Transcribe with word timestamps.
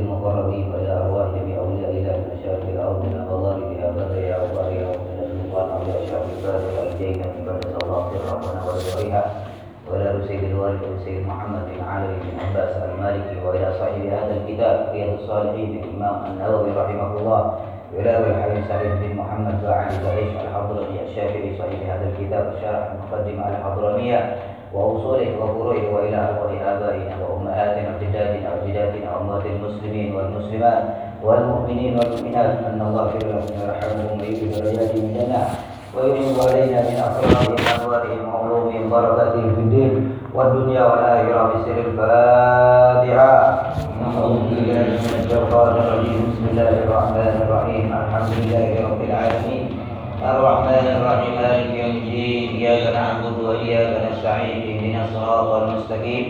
المقربين 0.00 0.72
وإلى 0.74 0.92
أرواح 0.92 1.26
جميع 1.38 1.58
أولياء 1.58 1.90
الله 1.90 2.12
من 2.16 2.38
مشارق 2.40 2.64
الأرض 2.74 2.98
من 3.04 3.26
مغاربها 3.30 3.90
بدرها 3.90 4.36
وبارها 4.42 4.88
ومن 4.88 5.18
السلطان 5.24 5.66
أولياء 5.76 6.02
الشعب 6.02 6.22
الفاتح 6.36 6.70
والجينا 6.80 7.26
من 7.26 7.42
بعد 7.46 7.62
الله 7.82 8.02
ربنا 8.32 8.60
ودورها 8.66 9.24
وإلى 9.90 10.26
سيد 10.28 10.44
الوالد 10.44 10.80
سيد 11.04 11.26
محمد 11.26 11.60
بن 11.74 11.84
علي 11.84 12.06
بن 12.06 12.30
عباس 12.46 12.76
المالكي 12.76 13.46
وإلى 13.46 13.72
صاحب 13.78 14.02
هذا 14.06 14.34
الكتاب 14.40 14.88
رياض 14.92 15.12
الصالحين 15.20 15.84
الإمام 15.84 16.16
النووي 16.30 16.70
رحمه 16.76 17.18
الله 17.18 17.58
وإلى 17.94 18.10
أبي 18.18 18.30
الحبيب 18.30 18.64
سعيد 18.68 18.90
بن 19.02 19.16
محمد 19.16 19.64
وعلي 19.64 19.96
بعيش 20.04 20.32
الحضرمي 20.44 21.00
الشافعي 21.08 21.58
صاحب 21.58 21.80
هذا 21.90 22.08
الكتاب 22.10 22.54
الشرح 22.56 22.88
المقدم 22.92 23.42
على 23.42 23.56
الحضرمية 23.56 24.36
وأصوله 24.74 25.30
وفروعه 25.40 25.94
وإلى 25.94 26.16
أرواح 26.16 26.52
آبائنا 26.66 27.14
وأمهاتنا 27.22 27.88
وجداتنا 27.94 28.48
وجداتنا 28.54 29.16
وأموات 29.16 29.46
المسلمين 29.46 30.16
والمسلمات 30.16 30.84
والمؤمنين 31.22 31.98
والمؤمنات 31.98 32.50
أن 32.66 32.80
الله 32.82 33.04
يغفر 33.06 33.26
لهم 33.26 33.46
ويرحمهم 33.54 34.20
ويجب 34.20 34.50
من 34.50 34.78
الجنة 34.82 35.42
ويجب 35.94 36.36
علينا 36.42 36.78
من 36.90 36.96
أسرارهم 37.06 37.54
وأنوارهم 37.54 38.20
وعلومهم 38.28 38.90
بركاتهم 38.90 39.54
في 39.54 39.60
الدين 39.60 40.18
والدنيا 40.34 40.82
والآخرة 40.82 41.42
بسر 41.54 41.76
الفاتحة. 41.86 43.30
أعوذ 44.04 44.36
بالله 44.50 44.82
من 44.90 44.98
الشيطان 45.22 45.76
الرجيم. 45.76 46.22
بسم 46.34 46.44
الله 46.50 46.68
الرحمن 46.82 47.34
الرحيم. 47.46 47.84
الحمد 47.94 48.30
لله 48.42 48.68
رب 48.90 49.00
العالمين. 49.08 49.64
الرحمن 50.24 50.86
الرحيم 50.96 51.34
مالك 51.36 51.70
يوم 51.76 51.96
الدين 51.96 52.56
إياك 52.56 52.96
نعبد 52.96 53.36
وإياك 53.44 53.92
نستعين 54.08 54.56
اهدنا 54.64 55.04
الصراط 55.04 55.62
المستقيم 55.62 56.24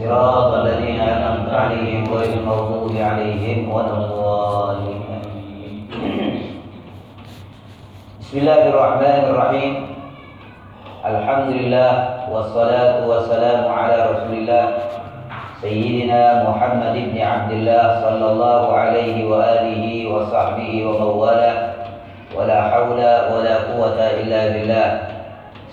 صراط 0.00 0.54
الذين 0.54 1.00
أنعمت 1.00 1.54
عليهم 1.54 2.04
غير 2.14 2.32
المغضوب 2.34 2.96
عليهم 2.98 3.70
ولا 3.70 3.94
الضالين. 3.94 5.00
بسم 8.20 8.38
الله 8.38 8.62
الرحمن 8.68 9.20
الرحيم. 9.30 9.72
الحمد 11.06 11.48
لله 11.50 11.92
والصلاة 12.32 13.06
والسلام 13.06 13.72
على 13.72 13.96
رسول 14.10 14.34
الله 14.34 14.66
سيدنا 15.62 16.50
محمد 16.50 16.94
بن 17.14 17.18
عبد 17.22 17.52
الله 17.52 17.84
صلى 18.02 18.26
الله 18.32 18.62
عليه 18.72 19.16
وآله 19.30 19.84
وصحبه 20.10 20.86
ومن 20.86 21.10
والاه 21.22 21.67
ولا 22.38 22.70
حول 22.70 23.02
ولا 23.34 23.54
قوة 23.74 23.98
إلا 23.98 24.40
بالله. 24.54 24.88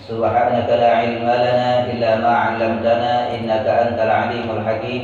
سبحانك 0.08 0.66
لا 0.66 0.90
علم 0.98 1.22
لنا 1.22 1.86
إلا 1.90 2.10
ما 2.18 2.32
علمتنا 2.34 3.12
إنك 3.34 3.66
أنت 3.66 3.98
العليم 3.98 4.46
الحكيم. 4.50 5.02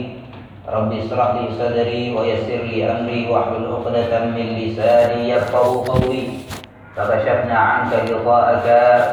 رب 0.69 0.91
اشرح 0.93 1.29
لي 1.39 1.47
صدري 1.59 2.03
ويسر 2.15 2.63
لي 2.71 2.91
أمري 2.91 3.31
واحلل 3.31 3.67
عقدة 3.75 4.13
من 4.35 4.47
لساني 4.59 5.31
يفقه 5.31 5.67
قولي. 5.87 6.25
فكشفنا 6.97 7.59
عنك 7.59 7.93
غطاءك 8.11 8.67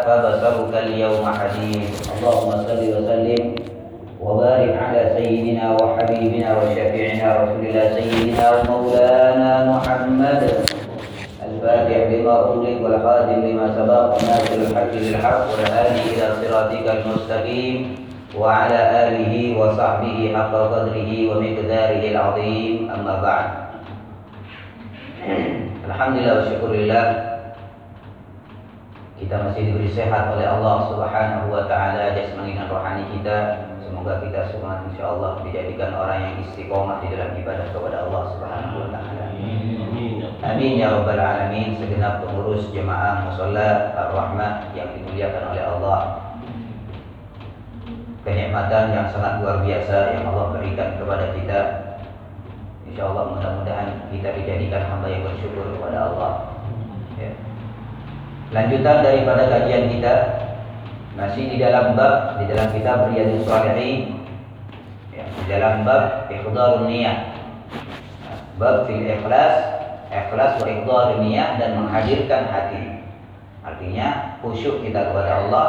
فبصرك 0.05 0.73
اليوم 0.83 1.25
حديد 1.25 1.89
اللهم 2.17 2.51
صل 2.67 2.81
وسلم 2.95 3.45
وبارك 4.21 4.73
على 4.83 5.01
سيدنا 5.15 5.77
وحبيبنا 5.79 6.49
وشفيعنا 6.57 7.27
رسول 7.39 7.61
الله 7.65 7.85
سيدنا 7.95 8.45
ومولانا 8.51 9.51
محمد. 9.71 10.41
الفاتح 11.68 11.96
لما 12.12 12.32
أغلق 12.32 12.76
والخاتم 12.82 13.40
لما 13.40 13.66
سبق 13.76 14.04
وناصر 14.14 14.54
الحق 14.54 14.92
بالحق 14.92 15.44
والهادي 15.50 16.00
إلى 16.14 16.26
صراطك 16.40 16.86
المستقيم 16.96 17.96
وعلى 18.38 18.80
آله 19.08 19.58
وصحبه 19.58 20.18
حق 20.36 20.54
قدره 20.54 21.10
ومقداره 21.30 22.02
العظيم 22.10 22.90
أما 22.90 23.14
بعد 23.22 23.46
الحمد 25.86 26.16
لله 26.16 26.34
والشكر 26.34 26.68
لله 26.68 27.34
kita 29.14 29.40
masih 29.40 29.72
diberi 29.72 29.88
sehat 29.88 30.36
oleh 30.36 30.42
Allah 30.42 30.90
Subhanahu 30.90 31.48
wa 31.48 31.64
taala 31.70 32.12
jasmani 32.12 32.58
dan 32.58 32.66
rohani 32.66 33.08
kita. 33.14 33.62
Semoga 33.80 34.20
kita 34.20 34.52
semua 34.52 34.84
insyaallah 34.90 35.40
dijadikan 35.46 35.94
orang 35.96 36.18
yang 36.28 36.34
istiqomah 36.44 36.98
di 36.98 37.14
dalam 37.14 37.32
ibadah 37.38 37.72
kepada 37.72 38.04
Allah 38.04 38.22
Subhanahu 38.34 38.84
wa 38.84 38.88
taala. 38.90 39.27
Amin 40.39 40.79
ya 40.79 40.95
rabbal 40.95 41.19
alamin. 41.19 41.75
Segenap 41.75 42.23
pengurus 42.23 42.71
jemaah 42.71 43.27
musalla 43.27 43.91
Ar-Rahmah 43.91 44.71
yang 44.71 44.95
dimuliakan 44.95 45.51
oleh 45.51 45.63
Allah. 45.67 45.99
Kenikmatan 48.23 48.95
yang 48.95 49.07
sangat 49.11 49.43
luar 49.43 49.63
biasa 49.67 50.15
yang 50.15 50.31
Allah 50.31 50.55
berikan 50.55 50.95
kepada 50.95 51.35
kita. 51.35 51.59
Insyaallah 52.87 53.35
mudah-mudahan 53.35 54.11
kita 54.11 54.29
dijadikan 54.39 54.87
hamba 54.87 55.07
yang 55.11 55.27
bersyukur 55.27 55.75
kepada 55.75 55.97
Allah. 56.07 56.31
Ya. 57.19 57.31
Lanjutan 58.49 58.97
daripada 59.03 59.43
kajian 59.45 59.91
kita 59.91 60.13
masih 61.19 61.51
di 61.51 61.57
dalam 61.59 61.99
bab 61.99 62.39
di 62.39 62.47
dalam 62.47 62.67
kitab 62.71 63.11
Riyadhus 63.11 63.43
Shalihin 63.43 64.23
ya, 65.11 65.27
di 65.27 65.43
dalam 65.51 65.83
bab 65.83 66.31
ikhdarun 66.31 66.87
niyah. 66.87 67.35
Bab 68.59 68.87
fil 68.87 69.07
ikhlas, 69.07 69.78
ikhlas 70.09 70.57
wa 70.61 71.13
niyah 71.21 71.61
dan 71.61 71.77
menghadirkan 71.77 72.49
hati. 72.49 73.05
Artinya 73.61 74.37
khusyuk 74.41 74.81
kita 74.81 75.13
kepada 75.13 75.45
Allah, 75.45 75.67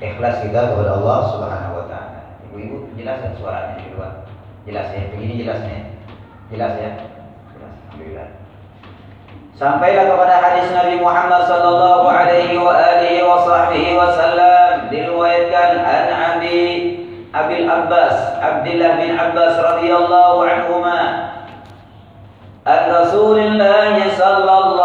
ikhlas 0.00 0.44
kita 0.44 0.60
kepada 0.72 1.00
Allah 1.00 1.18
Subhanahu 1.32 1.74
wa 1.80 1.84
taala. 1.88 2.20
Ibu-ibu 2.48 2.92
jelas 3.00 3.24
kan 3.24 3.32
suaranya 3.40 3.80
di 3.80 3.88
luar? 3.96 4.28
Jelas 4.68 4.88
ya? 4.92 5.02
Begini 5.12 5.44
jelasnya. 5.44 5.80
Jelas 6.52 6.72
ya? 6.76 6.90
Jelas. 7.56 7.74
Alhamdulillah. 7.88 8.28
Sampailah 9.54 10.04
kepada 10.10 10.34
hadis 10.42 10.66
Nabi 10.74 10.98
Muhammad 10.98 11.46
sallallahu 11.46 12.10
alaihi 12.10 12.58
wa 12.58 12.74
alihi 12.74 13.22
wa 13.22 13.38
sahbihi 13.46 13.94
wasallam 13.94 14.90
diriwayatkan 14.90 15.78
an 15.78 16.06
Abi 16.10 16.62
Abil 17.30 17.66
Abbas 17.66 18.34
Abdullah 18.42 18.98
bin 18.98 19.14
Abbas 19.14 19.54
radhiyallahu 19.62 20.42
anhuma 20.42 20.98
an 22.64 22.88
Rasulillah 22.88 23.92
sallallahu 24.16 24.80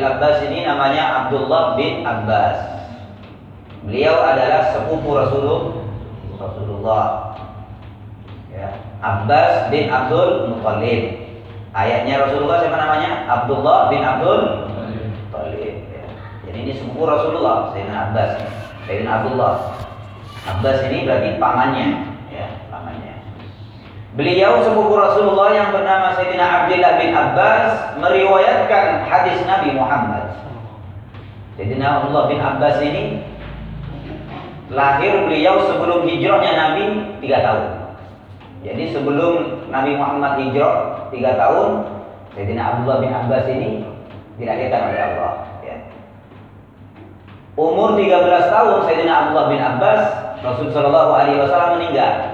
Abil 0.00 0.16
Abbas 0.16 0.40
ini 0.48 0.64
namanya 0.64 1.04
Abdullah 1.12 1.76
bin 1.76 2.08
Abbas. 2.08 2.56
Beliau 3.84 4.16
adalah 4.24 4.72
sepupu 4.72 5.12
Rasulullah. 5.12 5.76
Rasulullah. 6.40 7.06
Ya. 8.48 8.80
Abbas 9.04 9.68
bin 9.68 9.92
Abdul 9.92 10.56
Muttalib. 10.56 11.20
Ayahnya 11.76 12.16
Rasulullah 12.16 12.64
siapa 12.64 12.80
namanya? 12.80 13.28
Abdullah 13.28 13.92
bin 13.92 14.00
Abdul 14.00 14.72
Muttalib. 14.72 15.84
Ya. 15.92 16.04
Jadi 16.48 16.58
ini 16.64 16.72
sepupu 16.80 17.04
Rasulullah, 17.04 17.68
Sayyidina 17.76 18.08
Abbas. 18.08 18.40
Sayyidina 18.88 19.10
Abdullah. 19.20 19.54
Abbas 20.48 20.78
ini 20.88 21.04
berarti 21.04 21.28
ya, 21.28 21.36
pamannya. 21.36 21.86
Beliau 24.18 24.58
sepupu 24.66 24.98
Rasulullah 24.98 25.54
yang 25.54 25.70
bernama 25.70 26.18
Sayyidina 26.18 26.42
Abdullah 26.42 26.98
bin 26.98 27.14
Abbas 27.14 27.94
meriwayatkan 28.02 29.06
hadis 29.06 29.38
Nabi 29.46 29.70
Muhammad. 29.70 30.34
Sayyidina 31.54 32.02
Abdullah 32.02 32.26
bin 32.26 32.42
Abbas 32.42 32.82
ini 32.82 33.22
lahir 34.74 35.14
beliau 35.30 35.62
sebelum 35.62 36.10
hijrahnya 36.10 36.52
Nabi 36.58 36.84
tiga 37.22 37.38
tahun. 37.38 37.66
Jadi 38.66 38.84
sebelum 38.90 39.34
Nabi 39.70 39.94
Muhammad 39.94 40.42
hijrah 40.42 41.06
tiga 41.14 41.38
tahun, 41.38 41.68
Sayyidina 42.34 42.62
Abdullah 42.66 42.98
bin 42.98 43.10
Abbas 43.14 43.46
ini 43.46 43.86
dilahirkan 44.42 44.90
oleh 44.90 45.00
Allah. 45.06 45.32
Ya. 45.62 45.76
Umur 47.54 47.94
13 47.94 48.26
tahun 48.26 48.76
Sayyidina 48.90 49.14
Abdullah 49.14 49.46
bin 49.54 49.60
Abbas 49.62 50.02
Rasul 50.42 50.74
Shallallahu 50.74 51.10
Alaihi 51.14 51.38
Wasallam 51.38 51.78
meninggal. 51.78 52.29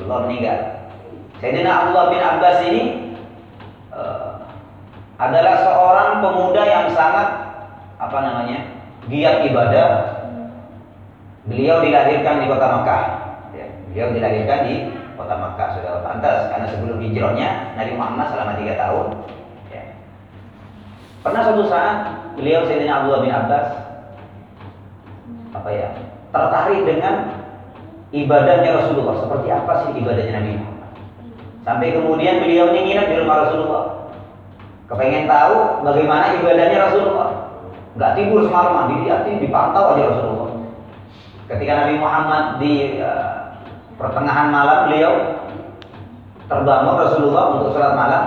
Rasulullah 0.00 0.24
meninggal. 0.24 0.58
Sayyidina 1.44 1.68
Abdullah 1.68 2.06
bin 2.08 2.20
Abbas 2.24 2.56
ini 2.64 2.82
uh, 3.92 4.48
adalah 5.20 5.60
seorang 5.60 6.10
pemuda 6.24 6.62
yang 6.64 6.88
sangat 6.96 7.28
apa 8.00 8.18
namanya 8.24 8.58
giat 9.12 9.44
ibadah. 9.44 9.88
Beliau 11.44 11.84
dilahirkan 11.84 12.40
di 12.40 12.46
kota 12.48 12.66
Makkah. 12.80 13.04
Ya, 13.52 13.68
beliau 13.92 14.08
dilahirkan 14.16 14.60
di 14.72 14.74
kota 15.20 15.36
Makkah 15.36 15.68
sudah 15.76 16.00
pantas 16.00 16.48
karena 16.48 16.66
sebelum 16.72 16.96
hijrahnya 16.96 17.76
Nabi 17.76 17.92
Muhammad 17.92 18.26
selama 18.32 18.52
tiga 18.56 18.80
tahun. 18.80 19.06
Ya. 19.68 19.84
Pernah 21.20 21.40
suatu 21.44 21.64
saat 21.68 21.96
beliau 22.40 22.64
Sayyidina 22.64 23.04
Abdullah 23.04 23.20
bin 23.20 23.32
Abbas 23.36 23.68
apa 25.50 25.70
ya 25.76 25.88
tertarik 26.30 26.88
dengan 26.88 27.39
ibadahnya 28.10 28.70
Rasulullah. 28.78 29.16
Seperti 29.22 29.48
apa 29.50 29.72
sih 29.86 29.90
ibadahnya 29.98 30.32
Nabi 30.38 30.50
Muhammad? 30.58 30.90
Sampai 31.66 31.88
kemudian 31.94 32.42
beliau 32.42 32.74
ini 32.74 32.80
nginep 32.90 33.06
di 33.10 33.16
rumah 33.22 33.36
Rasulullah. 33.46 33.84
Kepengen 34.90 35.30
tahu 35.30 35.86
bagaimana 35.86 36.34
ibadahnya 36.38 36.78
Rasulullah. 36.90 37.30
Gak 37.98 38.14
tidur 38.18 38.46
semalaman, 38.46 38.94
dilihatin, 38.94 39.42
dipantau 39.42 39.94
aja 39.94 40.02
Rasulullah. 40.14 40.50
Ketika 41.50 41.72
Nabi 41.82 41.94
Muhammad 41.98 42.44
di 42.62 43.02
uh, 43.02 43.58
pertengahan 43.98 44.48
malam 44.48 44.88
beliau 44.88 45.12
terbangun 46.50 46.94
Rasulullah 46.98 47.44
untuk 47.54 47.76
sholat 47.76 47.94
malam. 47.94 48.24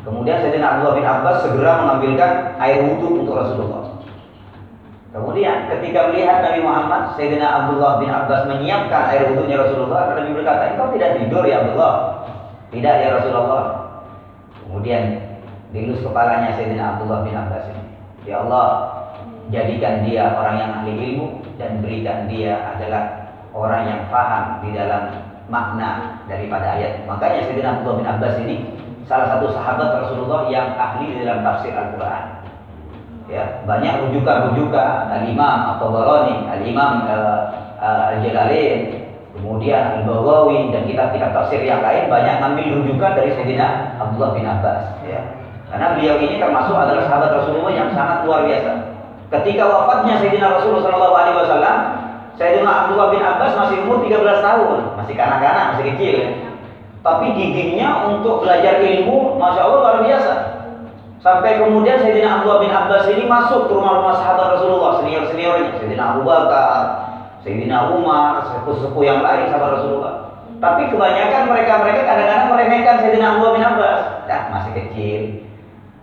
Kemudian 0.00 0.40
Sayyidina 0.42 0.80
Abdullah 0.80 0.96
bin 0.96 1.06
Abbas 1.06 1.36
segera 1.44 1.84
mengambilkan 1.84 2.56
air 2.56 2.82
wudhu 2.88 3.22
untuk 3.22 3.36
Rasulullah. 3.36 3.89
Kemudian 5.10 5.66
ketika 5.66 6.06
melihat 6.06 6.38
Nabi 6.38 6.62
Muhammad, 6.62 7.18
Sayyidina 7.18 7.42
Abdullah 7.42 7.98
bin 7.98 8.14
Abbas 8.14 8.46
menyiapkan 8.46 9.10
air 9.10 9.26
wudhunya 9.26 9.58
Rasulullah, 9.58 10.14
Nabi 10.14 10.30
berkata, 10.30 10.70
engkau 10.70 10.94
tidak 10.94 11.18
tidur 11.18 11.42
ya 11.42 11.66
Abdullah? 11.66 11.94
Tidak 12.70 12.94
ya 12.94 13.08
Rasulullah. 13.18 13.64
Kemudian 14.62 15.18
dilus 15.74 15.98
kepalanya 16.06 16.54
Sayyidina 16.54 16.94
Abdullah 16.94 17.26
bin 17.26 17.34
Abbas 17.34 17.64
ini. 17.74 17.82
Ya 18.22 18.46
Allah, 18.46 18.66
jadikan 19.50 20.06
dia 20.06 20.30
orang 20.30 20.56
yang 20.62 20.70
ahli 20.78 20.92
ilmu 20.94 21.42
dan 21.58 21.82
berikan 21.82 22.30
dia 22.30 22.54
adalah 22.78 23.34
orang 23.50 23.82
yang 23.90 24.00
paham 24.14 24.62
di 24.62 24.70
dalam 24.78 25.26
makna 25.50 26.22
daripada 26.30 26.78
ayat. 26.78 27.02
Makanya 27.10 27.50
Sayyidina 27.50 27.82
Abdullah 27.82 27.98
bin 27.98 28.06
Abbas 28.06 28.34
ini 28.46 28.56
salah 29.10 29.26
satu 29.26 29.50
sahabat 29.50 30.06
Rasulullah 30.06 30.46
yang 30.46 30.78
ahli 30.78 31.18
di 31.18 31.26
dalam 31.26 31.42
tafsir 31.42 31.74
Al-Quran 31.74 32.39
ya 33.30 33.62
banyak 33.62 34.02
rujukan-rujukan 34.06 34.90
al-Imam 35.08 35.58
At-Tabarani, 35.74 36.50
al-Imam 36.50 37.06
uh, 37.06 37.40
uh, 37.78 38.02
Al-Jalalain, 38.18 39.06
kemudian 39.38 40.02
Al-Baghawi 40.02 40.74
dan 40.74 40.82
kitab-kitab 40.90 41.30
tafsir 41.30 41.62
yang 41.62 41.80
lain 41.80 42.10
banyak 42.10 42.42
ngambil 42.42 42.66
rujukan 42.82 43.10
dari 43.14 43.30
Sayyidina 43.38 43.96
Abdullah 44.02 44.30
bin 44.34 44.44
Abbas 44.44 44.82
ya. 45.06 45.22
Karena 45.70 45.94
beliau 45.94 46.18
ini 46.18 46.42
termasuk 46.42 46.74
adalah 46.74 47.06
sahabat 47.06 47.30
Rasulullah 47.30 47.70
yang 47.70 47.94
sangat 47.94 48.26
luar 48.26 48.42
biasa. 48.42 48.98
Ketika 49.30 49.62
wafatnya 49.70 50.18
Sayyidina 50.18 50.58
Rasulullah 50.58 50.82
sallallahu 50.90 51.14
alaihi 51.14 51.36
wasallam, 51.38 51.76
Sayyidina 52.34 52.66
Abdullah 52.66 53.08
bin 53.14 53.22
Abbas 53.22 53.52
masih 53.54 53.76
umur 53.86 54.02
13 54.02 54.42
tahun, 54.42 54.78
masih 54.98 55.14
kanak-kanak, 55.14 55.64
masih 55.78 55.84
kecil 55.94 56.14
ya. 56.26 56.30
Tapi 57.00 57.26
giginya 57.32 58.10
untuk 58.10 58.44
belajar 58.44 58.82
ilmu, 58.82 59.38
masya 59.38 59.62
Allah 59.64 59.78
luar 59.78 59.98
biasa. 60.04 60.32
Sampai 61.20 61.60
kemudian 61.60 62.00
Sayyidina 62.00 62.40
Abdullah 62.40 62.64
bin 62.64 62.72
Abbas 62.72 63.04
ini 63.12 63.28
masuk 63.28 63.68
ke 63.68 63.72
rumah-rumah 63.76 64.16
sahabat 64.24 64.56
Rasulullah, 64.56 65.04
senior-seniornya. 65.04 65.76
Sayyidina 65.76 66.16
Abu 66.16 66.24
Bakar, 66.24 66.80
Sayyidina 67.44 67.92
Umar, 67.92 68.40
sepuh-sepuh 68.48 69.04
yang 69.04 69.20
lain 69.20 69.52
sahabat 69.52 69.70
Rasulullah. 69.80 70.14
Tapi 70.64 70.88
kebanyakan 70.88 71.42
mereka-mereka 71.52 72.00
kadang-kadang 72.08 72.48
meremehkan 72.48 72.94
Sayyidina 73.04 73.26
Abdullah 73.36 73.52
bin 73.52 73.64
Abbas. 73.68 74.00
Ya, 74.24 74.38
masih 74.48 74.72
kecil. 74.72 75.20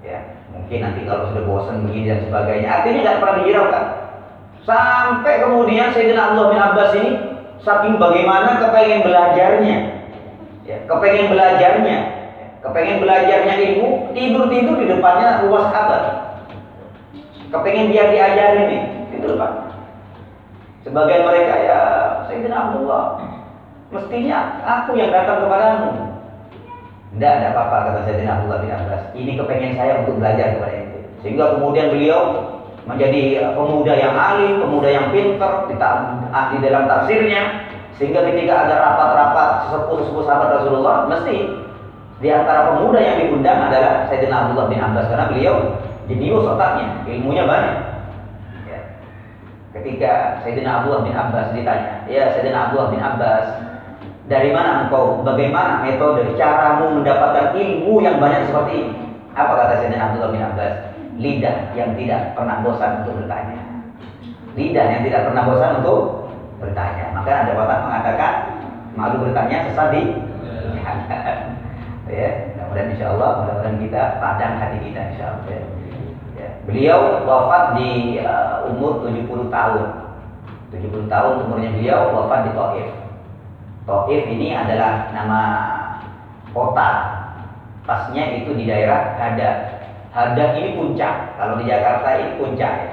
Ya, 0.05 0.19
mungkin 0.53 0.79
nanti 0.85 1.01
kalau 1.09 1.33
sudah 1.33 1.43
bosan 1.49 1.89
begini 1.89 2.13
dan 2.13 2.19
sebagainya. 2.29 2.67
Artinya 2.69 2.99
tidak 3.01 3.17
pernah 3.17 3.35
dihiraukan. 3.41 3.83
Sampai 4.69 5.33
kemudian 5.41 5.97
Sayyidina 5.97 6.21
Abdullah 6.29 6.49
bin 6.53 6.61
Abbas 6.61 6.91
ini 6.93 7.11
saking 7.65 7.97
bagaimana 7.97 8.61
kepengen 8.61 9.01
belajarnya. 9.01 9.77
Ya, 10.69 10.77
kepengen 10.85 11.33
belajarnya 11.33 12.16
kepengen 12.67 12.99
belajarnya 12.99 13.55
ilmu, 13.63 14.11
tidur-tidur 14.11 14.75
di 14.75 14.85
depannya 14.91 15.47
rumah 15.47 15.71
sahabat. 15.71 16.03
Kepengen 17.47 17.95
dia 17.95 18.11
diajarin 18.11 18.65
nih, 18.67 18.81
tidur 19.15 19.39
Pak. 19.39 19.51
Sebagian 20.83 21.23
mereka 21.23 21.55
ya, 21.63 21.79
saya 22.27 22.37
tidak 22.43 22.59
Abdullah, 22.59 23.03
mestinya 23.91 24.39
aku 24.67 24.99
yang 24.99 25.11
datang 25.15 25.47
kepadamu. 25.47 25.89
Tidak 27.15 27.31
ada 27.39 27.47
apa-apa 27.55 27.77
kata 27.87 27.99
Sayyidina 28.03 28.31
Abdullah 28.35 28.59
bin 28.61 28.71
Abbas. 28.75 29.01
Ini 29.15 29.31
kepengen 29.39 29.73
saya 29.79 30.03
untuk 30.03 30.19
belajar 30.19 30.59
kepada 30.59 30.75
itu. 30.75 30.97
Sehingga 31.23 31.55
kemudian 31.55 31.87
beliau 31.89 32.19
menjadi 32.83 33.51
pemuda 33.55 33.93
yang 33.95 34.13
alim, 34.15 34.59
pemuda 34.59 34.89
yang 34.91 35.07
pintar, 35.15 35.65
di 35.71 36.57
dalam 36.61 36.83
tafsirnya. 36.85 37.67
Sehingga 37.97 38.21
ketika 38.27 38.67
ada 38.67 38.75
rapat-rapat 38.77 39.49
sesepuh-sesepuh 39.65 40.23
sahabat 40.29 40.49
Rasulullah, 40.61 41.09
mesti 41.09 41.66
di 42.17 42.33
antara 42.33 42.73
pemuda 42.73 42.97
yang 42.97 43.17
diundang 43.21 43.69
adalah 43.69 44.09
Sayyidina 44.09 44.49
Abdullah 44.49 44.67
bin 44.73 44.81
Abbas 44.81 45.05
karena 45.05 45.29
beliau 45.29 45.55
jenius 46.09 46.49
otaknya, 46.49 47.05
ilmunya 47.05 47.45
banyak. 47.45 47.75
Ya. 48.65 48.79
Ketika 49.77 50.41
Sayyidina 50.41 50.81
Abdullah 50.81 51.05
bin 51.05 51.13
Abbas 51.13 51.53
ditanya, 51.53 52.01
ya 52.09 52.33
Sayyidina 52.33 52.57
Abdullah 52.69 52.89
bin 52.89 53.01
Abbas, 53.05 53.45
dari 54.25 54.49
mana 54.49 54.89
engkau, 54.89 55.21
bagaimana 55.21 55.85
metode 55.85 56.25
caramu 56.41 56.97
mendapatkan 56.97 57.53
ilmu 57.53 58.01
yang 58.01 58.17
banyak 58.17 58.49
seperti 58.49 58.73
ini? 58.81 58.91
Apa 59.37 59.53
kata 59.53 59.73
Sayyidina 59.85 60.09
Abdullah 60.09 60.31
bin 60.33 60.41
Abbas? 60.41 60.73
Lidah 61.21 61.57
yang 61.77 61.93
tidak 61.93 62.33
pernah 62.33 62.65
bosan 62.65 63.05
untuk 63.05 63.13
bertanya. 63.21 63.61
Lidah 64.57 64.85
yang 64.89 65.01
tidak 65.05 65.21
pernah 65.29 65.43
bosan 65.45 65.71
untuk 65.85 66.01
bertanya. 66.57 67.13
Maka 67.13 67.45
ada 67.45 67.51
bapak 67.53 67.79
mengatakan, 67.85 68.33
malu 68.97 69.21
bertanya 69.21 69.69
sesat 69.69 69.93
di 69.93 70.01
mudah-mudahan 72.07 72.93
insya 72.95 73.07
Allah 73.15 73.29
mudah-mudahan 73.43 73.77
kita 73.83 74.01
padang 74.23 74.53
hati 74.59 74.77
kita 74.79 75.01
insya 75.13 75.25
Allah 75.35 75.45
ya. 75.51 75.61
ya. 76.39 76.49
beliau 76.63 76.99
wafat 77.27 77.63
di 77.75 78.21
uh, 78.23 78.67
umur 78.71 79.03
70 79.03 79.51
tahun. 79.51 79.85
70 80.67 81.07
tahun 81.07 81.33
umurnya 81.47 81.69
beliau 81.75 82.01
wafat 82.15 82.39
di 82.47 82.51
Taif. 82.55 82.89
Taif 83.87 84.23
ini 84.27 84.47
adalah 84.55 85.11
nama 85.11 85.41
kota. 86.51 86.89
Pasnya 87.87 88.43
itu 88.43 88.51
di 88.51 88.67
daerah 88.67 89.15
Hadad 89.15 89.79
Hadad 90.11 90.59
ini 90.59 90.75
puncak. 90.75 91.39
Kalau 91.39 91.55
di 91.59 91.71
Jakarta 91.71 92.07
ini 92.19 92.35
puncak 92.35 92.73
ya. 92.83 92.91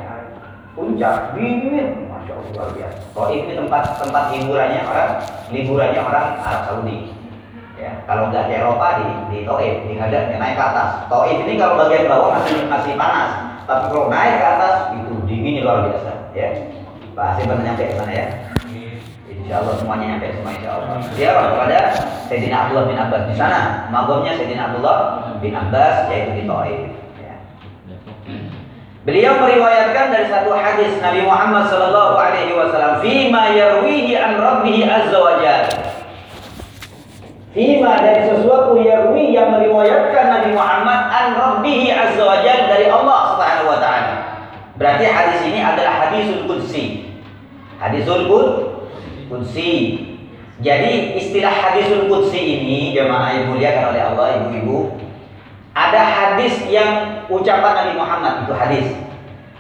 Puncak 0.75 1.35
dingin. 1.35 2.11
Masya 2.11 2.33
Allah 2.35 2.50
luar 2.50 2.71
biasa. 2.79 2.99
Taif 3.11 3.43
ini 3.47 3.55
tempat 3.59 3.83
tempat 3.99 4.25
hiburannya 4.35 4.81
orang 4.87 5.11
liburannya 5.50 6.00
orang 6.03 6.27
Arab 6.43 6.62
Saudi 6.67 7.13
ya 7.85 7.93
kalau 8.09 8.33
nggak 8.33 8.49
di 8.49 8.53
Eropa 8.57 8.87
di 8.97 9.07
di 9.29 9.38
Toib 9.45 9.85
di 9.85 9.95
Hadad 10.00 10.33
ya 10.33 10.37
naik 10.41 10.57
ke 10.57 10.64
atas. 10.64 10.88
Toib 11.12 11.45
ini 11.45 11.61
kalau 11.61 11.76
bagian 11.76 12.09
bawah 12.09 12.41
masih 12.41 12.64
masih 12.64 12.97
panas 12.97 13.31
tapi 13.69 13.93
kalau 13.93 14.09
naik 14.09 14.41
ke 14.41 14.47
atas 14.57 14.75
itu 14.97 15.12
dinginnya 15.29 15.61
luar 15.69 15.79
biasa 15.93 16.12
ya. 16.33 16.49
Hasim 17.14 17.47
pernah 17.47 17.62
nyampe 17.62 17.85
ke 17.87 17.95
sana 17.95 18.11
ya? 18.11 18.26
Insya 19.31 19.61
Allah 19.61 19.75
semuanya 19.76 20.17
nyampe 20.17 20.26
semua 20.35 20.50
Insya 20.57 20.71
Allah 20.73 20.97
dia 21.14 21.31
kepada 21.37 21.79
Sayyidina 22.26 22.57
Abdullah 22.64 22.85
bin 22.88 22.99
Abbas. 22.99 23.23
Di 23.29 23.35
sana 23.37 23.61
magomnya 23.93 24.33
Sayyidina 24.41 24.73
Abdullah 24.73 24.97
bin 25.38 25.53
Abbas 25.53 26.09
yaitu 26.09 26.33
di 26.41 26.45
Toib 26.49 26.81
ya. 27.21 27.35
Beliau 29.05 29.37
meriwayatkan 29.37 30.07
dari 30.09 30.26
satu 30.33 30.57
hadis 30.57 30.97
Nabi 31.05 31.29
Muhammad 31.29 31.69
sallallahu 31.69 32.17
alaihi 32.17 32.57
wasallam, 32.57 33.05
"Fima 33.05 33.53
yarwihi 33.53 34.17
an 34.17 34.41
rabbih 34.41 34.81
azza 34.88 35.19
wa 35.21 35.37
jalla." 35.45 35.94
Fima 37.55 38.03
dari 38.03 38.27
sesuatu 38.27 38.75
yarwi 38.83 39.31
yang 39.31 39.55
meriwayatkan 39.55 40.25
Nabi 40.27 40.51
Muhammad 40.59 41.01
an 41.07 41.27
Rabbihi 41.39 41.95
azza 41.95 42.23
wa 42.27 42.43
jal 42.43 42.67
dari 42.67 42.91
Allah 42.91 43.19
subhanahu 43.31 43.71
wa 43.71 43.79
ta'ala. 43.79 44.15
Berarti 44.75 45.07
hadis 45.07 45.41
ini 45.47 45.63
adalah 45.63 46.03
hadisul 46.03 46.51
qudsi. 46.51 47.15
Hadisul 47.79 48.27
qudsi. 49.31 49.71
Jadi 50.59 51.15
istilah 51.15 51.55
hadisul 51.55 52.11
qudsi 52.11 52.43
ini 52.43 52.91
jemaah 52.91 53.39
yang 53.39 53.41
dimuliakan 53.47 53.85
oleh 53.95 54.03
Allah 54.03 54.27
ibu-ibu 54.43 55.05
ada 55.75 56.01
hadis 56.07 56.55
yang 56.71 57.27
ucapan 57.27 57.73
Nabi 57.75 57.93
Muhammad 57.99 58.35
itu 58.47 58.55
hadis. 58.55 58.87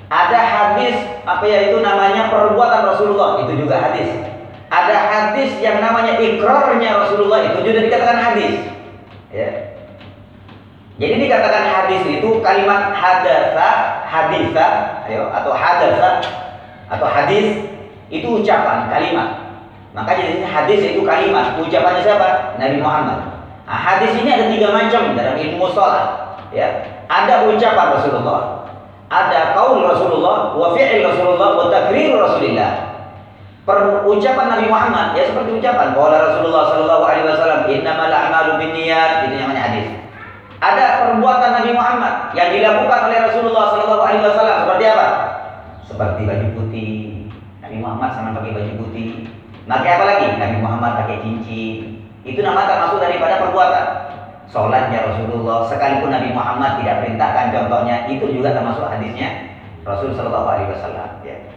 Ada 0.06 0.38
hadis 0.38 0.94
apa 1.26 1.42
ya 1.42 1.74
itu 1.74 1.82
namanya 1.82 2.30
perbuatan 2.30 2.86
Rasulullah 2.86 3.42
itu 3.42 3.66
juga 3.66 3.82
hadis. 3.82 4.14
Ada 4.74 4.96
hadis 5.06 5.54
yang 5.62 5.78
namanya 5.78 6.18
ikrarnya 6.18 6.90
Rasulullah 6.98 7.46
itu 7.46 7.62
juga 7.62 7.86
dikatakan 7.86 8.18
hadis. 8.18 8.54
Ya. 9.30 9.50
Jadi 10.98 11.14
dikatakan 11.26 11.62
hadis 11.70 12.02
itu 12.06 12.42
kalimat 12.42 12.90
hadasa, 12.90 13.70
hadisa, 14.06 14.66
ayo 15.06 15.30
atau 15.30 15.54
hadasa 15.54 16.22
atau 16.90 17.06
hadis 17.06 17.70
itu 18.10 18.26
ucapan 18.42 18.90
kalimat. 18.90 19.46
Maka 19.94 20.18
jadi 20.18 20.42
hadis 20.42 20.82
itu 20.82 21.06
kalimat. 21.06 21.54
Ucapannya 21.54 22.02
siapa? 22.02 22.58
Nabi 22.58 22.82
Muhammad. 22.82 23.30
Nah, 23.64 23.78
hadis 23.78 24.10
ini 24.18 24.26
ada 24.26 24.50
tiga 24.50 24.74
macam 24.74 25.14
dalam 25.14 25.38
ilmu 25.38 25.70
sholat. 25.70 26.34
Ya, 26.50 26.66
ada 27.10 27.46
ucapan 27.46 27.94
Rasulullah, 27.94 28.70
ada 29.10 29.54
kaul 29.54 29.82
Rasulullah, 29.82 30.54
wa 30.54 30.74
fi'il 30.74 31.02
Rasulullah, 31.02 31.58
wa 31.58 31.66
takrir 31.70 32.14
Rasulullah. 32.14 32.93
Per 33.64 34.04
ucapan 34.04 34.46
Nabi 34.52 34.68
Muhammad 34.68 35.16
ya 35.16 35.24
seperti 35.24 35.56
ucapan 35.56 35.96
bahwa 35.96 36.12
Rasulullah 36.12 36.68
Shallallahu 36.68 37.04
Alaihi 37.08 37.24
Wasallam 37.32 37.60
innamal 37.72 38.12
a'malu 38.12 38.60
binniyat 38.60 39.24
itu 39.24 39.40
namanya 39.40 39.72
hadis. 39.72 39.88
Ada 40.60 40.84
perbuatan 41.08 41.50
Nabi 41.60 41.72
Muhammad 41.72 42.36
yang 42.36 42.52
dilakukan 42.52 43.00
oleh 43.08 43.18
Rasulullah 43.24 43.64
Shallallahu 43.72 44.04
Alaihi 44.04 44.24
Wasallam 44.28 44.56
seperti 44.68 44.84
apa? 44.84 45.08
Seperti 45.88 46.20
baju 46.28 46.46
putih. 46.60 46.92
Nabi 47.64 47.76
Muhammad 47.80 48.10
sama 48.12 48.36
pakai 48.36 48.52
baju 48.52 48.72
putih. 48.84 49.32
Pakai 49.64 49.90
apa 49.96 50.04
lagi? 50.12 50.26
Nabi 50.36 50.56
Muhammad 50.60 50.92
pakai 51.00 51.16
cincin. 51.24 52.04
Itu 52.20 52.44
nama 52.44 52.68
termasuk 52.68 53.00
daripada 53.00 53.48
perbuatan. 53.48 53.86
Sholatnya 54.52 55.08
Rasulullah 55.08 55.64
sekalipun 55.72 56.12
Nabi 56.12 56.36
Muhammad 56.36 56.84
tidak 56.84 57.00
perintahkan 57.00 57.48
contohnya 57.48 58.04
itu 58.12 58.28
juga 58.28 58.52
termasuk 58.52 58.84
hadisnya 58.92 59.56
Rasul 59.88 60.12
Shallallahu 60.12 60.52
Alaihi 60.52 60.68
Wasallam. 60.68 61.08
Ya. 61.24 61.53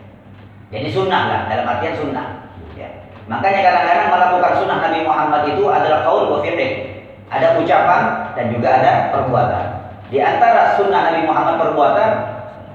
Jadi 0.68 0.88
sunnah 0.92 1.22
lah 1.32 1.42
dalam 1.48 1.66
artian 1.68 1.96
sunnah. 1.96 2.52
Ya. 2.76 2.92
Makanya 3.32 3.62
kadang-kadang 3.64 4.10
melakukan 4.12 4.54
sunnah 4.60 4.78
Nabi 4.84 5.00
Muhammad 5.08 5.42
itu 5.48 5.64
adalah 5.68 6.00
kaul 6.04 6.28
wa 6.28 6.44
Ada 7.28 7.60
ucapan 7.60 8.02
dan 8.36 8.46
juga 8.52 8.70
ada 8.80 8.92
perbuatan. 9.16 9.66
Di 10.12 10.20
antara 10.24 10.76
sunnah 10.80 11.12
Nabi 11.12 11.28
Muhammad 11.28 11.56
perbuatan 11.60 12.12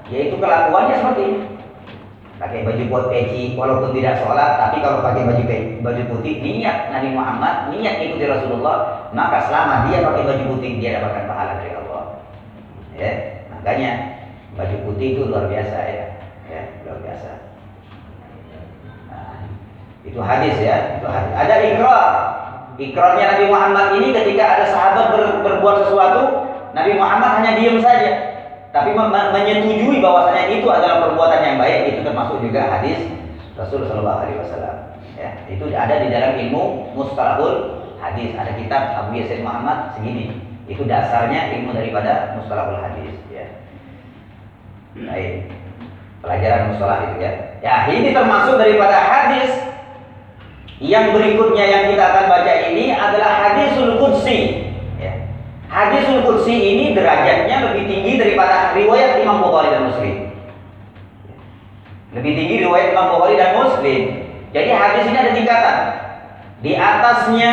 yaitu 0.09 0.35
kelakuannya 0.37 0.95
seperti 0.97 1.21
ini. 1.21 1.39
Pakai 2.41 2.65
baju 2.65 2.83
buat 2.89 3.05
peci 3.13 3.55
walaupun 3.55 3.93
tidak 3.95 4.19
sholat 4.19 4.57
tapi 4.57 4.83
kalau 4.83 5.05
pakai 5.05 5.23
baju 5.23 5.43
baju 5.79 6.01
putih 6.11 6.43
niat 6.43 6.91
Nabi 6.91 7.13
Muhammad 7.13 7.71
niat 7.71 8.03
ikuti 8.03 8.25
Rasulullah 8.25 9.07
maka 9.15 9.47
selama 9.47 9.87
dia 9.87 10.03
pakai 10.03 10.27
baju 10.27 10.43
putih 10.51 10.81
dia 10.81 10.99
dapatkan 10.99 11.29
pahala 11.29 11.61
dari 11.61 11.71
Allah. 11.77 12.03
Ya, 12.97 13.11
makanya 13.53 13.91
baju 14.59 14.75
putih 14.91 15.07
itu 15.15 15.21
luar 15.29 15.45
biasa 15.47 15.77
ya. 15.87 16.05
Ya, 16.51 16.61
luar 16.83 16.99
biasa. 16.99 17.42
Itu 20.03 20.19
hadis 20.19 20.55
ya, 20.59 20.99
itu 20.99 21.07
hadis. 21.07 21.33
Ada 21.35 21.55
ikrar. 21.73 22.11
Ikrarnya 22.73 23.25
Nabi 23.37 23.45
Muhammad 23.53 23.87
ini 24.01 24.07
ketika 24.11 24.43
ada 24.57 24.65
sahabat 24.67 25.05
ber, 25.13 25.23
berbuat 25.45 25.85
sesuatu, 25.85 26.49
Nabi 26.73 26.97
Muhammad 26.97 27.39
hanya 27.39 27.51
diam 27.55 27.77
saja. 27.79 28.33
Tapi 28.73 28.97
menyetujui 28.97 30.01
bahwasanya 30.01 30.49
itu 30.49 30.65
adalah 30.65 31.05
perbuatan 31.05 31.39
yang 31.45 31.57
baik, 31.61 31.93
itu 31.93 31.99
termasuk 32.01 32.41
juga 32.41 32.65
hadis 32.73 33.05
Rasul 33.53 33.85
Shallallahu 33.85 34.19
Alaihi 34.25 34.37
Wasallam. 34.41 34.75
Ya, 35.13 35.29
itu 35.45 35.63
ada 35.69 36.01
di 36.01 36.09
dalam 36.09 36.33
ilmu 36.41 36.91
mustalahul 36.97 37.85
hadis. 38.01 38.33
Ada 38.33 38.57
kitab 38.57 38.81
Abu 38.97 39.21
Yasir 39.21 39.45
Muhammad 39.45 39.93
segini. 39.93 40.41
Itu 40.65 40.89
dasarnya 40.89 41.53
ilmu 41.61 41.77
daripada 41.77 42.33
mustalahul 42.33 42.81
hadis. 42.81 43.13
Ya. 43.29 43.45
Baik. 44.97 45.53
Pelajaran 46.25 46.73
mustalah 46.73 46.97
itu 47.13 47.21
ya. 47.21 47.31
Ya, 47.61 47.75
ini 47.93 48.09
termasuk 48.09 48.57
daripada 48.57 48.97
hadis 48.97 49.53
yang 50.83 51.15
berikutnya 51.15 51.63
yang 51.63 51.83
kita 51.95 52.03
akan 52.03 52.25
baca 52.27 52.53
ini 52.67 52.91
adalah 52.91 53.31
hadisul 53.39 53.95
qudsi. 53.95 54.67
Ya. 54.99 55.31
Hadisul 55.71 56.27
ini 56.43 56.91
derajatnya 56.91 57.71
lebih 57.71 57.87
tinggi 57.87 58.19
daripada 58.19 58.75
riwayat 58.75 59.23
Imam 59.23 59.39
Bukhari 59.39 59.71
dan 59.71 59.87
Muslim. 59.87 60.15
Lebih 62.11 62.31
tinggi 62.35 62.55
riwayat 62.67 62.91
Imam 62.91 63.15
Bukhari 63.15 63.39
dan 63.39 63.55
Muslim. 63.55 64.01
Jadi 64.51 64.69
hadis 64.75 65.03
ini 65.07 65.17
ada 65.17 65.31
tingkatan. 65.31 65.77
Di 66.59 66.71
atasnya 66.75 67.51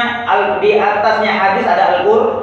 di 0.59 0.71
atasnya 0.75 1.33
hadis 1.33 1.65
ada 1.71 2.03
Al-Qur'an. 2.03 2.35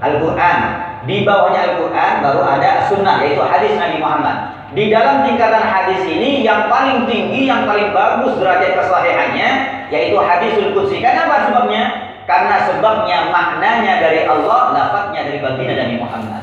Al-Qur'an. 0.00 0.58
Di 1.04 1.16
bawahnya 1.28 1.60
Al-Qur'an 1.68 2.24
baru 2.24 2.40
ada 2.48 2.88
sunnah 2.88 3.20
yaitu 3.20 3.44
hadis 3.44 3.76
Nabi 3.76 4.00
Muhammad. 4.00 4.59
Di 4.70 4.86
dalam 4.86 5.26
tingkatan 5.26 5.66
hadis 5.66 6.06
ini 6.06 6.46
yang 6.46 6.70
paling 6.70 7.02
tinggi, 7.10 7.50
yang 7.50 7.66
paling 7.66 7.90
bagus 7.90 8.38
derajat 8.38 8.78
kesahihannya 8.78 9.50
yaitu 9.90 10.14
hadisul 10.14 10.70
qudsi. 10.70 11.02
Kenapa 11.02 11.50
sebabnya? 11.50 12.14
Karena 12.30 12.62
sebabnya 12.62 13.34
maknanya 13.34 13.98
dari 13.98 14.22
Allah, 14.22 14.70
lafadznya 14.70 15.26
dari 15.26 15.42
baginda 15.42 15.74
Nabi 15.74 15.98
Muhammad. 15.98 16.42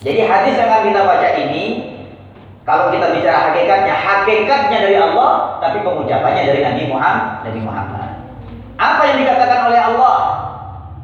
Jadi 0.00 0.24
hadis 0.24 0.56
yang 0.56 0.72
akan 0.72 0.82
kita 0.88 1.00
baca 1.04 1.28
ini 1.36 1.64
kalau 2.64 2.88
kita 2.88 3.12
bicara 3.12 3.52
hakikatnya, 3.52 3.92
hakikatnya 3.92 4.78
dari 4.80 4.96
Allah, 4.96 5.60
tapi 5.60 5.84
pengucapannya 5.84 6.42
dari 6.48 6.60
Nabi 6.64 6.82
Muhammad. 6.88 7.44
Nabi 7.44 7.60
Muhammad. 7.60 8.08
Apa 8.80 9.02
yang 9.12 9.16
dikatakan 9.20 9.60
oleh 9.68 9.80
Allah? 9.80 10.16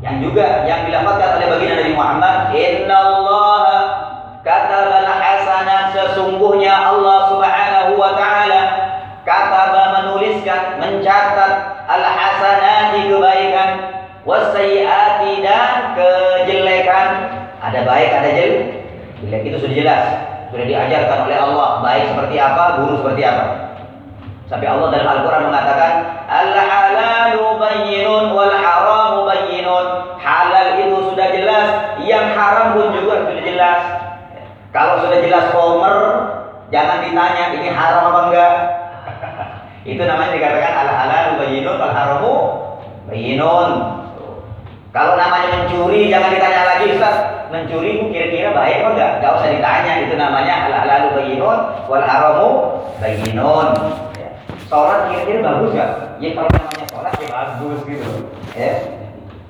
Yang 0.00 0.16
juga 0.24 0.64
yang 0.64 0.88
dilafazkan 0.88 1.36
oleh 1.36 1.46
baginda 1.52 1.74
Nabi 1.84 1.92
Muhammad, 1.92 2.36
Inna 2.56 2.96
Allah 2.96 3.71
katabal 4.52 5.08
hasanat 5.08 5.96
sesungguhnya 5.96 6.72
Allah 6.76 7.32
Subhanahu 7.32 7.96
wa 7.96 8.12
taala 8.12 8.60
kataba 9.24 9.82
menuliskan 9.96 10.76
mencatat 10.76 11.52
al 11.88 12.04
hasanati 12.04 13.08
kebaikan 13.08 13.70
wasayyiati 14.28 15.40
dan 15.40 15.96
kejelekan. 15.96 17.08
Ada 17.62 17.80
baik 17.86 18.10
ada 18.12 18.28
jelek. 18.34 18.62
Jelek 19.24 19.42
itu 19.48 19.56
sudah 19.62 19.76
jelas 19.76 20.02
sudah 20.52 20.66
diajarkan 20.68 21.18
oleh 21.30 21.38
Allah. 21.40 21.68
Baik 21.80 22.12
seperti 22.12 22.36
apa 22.36 22.82
buruk 22.82 23.00
seperti 23.00 23.22
apa. 23.24 23.44
Sampai 24.50 24.68
Allah 24.68 24.92
dalam 24.92 25.08
Al-Quran 25.16 25.48
mengatakan 25.48 25.92
al-halalu 26.28 27.56
bayyinun 27.56 28.36
wal 28.36 28.52
haramu 28.52 29.24
bayyinun. 29.24 29.86
Halal 30.20 30.76
itu 30.76 30.96
sudah 31.08 31.28
jelas 31.32 31.66
yang 32.04 32.36
haram 32.36 32.76
pun 32.76 32.92
juga 32.92 33.24
sudah 33.24 33.42
jelas 33.42 34.11
kalau 34.72 35.04
sudah 35.04 35.20
jelas 35.20 35.52
homer, 35.52 35.96
jangan 36.72 37.04
ditanya 37.04 37.52
ini 37.52 37.68
haram 37.68 38.08
apa 38.08 38.20
enggak. 38.32 38.52
Itu 39.84 40.00
namanya 40.00 40.32
dikatakan 40.32 40.72
ala 40.72 40.92
halal 40.96 41.26
bayyinun 41.44 41.76
wal 41.76 41.92
haramu 41.92 42.34
bayyinun. 43.04 43.70
Kalau 44.96 45.12
namanya 45.20 45.64
mencuri 45.64 46.08
jangan 46.08 46.32
ditanya 46.32 46.62
lagi 46.64 46.84
Ustaz, 46.96 47.16
mencuri 47.52 48.00
kira-kira 48.08 48.56
baik 48.56 48.80
apa 48.80 48.88
enggak? 48.96 49.10
Enggak 49.20 49.32
usah 49.36 49.50
ditanya, 49.52 49.92
itu 50.08 50.14
namanya 50.16 50.54
ala 50.64 50.76
halal 50.88 51.02
bayyinun 51.20 51.58
wal 51.84 52.04
haramu 52.08 52.48
bayyinun. 52.96 53.68
Ya. 54.16 54.30
Sholat 54.72 55.12
kira-kira 55.12 55.38
bagus 55.44 55.70
enggak? 55.76 55.90
Ya 56.16 56.30
kalau 56.32 56.48
namanya 56.48 56.84
sholat 56.88 57.12
ya 57.20 57.28
bagus 57.28 57.78
gitu. 57.84 58.08
Ya. 58.56 58.72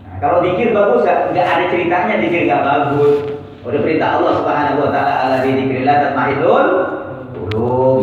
Nah, 0.02 0.16
kalau 0.18 0.42
dikir 0.42 0.74
bagus 0.74 1.06
enggak? 1.06 1.18
Enggak 1.30 1.46
ada 1.46 1.64
ceritanya 1.70 2.14
dikir 2.18 2.42
enggak 2.50 2.62
bagus. 2.66 3.41
Udah 3.62 3.78
perintah 3.78 4.18
Allah 4.18 4.32
Subhanahu 4.42 4.78
wa 4.82 4.90
taala 4.90 5.12
ala 5.22 5.36
dzikrillah 5.46 5.96
tatma'innul 6.02 6.70
qulub. 7.30 8.02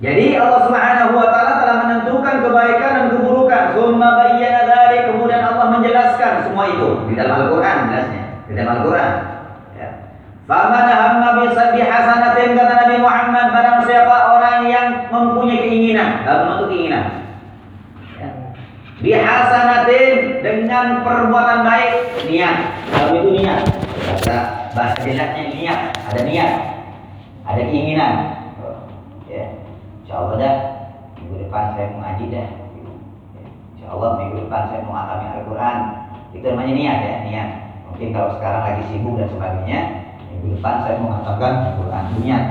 Jadi 0.00 0.36
Allah 0.36 0.60
Subhanahu 0.68 1.12
wa 1.16 1.28
taala 1.32 1.52
telah 1.64 1.76
menentukan 1.88 2.34
kebaikan 2.44 2.90
dan 2.92 3.06
keburukan. 3.16 3.62
Tsumma 3.72 4.08
bayyana 4.20 4.68
dzalik, 4.68 5.02
kemudian 5.12 5.40
Allah 5.44 5.66
menjelaskan 5.76 6.32
semua 6.44 6.64
itu 6.68 6.88
di 7.08 7.14
dalam 7.16 7.48
Al-Qur'an 7.48 7.88
jelasnya, 7.88 8.24
di 8.48 8.52
dalam 8.52 8.70
Al-Qur'an. 8.80 9.12
Ya. 9.76 9.88
Faman 10.44 10.86
hamma 10.88 11.28
bi 11.40 11.80
hasanatin 11.80 12.48
kata 12.56 12.74
Nabi 12.84 12.96
Muhammad 13.00 13.46
barang 13.48 13.78
siapa 13.88 14.16
orang 14.36 14.60
yang 14.68 14.86
mempunyai 15.08 15.64
keinginan, 15.64 16.24
dalam 16.28 16.42
bentuk 16.52 16.68
keinginan, 16.68 17.29
bihasanatin 19.00 20.44
dengan 20.44 21.00
perbuatan 21.00 21.64
baik 21.64 21.92
niat. 22.28 22.56
Kalau 22.92 23.16
itu 23.16 23.28
niat. 23.40 23.64
Bahasa 24.04 24.36
bahasa 24.76 24.96
jelasnya 25.02 25.44
niat. 25.50 25.80
Ada 26.12 26.20
niat. 26.28 26.52
Ada 27.48 27.62
keinginan. 27.64 28.12
Ya. 29.26 29.44
Insya 30.04 30.14
Allah 30.20 30.34
dah 30.36 30.54
minggu 31.16 31.48
depan 31.48 31.64
saya 31.74 31.86
mau 31.96 32.00
ngaji 32.04 32.24
dah. 32.28 32.48
Insya 33.74 33.86
Allah 33.88 34.08
minggu 34.20 34.36
depan 34.46 34.62
saya 34.68 34.80
mau 34.84 34.94
alami 34.94 35.26
Al-Quran. 35.32 35.76
Itu 36.36 36.44
namanya 36.46 36.72
niat 36.76 36.98
ya 37.00 37.14
niat. 37.24 37.48
Mungkin 37.90 38.08
kalau 38.14 38.36
sekarang 38.38 38.62
lagi 38.62 38.82
sibuk 38.92 39.16
dan 39.16 39.28
sebagainya 39.32 39.80
minggu 40.28 40.60
depan 40.60 40.74
saya 40.84 40.94
mau 41.00 41.16
mengatakan 41.16 41.52
Al-Quran. 41.72 42.04
Niat 42.20 42.44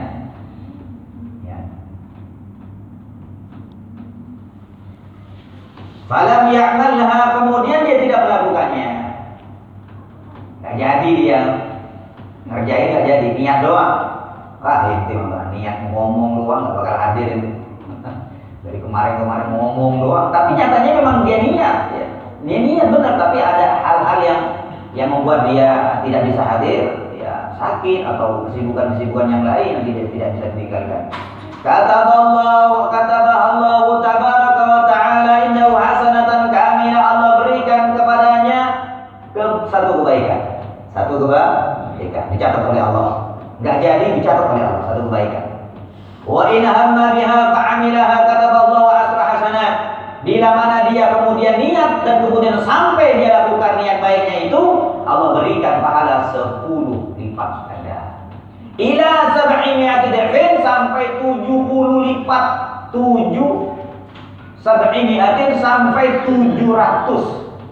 Falam 6.10 6.50
ya'malha 6.50 7.38
kemudian 7.38 7.86
dia 7.86 8.02
tidak 8.02 8.26
melakukannya. 8.26 8.90
Gak 10.66 10.76
jadi 10.82 11.10
dia 11.14 11.40
ngerjain 12.50 12.98
gak 12.98 13.06
jadi 13.06 13.28
niat 13.38 13.58
doang. 13.62 13.94
Wah 14.58 14.90
itu 14.90 15.14
mbak 15.14 15.54
niat 15.54 15.94
ngomong 15.94 16.42
doang 16.42 16.66
gak 16.66 16.76
bakal 16.82 16.98
hadir 16.98 17.30
dari 18.66 18.80
kemarin-kemarin 18.82 19.54
ngomong 19.54 20.02
doang. 20.02 20.28
Tapi 20.34 20.58
nyatanya 20.58 20.92
memang 20.98 21.30
dia 21.30 21.38
niat. 21.46 21.78
Ya. 21.94 22.06
Dia 22.42 22.58
niat 22.58 22.88
benar 22.90 23.14
tapi 23.14 23.38
ada 23.38 23.66
hal-hal 23.86 24.20
yang 24.26 24.42
yang 24.98 25.14
membuat 25.14 25.46
dia 25.46 26.02
tidak 26.02 26.26
bisa 26.26 26.42
hadir, 26.42 26.82
ya 27.22 27.54
sakit 27.62 28.02
atau 28.10 28.50
kesibukan-kesibukan 28.50 29.30
yang 29.30 29.44
lain 29.46 29.78
yang 29.78 29.86
tidak 29.86 30.06
tidak 30.10 30.30
bisa 30.34 30.46
ditinggalkan. 30.58 31.04
Kata 31.62 31.98
Allah, 32.10 32.90
kata 32.90 33.16
Allah 33.30 33.86
taala 34.02 34.39
dicatat 42.40 42.72
oleh 42.72 42.80
Allah. 42.80 43.36
Enggak 43.60 43.78
jadi 43.84 44.06
dicatat 44.16 44.56
oleh 44.56 44.64
Allah 44.64 44.84
satu 44.88 45.02
kebaikan. 45.12 45.46
Wa 46.24 46.48
in 46.56 46.64
hamma 46.64 47.12
biha 47.20 47.40
fa'amilaha 47.52 48.18
Allah 48.48 48.84
asra 49.04 49.24
hasanat. 49.36 49.74
Bila 50.24 50.48
mana 50.56 50.88
dia 50.92 51.12
kemudian 51.16 51.60
niat 51.60 52.08
dan 52.08 52.24
kemudian 52.24 52.60
sampai 52.64 53.20
dia 53.20 53.44
lakukan 53.44 53.80
niat 53.80 54.00
baiknya 54.00 54.52
itu, 54.52 54.64
Allah 55.04 55.36
berikan 55.40 55.84
pahala 55.84 56.32
10 56.32 57.20
lipat 57.20 57.52
ganda. 57.72 58.00
Ila 58.80 59.12
sab'i 59.36 59.80
mi'ati 59.80 60.08
dhifin 60.12 60.64
sampai 60.64 61.20
70 61.20 62.08
lipat. 62.08 62.46
7 62.96 64.60
sab'i 64.60 65.00
mi'atin 65.08 65.60
sampai 65.60 66.24
700. 66.28 66.68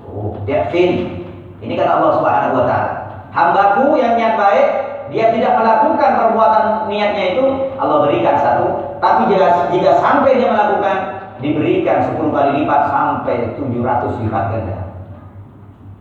Oh, 0.08 0.40
dhifin. 0.48 1.24
Ini 1.60 1.74
kata 1.76 2.00
Allah 2.00 2.12
Subhanahu 2.16 2.58
wa 2.60 2.66
taala. 2.68 2.97
Hambaku 3.38 4.01
yang 4.01 4.17
niat 4.17 4.34
baik, 4.34 4.67
dia 5.13 5.29
tidak 5.29 5.62
melakukan 5.62 6.10
perbuatan 6.17 6.89
niatnya 6.89 7.38
itu, 7.38 7.46
Allah 7.77 8.10
berikan 8.10 8.34
satu. 8.41 8.98
Tapi 8.98 9.29
jika, 9.29 9.70
jika 9.70 10.01
sampai 10.01 10.41
dia 10.41 10.50
melakukan, 10.50 11.17
diberikan 11.38 12.01
10 12.01 12.34
kali 12.34 12.50
lipat 12.65 12.82
sampai 12.89 13.53
700 13.53 14.25
lipat 14.25 14.44
ganda 14.50 14.77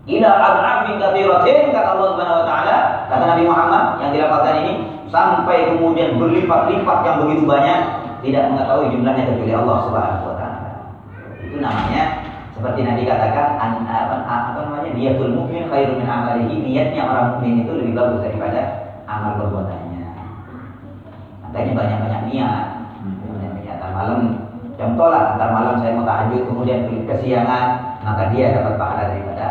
ila 0.06 0.30
ad'afin 0.38 1.02
katsiratin 1.02 1.74
kata 1.74 1.88
Allah 1.98 2.08
Subhanahu 2.14 2.40
wa 2.40 2.46
taala 2.46 2.76
kata 3.10 3.24
Nabi 3.26 3.42
Muhammad 3.44 3.82
yang 3.98 4.10
dilafalkan 4.14 4.54
ini 4.62 4.72
sampai 5.10 5.74
kemudian 5.74 6.14
berlipat-lipat 6.18 6.98
yang 7.02 7.16
begitu 7.26 7.42
banyak 7.42 7.80
tidak 8.22 8.42
mengetahui 8.54 8.90
jumlahnya 8.94 9.22
kecuali 9.26 9.52
Allah 9.54 9.76
Subhanahu 9.86 10.24
wa 10.30 10.34
taala. 10.38 10.70
Itu 11.42 11.56
namanya 11.58 12.02
seperti 12.56 12.80
Nabi 12.88 13.02
katakan 13.04 13.60
an, 13.60 13.84
apa, 13.84 14.16
apa 14.24 14.58
namanya 14.64 14.90
niatul 14.96 15.36
mukmin 15.36 15.68
khairun 15.68 16.00
min 16.00 16.08
amalihi 16.08 16.56
niatnya 16.64 17.04
orang 17.04 17.26
mukmin 17.36 17.68
itu 17.68 17.72
lebih 17.76 17.92
bagus 17.92 18.24
daripada 18.24 18.60
amal 19.04 19.36
perbuatannya. 19.36 20.02
Makanya 21.44 21.72
banyak-banyak 21.76 22.22
niat. 22.32 22.64
Banyak-banyak 23.04 23.76
malam 23.96 24.20
contoh 24.76 25.08
lah 25.08 25.36
antar 25.36 25.48
malam 25.56 25.80
saya 25.80 25.96
mau 25.96 26.04
tahajud 26.04 26.42
kemudian 26.52 26.84
kesiangan 27.08 27.64
maka 28.04 28.28
dia 28.32 28.52
dapat 28.52 28.76
pahala 28.76 29.04
daripada 29.12 29.46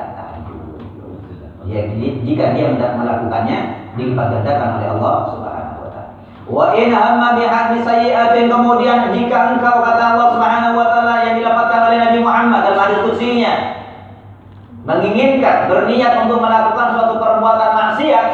Ya, 1.66 1.82
jika 1.98 2.54
dia 2.54 2.78
melakukannya 2.78 3.58
dilipat 3.98 4.38
gandakan 4.38 4.78
oleh 4.78 4.90
Allah 4.94 5.14
wa 6.46 6.78
in 6.78 6.94
hamma 6.94 7.42
bihadhi 7.42 7.82
sayyi'atin 7.82 8.46
kemudian 8.46 9.10
jika 9.10 9.58
engkau 9.58 9.82
kata 9.82 10.04
Allah 10.14 10.28
Subhanahu 10.38 10.76
wa 10.78 10.88
taala 10.94 11.26
yang 11.26 11.36
dilapatkan 11.42 11.80
oleh 11.90 11.98
Nabi 11.98 12.20
Muhammad 12.22 12.62
dalam 12.70 12.80
hadis 12.86 13.00
kutsinya 13.10 13.54
menginginkan 14.86 15.66
berniat 15.66 16.14
untuk 16.26 16.38
melakukan 16.38 16.88
suatu 16.94 17.16
perbuatan 17.18 17.72
maksiat 17.74 18.28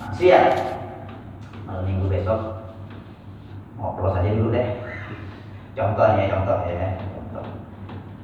maksiat. 0.00 0.44
Malam 1.68 1.84
minggu 1.84 2.08
besok 2.08 2.64
ngobrol 3.76 4.16
saja 4.16 4.32
dulu 4.32 4.48
deh. 4.50 4.66
Contohnya 5.76 6.24
contoh 6.32 6.58
ya. 6.66 6.96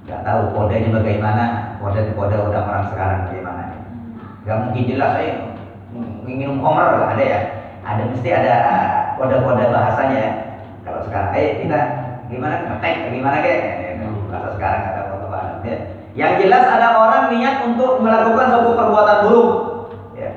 Nggak 0.05 0.21
tahu 0.21 0.41
kodenya 0.53 0.91
bagaimana 1.01 1.45
kode 1.81 2.13
kode 2.13 2.37
udah 2.37 2.63
orang 2.65 2.85
sekarang 2.93 3.21
bagaimana. 3.29 3.63
Gak 4.45 4.59
mungkin 4.69 4.85
jelas 4.85 5.17
saya 5.17 5.33
minum 6.25 6.61
homer 6.61 7.01
lah 7.01 7.17
ada 7.17 7.25
ya. 7.25 7.41
Ada 7.85 8.03
mesti 8.09 8.29
ada 8.33 8.55
kode-kode 9.21 9.65
bahasanya. 9.69 10.19
Ya. 10.19 10.33
Kalau 10.85 11.01
sekarang, 11.05 11.33
eh 11.37 11.61
kita 11.61 11.81
gimana 12.33 12.57
ngetek 12.65 13.13
gimana 13.13 13.37
kayak 13.45 13.61
bahasa 14.33 14.49
sekarang 14.57 14.81
ada 14.89 15.01
kode 15.13 15.27
bahasa. 15.29 15.55
Ya. 15.69 15.79
Yang 16.15 16.33
jelas 16.47 16.65
ada 16.65 16.89
orang 16.97 17.25
niat 17.37 17.57
untuk 17.69 18.01
melakukan 18.01 18.47
suatu 18.49 18.71
perbuatan 18.73 19.19
buruk. 19.29 19.51
Ya. 20.17 20.31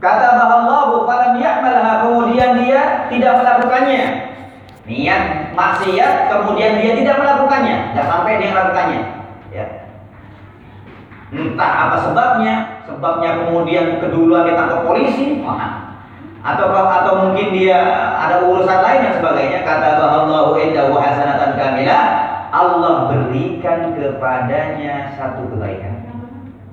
Kata 0.00 0.34
Allah, 0.34 0.88
falam 1.06 1.34
ya'malha 1.38 1.92
kemudian 2.06 2.50
dia 2.64 3.06
tidak 3.12 3.32
melakukannya. 3.38 4.02
Niat 4.82 5.54
maksiat 5.54 6.26
kemudian 6.26 6.82
dia 6.82 6.92
tidak 6.98 7.16
melakukannya, 7.22 7.94
tidak 7.94 8.06
sampai 8.10 8.40
dia 8.40 8.50
melakukannya. 8.50 9.00
Ya. 9.54 9.66
Entah 11.32 11.72
apa 11.88 11.96
sebabnya, 12.02 12.84
sebabnya 12.84 13.30
kemudian 13.46 14.02
keduluan 14.02 14.44
ditangkap 14.44 14.84
polisi 14.84 15.40
atau 16.42 16.74
atau 16.74 17.12
mungkin 17.22 17.54
dia 17.54 17.78
ada 18.18 18.42
urusan 18.42 18.78
lain 18.82 19.00
dan 19.06 19.14
sebagainya 19.22 19.62
kata 19.62 19.88
bahwa 20.02 20.58
indahu 20.58 20.98
hasanatan 20.98 21.54
kamilah 21.54 22.04
Allah 22.52 23.08
berikan 23.08 23.94
kepadanya 23.96 25.14
satu 25.16 25.46
kebaikan. 25.54 26.02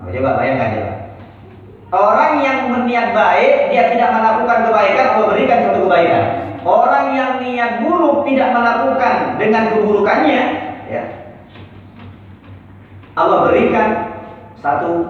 Coba? 0.04 0.30
Bayangkan 0.42 0.70
coba. 0.76 0.94
Orang 1.90 2.34
yang 2.46 2.70
berniat 2.70 3.14
baik 3.14 3.74
dia 3.74 3.90
tidak 3.94 4.10
melakukan 4.14 4.70
kebaikan 4.70 5.06
Allah 5.16 5.28
berikan 5.34 5.60
satu 5.70 5.80
kebaikan. 5.86 6.26
Orang 6.66 7.06
yang 7.16 7.32
niat 7.40 7.72
buruk 7.86 8.28
tidak 8.28 8.52
melakukan 8.52 9.40
dengan 9.40 9.64
keburukannya 9.72 10.42
ya. 10.92 11.04
Allah 13.16 13.38
berikan 13.48 13.88
satu 14.60 15.08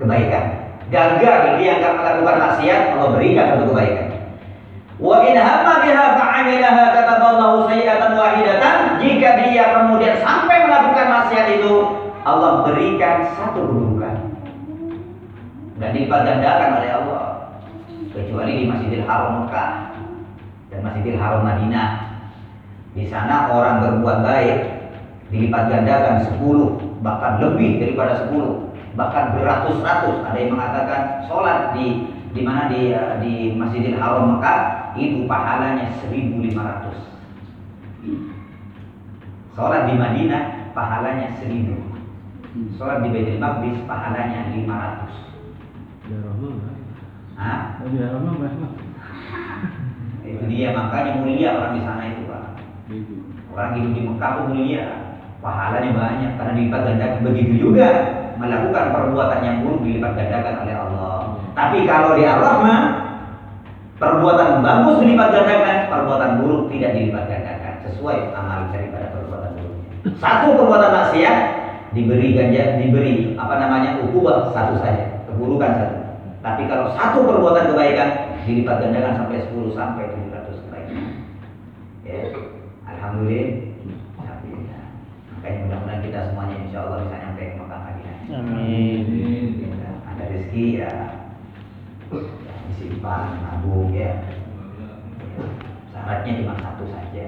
kebaikan. 0.00 0.69
Gagal 0.90 1.62
dia 1.62 1.78
akan 1.78 2.02
melakukan 2.02 2.36
maksiat, 2.42 2.98
Allah 2.98 3.08
berikan 3.14 3.44
satu 3.54 3.64
kebaikan. 3.70 4.06
Wa 4.98 5.22
in 5.22 5.38
hamma 5.38 5.86
biha 5.86 6.06
fa'amilaha 6.18 6.84
kataballahu 6.92 7.70
sayi'atan 7.70 8.18
wahidatan. 8.18 8.74
Jika 8.98 9.28
dia 9.46 9.64
kemudian 9.70 10.18
sampai 10.18 10.66
melakukan 10.66 11.06
maksiat 11.06 11.46
itu, 11.62 11.74
Allah 12.26 12.66
berikan 12.66 13.22
satu 13.38 13.70
keburukan. 13.70 14.34
Dan 15.78 15.90
dipadandakan 15.94 16.82
oleh 16.82 16.90
Allah. 16.90 17.24
Kecuali 18.10 18.52
di 18.58 18.64
Masjidil 18.66 19.06
Haram 19.06 19.46
Mekah 19.46 19.94
dan 20.74 20.80
Masjidil 20.82 21.16
Haram 21.16 21.46
Madinah. 21.46 21.90
Di 22.98 23.06
sana 23.06 23.46
orang 23.54 23.86
berbuat 23.86 24.26
baik 24.26 24.58
dilipat 25.30 25.70
gandakan 25.70 26.26
10 26.26 27.06
bahkan 27.06 27.38
lebih 27.38 27.78
daripada 27.78 28.26
10 28.26 28.69
bahkan 29.00 29.32
beratus-ratus. 29.32 30.20
Ada 30.28 30.36
yang 30.36 30.52
mengatakan 30.52 31.24
sholat 31.24 31.72
di 31.72 32.12
di 32.30 32.44
mana 32.44 32.68
di 32.68 32.92
di 33.24 33.32
Masjidil 33.56 33.96
Haram 33.96 34.36
Mekah 34.36 34.92
itu 34.94 35.24
pahalanya 35.24 35.90
1500 35.98 36.54
sholat 39.54 39.82
di 39.90 39.94
Madinah 39.98 40.70
pahalanya 40.70 41.34
1000 41.42 41.74
sholat 42.78 43.02
di 43.02 43.08
Baitul 43.10 43.42
Maqdis 43.42 43.82
pahalanya 43.86 44.46
500 44.54 45.10
Hah? 47.40 47.80
itu 50.20 50.44
dia 50.46 50.68
makanya 50.76 51.24
mulia 51.24 51.56
orang 51.56 51.72
di 51.74 51.82
sana 51.82 52.02
itu 52.12 52.28
pak. 52.28 52.60
Orang 53.50 53.80
hidup 53.80 53.92
di 53.96 54.02
Mekah 54.04 54.30
itu 54.30 54.42
mulia. 54.52 54.86
Pahalanya 55.40 55.90
banyak 55.96 56.36
karena 56.36 56.52
dilipat 56.52 56.80
gandakan 56.84 57.24
begitu 57.24 57.54
juga 57.64 58.19
melakukan 58.40 58.84
perbuatan 58.96 59.40
yang 59.44 59.56
buruk 59.60 59.84
dilipat 59.84 60.16
gandakan 60.16 60.64
oleh 60.64 60.74
Allah. 60.74 61.16
Tapi 61.52 61.84
kalau 61.84 62.16
di 62.16 62.24
Ar-Rahmah 62.24 62.80
perbuatan 64.00 64.64
bagus 64.64 64.96
dilipat 65.04 65.28
gandakan, 65.28 65.76
perbuatan 65.92 66.30
buruk 66.40 66.62
tidak 66.72 66.96
dilipat 66.96 67.24
gandakan 67.28 67.74
sesuai 67.84 68.32
amal 68.32 68.72
daripada 68.72 69.12
perbuatan 69.12 69.50
buruknya. 69.60 69.88
Satu 70.16 70.56
perbuatan 70.56 70.90
maksiat 70.90 71.36
diberi 71.92 72.32
ganja, 72.32 72.80
diberi 72.80 73.36
apa 73.36 73.54
namanya 73.60 74.00
ukubah 74.08 74.48
satu 74.56 74.80
saja, 74.80 75.28
keburukan 75.28 75.70
satu. 75.76 75.96
Tapi 76.40 76.64
kalau 76.64 76.96
satu 76.96 77.28
perbuatan 77.28 77.76
kebaikan 77.76 78.08
dilipat 78.48 78.80
gandakan 78.80 79.14
sampai 79.20 79.44
10 79.52 79.76
sampai 79.76 80.04
700 80.32 80.64
kebaikan. 80.64 80.96
Ya. 82.08 82.20
Alhamdulillah. 82.88 83.69
Rezeki 90.50 90.82
ya, 90.82 90.90
ya 92.10 92.22
disimpan, 92.74 93.38
nabung 93.38 93.94
ya. 93.94 94.18
Syaratnya 95.94 96.42
cuma 96.42 96.54
satu 96.58 96.84
saja, 96.90 97.26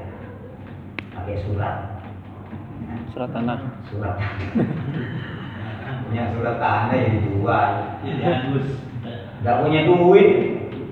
pakai 1.14 1.38
surat. 1.46 2.02
Ya. 2.82 2.94
Surat 3.14 3.30
tanah. 3.30 3.58
Surat. 3.86 4.16
punya 6.10 6.24
surat 6.34 6.56
tanah 6.58 6.94
yang 6.98 7.10
dijual. 7.22 7.70
Gak 9.46 9.58
punya 9.62 9.80
duit. 9.86 10.28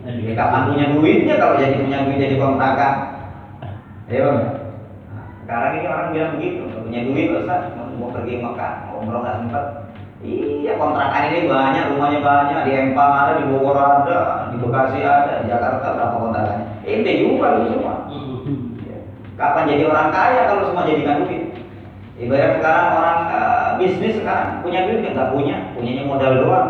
Ya 0.01 0.33
kapan 0.33 0.71
punya 0.71 0.85
duitnya 0.95 1.35
kalau 1.39 1.59
jadi 1.59 1.83
punya 1.83 2.07
duit 2.07 2.19
jadi 2.23 2.37
kontrakan. 2.39 2.95
Ya 4.07 4.27
bang. 4.27 4.39
Sekarang 5.43 5.73
ini 5.83 5.87
orang 5.91 6.11
bilang 6.15 6.33
begitu, 6.39 6.63
punya 6.79 7.01
duit 7.11 7.27
Ustaz, 7.35 7.75
mau 7.75 8.15
pergi 8.15 8.39
Mekah, 8.39 8.87
mau 8.87 9.03
umroh 9.03 9.19
nggak 9.19 9.39
sempat, 9.43 9.80
Iya 10.21 10.77
kontrakan 10.77 11.33
ini 11.33 11.49
banyak, 11.49 11.97
rumahnya 11.97 12.21
banyak, 12.21 12.59
di 12.69 12.73
Empang 12.77 13.09
ada, 13.09 13.41
di 13.41 13.49
Bogor 13.49 13.73
ada, 13.81 14.53
di 14.53 14.61
Bekasi 14.61 15.01
ada, 15.01 15.41
di 15.41 15.49
Jakarta 15.49 15.97
berapa 15.97 16.17
kontrakannya. 16.21 16.67
Ente 16.85 17.25
juga 17.25 17.57
itu 17.57 17.73
semua. 17.73 17.95
Ya. 18.85 18.99
Kapan 19.41 19.73
jadi 19.73 19.89
orang 19.89 20.13
kaya 20.13 20.41
kalau 20.45 20.69
semua 20.69 20.85
jadikan 20.85 21.25
duit? 21.25 21.57
Ibarat 22.21 22.61
sekarang 22.61 22.89
orang 23.01 23.19
uh, 23.33 23.69
bisnis 23.81 24.21
sekarang 24.21 24.61
punya 24.61 24.85
duit 24.85 25.09
nggak 25.09 25.33
punya, 25.33 25.57
punyanya 25.73 26.05
modal 26.05 26.33
doang. 26.45 26.69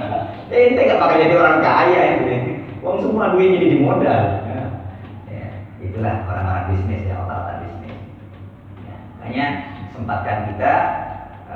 Ente 0.48 0.80
nggak 0.80 1.02
pakai 1.04 1.22
jadi 1.28 1.34
orang 1.36 1.60
kaya 1.60 2.00
itu. 2.16 2.24
Uang 2.80 3.04
semua 3.04 3.36
duitnya 3.36 3.68
jadi 3.68 3.76
modal. 3.84 4.22
Ya. 5.28 5.44
Itulah 5.84 6.24
orang-orang 6.24 6.72
bisnis 6.72 7.04
ya 7.04 7.20
orang-orang 7.20 7.68
bisnis. 7.68 8.00
Ya. 8.88 8.96
Makanya 9.20 9.46
sempatkan 9.92 10.38
kita 10.48 10.72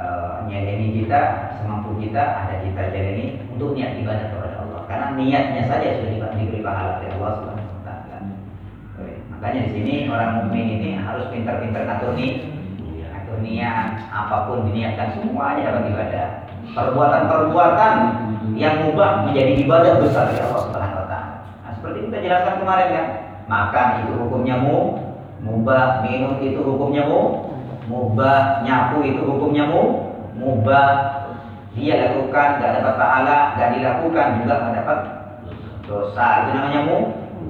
uh, 0.03 0.43
nyeleni 0.51 1.03
kita 1.03 1.55
semampu 1.63 1.95
kita 2.03 2.19
ada 2.19 2.55
kita 2.67 2.91
jalani 2.91 3.39
untuk 3.55 3.79
niat 3.79 3.95
ibadah 4.03 4.27
kepada 4.35 4.55
Allah 4.67 4.81
karena 4.91 5.07
niatnya 5.15 5.63
saja 5.71 6.03
sudah 6.03 6.35
diberi 6.35 6.61
pahala 6.61 6.99
oleh 6.99 7.11
Allah 7.15 7.31
Subhanahu 7.39 7.71
wa 7.79 7.83
taala. 7.87 8.19
Makanya 9.31 9.61
di 9.67 9.71
sini 9.75 9.95
orang 10.11 10.31
mukmin 10.43 10.67
ini 10.79 10.91
harus 10.99 11.31
pintar-pintar 11.31 11.87
ngatur 11.87 12.19
nih 12.19 12.51
ngatur 13.33 13.39
niat 13.43 14.11
apa 14.11 14.37
pun 14.51 14.67
diniatkan 14.69 15.19
semuanya 15.19 15.71
dapat 15.71 15.85
ibadah. 15.89 16.29
Perbuatan-perbuatan 16.73 17.95
yang 18.55 18.87
mubah 18.87 19.29
menjadi 19.29 19.53
ibadah 19.67 19.93
besar 19.99 20.31
dari 20.31 20.41
Allah 20.47 20.63
Subhanahu 20.67 21.01
wa 21.05 21.07
taala. 21.11 21.29
Nah, 21.63 21.73
seperti 21.75 21.99
kita 22.09 22.17
jelaskan 22.23 22.55
kemarin 22.63 22.89
kan, 22.93 23.07
makan 23.51 23.87
itu 24.07 24.13
hukumnya 24.17 24.57
mu, 24.63 24.79
mubah, 25.43 26.07
minum 26.07 26.39
itu 26.39 26.61
hukumnya 26.63 27.03
mu, 27.09 27.52
mubah 27.91 28.63
nyapu 28.63 29.03
itu 29.03 29.23
hukumnya 29.27 29.67
mu 29.67 29.83
mubah 30.39 30.91
dia 31.73 32.05
lakukan 32.05 32.61
gak 32.61 32.73
dapat 32.79 32.95
pahala 33.01 33.39
gak 33.57 33.71
dilakukan 33.75 34.27
juga 34.43 34.55
gak 34.61 34.75
dapat 34.83 34.99
dosa. 35.89 36.27
Itu 36.45 36.51
namanya 36.55 36.81
mu 36.87 36.97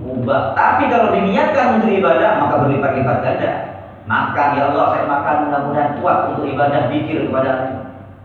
mubah 0.02 0.56
tapi 0.56 0.88
kalau 0.88 1.12
diniatkan 1.12 1.78
untuk 1.80 1.90
ibadah 1.92 2.30
maka 2.40 2.54
berlipat-lipat 2.64 3.18
ganda. 3.20 3.52
Makan 4.02 4.48
ya 4.58 4.62
Allah 4.74 4.86
saya 4.90 5.04
makan 5.06 5.36
mudah-mudahan 5.46 5.92
kuat 6.02 6.18
untuk 6.34 6.44
ibadah 6.50 6.90
pikir 6.90 7.30
kepada 7.30 7.52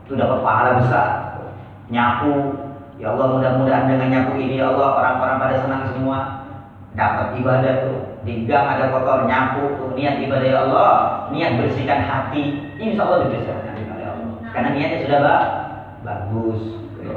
itu 0.06 0.14
dapat 0.18 0.40
pahala 0.42 0.72
besar. 0.82 1.08
Nyapu 1.92 2.34
ya 2.98 3.14
Allah 3.14 3.28
mudah-mudahan 3.36 3.86
dengan 3.86 4.08
nyapu 4.10 4.42
ini 4.42 4.58
ya 4.58 4.74
Allah 4.74 4.88
orang-orang 4.98 5.38
pada 5.38 5.56
senang 5.62 5.84
semua. 5.94 6.20
Dapat 6.98 7.38
ibadah 7.38 7.74
tuh 7.86 8.17
di 8.28 8.44
gang 8.44 8.68
ada 8.68 8.92
kotor 8.92 9.24
nyapu 9.24 9.96
niat 9.96 10.20
ibadah 10.20 10.48
ya 10.52 10.60
Allah 10.68 10.92
niat 11.32 11.56
bersihkan 11.64 12.04
hati. 12.04 12.60
Insya 12.76 13.08
Allah 13.08 13.24
dibersihkan 13.24 13.72
oleh 13.72 14.08
Allah. 14.12 14.32
Karena 14.52 14.70
niatnya 14.76 15.00
sudah 15.08 15.20
bah, 15.24 15.42
bagus 16.04 16.62
gitu. 17.00 17.16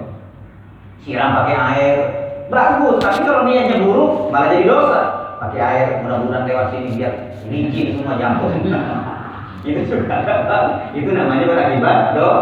siram 1.03 1.35
pakai 1.43 1.57
air. 1.59 1.97
Bagus 2.47 3.03
tapi 3.03 3.19
kalau 3.27 3.43
niatnya 3.43 3.83
buruk 3.83 4.31
malah 4.31 4.55
jadi 4.55 4.65
dosa. 4.71 5.01
Pakai 5.43 5.61
air 5.61 5.87
mudah-mudahan 6.07 6.47
lewat 6.47 6.67
sini 6.71 6.95
biar 6.95 7.15
licin 7.51 7.99
semua 7.99 8.15
jambul 8.15 8.55
itu 9.61 9.85
sudah 9.93 10.25
itu 10.97 11.11
namanya 11.13 11.45
berakibat 11.45 12.17
do 12.17 12.33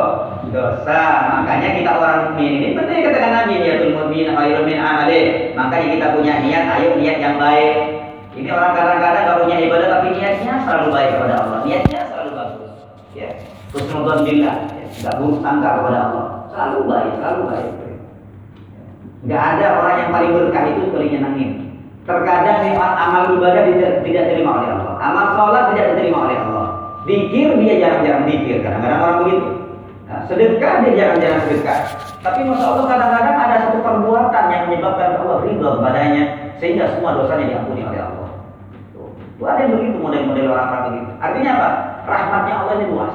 dosa. 0.55 1.03
Makanya 1.41 1.69
kita 1.75 1.91
orang 1.99 2.17
mukmin 2.31 2.63
ini 2.63 2.69
penting 2.79 3.11
katakan 3.11 3.33
Nabi 3.43 3.55
niatul 3.59 3.93
mu'min 3.99 4.29
khairun 4.33 4.65
min 4.65 4.79
amali 4.79 5.51
makanya 5.59 5.87
kita 5.99 6.07
punya 6.15 6.35
niat 6.41 6.65
ayo 6.79 6.89
niat 6.95 7.19
yang 7.19 7.37
baik 7.43 7.77
ini 8.39 8.49
orang 8.55 8.73
kadang-kadang 8.79 9.23
gak 9.27 9.39
punya 9.43 9.57
ibadah 9.67 9.89
tapi 9.99 10.07
niatnya 10.15 10.53
selalu 10.63 10.87
baik 10.95 11.11
kepada 11.19 11.35
Allah. 11.43 11.59
Niatnya 11.67 12.01
selalu 12.07 12.31
bagus 12.39 12.75
ya. 13.19 13.29
Husnudzon 13.75 14.19
billah 14.23 14.57
ya. 14.79 14.87
gak 15.03 15.15
buruk 15.19 15.39
sangka 15.43 15.71
kepada 15.83 15.99
Allah. 16.07 16.27
Selalu 16.55 16.79
baik 16.87 17.13
selalu 17.19 17.41
baik. 17.51 17.71
Gak 19.27 19.43
ada 19.43 19.67
orang 19.83 19.97
yang 19.99 20.11
paling 20.15 20.31
berkah 20.31 20.65
itu 20.71 20.83
paling 20.95 21.11
nyenangin 21.11 21.51
terkadang 22.09 22.59
nikmat 22.65 22.93
amal 22.97 23.29
ibadah 23.37 23.63
tidak, 23.69 24.01
diterima 24.01 24.51
oleh 24.65 24.69
Allah. 24.73 24.95
Amal 24.97 25.27
sholat 25.37 25.65
tidak 25.77 25.87
diterima 25.93 26.19
oleh 26.25 26.37
Allah. 26.41 26.67
Dikir 27.05 27.49
dia 27.61 27.75
jarang-jarang 27.85 28.25
dikir. 28.25 28.65
Kadang-kadang 28.65 29.01
orang 29.05 29.19
begitu. 29.25 29.49
Nah, 30.09 30.21
sedekah 30.25 30.75
dia 30.89 30.93
jarang-jarang 30.97 31.41
sedekah. 31.45 31.79
Tapi 32.25 32.41
masya 32.49 32.65
Allah 32.65 32.87
kadang-kadang 32.89 33.37
ada 33.37 33.57
satu 33.69 33.79
perbuatan 33.85 34.45
yang 34.49 34.63
menyebabkan 34.73 35.21
Allah 35.21 35.37
ridho 35.45 35.69
kepadanya 35.79 36.23
sehingga 36.57 36.85
semua 36.97 37.21
dosanya 37.21 37.45
diampuni 37.45 37.85
oleh 37.85 38.01
Allah. 38.01 38.08
Tuh 39.39 39.47
ada 39.47 39.63
yang 39.63 39.79
begitu 39.79 39.97
model-model 40.03 40.51
orang-orang 40.51 40.85
begitu. 40.91 41.11
Artinya 41.23 41.51
apa? 41.55 41.69
Rahmatnya 42.11 42.55
Allah 42.59 42.75
ini 42.83 42.87
luas. 42.91 43.15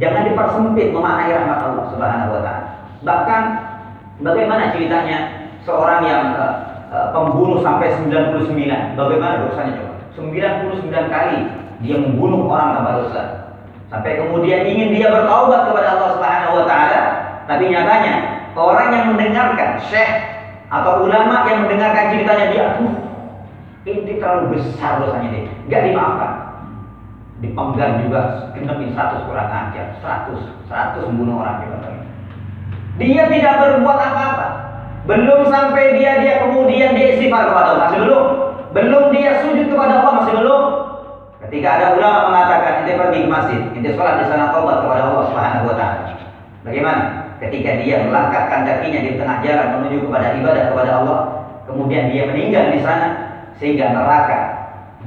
Jangan 0.00 0.22
dipersempit 0.24 0.88
memaknai 0.96 1.36
rahmat 1.36 1.58
Allah 1.60 1.84
Subhanahu 1.92 2.30
wa 2.32 2.40
taala. 2.40 2.68
Bahkan 3.04 3.42
bagaimana 4.24 4.72
ceritanya 4.72 5.18
seorang 5.68 6.00
yang 6.08 6.24
uh, 6.40 6.54
uh, 6.88 7.06
pembunuh 7.12 7.60
sampai 7.60 7.92
99. 8.00 8.48
Bagaimana 8.96 9.44
dosanya 9.44 9.72
coba? 9.76 9.94
99 10.16 10.88
kali 10.88 11.38
dia 11.84 11.96
membunuh 12.00 12.48
orang 12.48 12.80
tanpa 12.80 12.90
dosa. 13.04 13.22
Sampai 13.92 14.16
kemudian 14.16 14.64
ingin 14.64 14.96
dia 14.96 15.12
bertaubat 15.12 15.68
kepada 15.68 16.00
Allah 16.00 16.10
Subhanahu 16.16 16.52
wa 16.56 16.64
taala, 16.64 17.02
tapi 17.44 17.68
nyatanya 17.68 18.12
orang 18.56 18.88
yang 18.96 19.04
mendengarkan 19.12 19.76
syekh 19.84 20.12
atau 20.72 21.04
ulama 21.04 21.44
yang 21.44 21.68
mendengarkan 21.68 22.16
ceritanya 22.16 22.46
dia, 22.48 22.64
tuh 22.80 23.11
ini 23.82 24.22
terlalu 24.22 24.54
besar 24.54 25.02
dosanya 25.02 25.28
dia, 25.34 25.50
nggak 25.66 25.82
dimaafkan. 25.90 26.32
Dipenggal 27.42 27.90
juga 28.06 28.20
genepin 28.54 28.94
100 28.94 29.26
kurang 29.26 29.50
ajar, 29.50 29.98
100, 29.98 30.38
100 30.70 31.06
membunuh 31.10 31.42
orang 31.42 31.66
juga. 31.66 31.90
Dia 33.02 33.26
tidak 33.26 33.54
berbuat 33.58 33.98
apa-apa. 33.98 34.46
Belum 35.02 35.50
sampai 35.50 35.98
dia 35.98 36.22
dia 36.22 36.46
kemudian 36.46 36.94
dia 36.94 37.18
istighfar 37.18 37.50
kepada 37.50 37.74
Allah, 37.74 37.82
masih 37.90 38.00
belum. 38.06 38.24
Belum 38.70 39.04
dia 39.10 39.42
sujud 39.42 39.66
kepada 39.66 39.98
Allah, 39.98 40.12
masih 40.22 40.34
belum. 40.38 40.62
Ketika 41.42 41.68
ada 41.74 41.86
ulama 41.98 42.30
mengatakan 42.30 42.86
ente 42.86 42.94
pergi 42.94 43.26
ke 43.26 43.28
masjid, 43.28 43.60
ente 43.74 43.90
sholat 43.98 44.22
di 44.22 44.30
sana 44.30 44.54
taubat 44.54 44.86
kepada 44.86 45.02
Allah 45.10 45.24
Subhanahu 45.26 45.66
wa 45.66 45.74
taala. 45.74 46.14
Bagaimana? 46.62 47.02
Ketika 47.42 47.82
dia 47.82 48.06
melangkahkan 48.06 48.62
kakinya 48.62 49.00
di 49.02 49.18
tengah 49.18 49.42
jalan 49.42 49.66
menuju 49.74 50.06
kepada 50.06 50.38
ibadah 50.38 50.64
kepada 50.70 50.90
Allah, 51.02 51.18
kemudian 51.66 52.14
dia 52.14 52.30
meninggal 52.30 52.70
di 52.70 52.78
sana 52.86 53.31
sehingga 53.62 53.94
neraka 53.94 54.40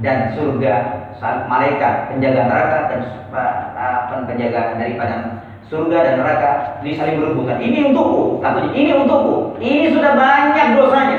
dan 0.00 0.32
surga 0.32 1.04
malaikat 1.44 2.08
penjaga 2.08 2.48
neraka 2.48 2.78
dan 2.88 4.20
penjaga 4.24 4.80
daripada 4.80 5.44
surga 5.68 5.98
dan 6.00 6.14
neraka 6.24 6.50
ini 6.80 6.96
saling 6.96 7.20
berebutan. 7.20 7.58
Ini 7.60 7.92
untukku, 7.92 8.38
katanya 8.40 8.70
ini 8.72 8.90
untukku. 8.96 9.58
Ini 9.60 9.92
sudah 9.92 10.12
banyak 10.16 10.66
dosanya. 10.78 11.18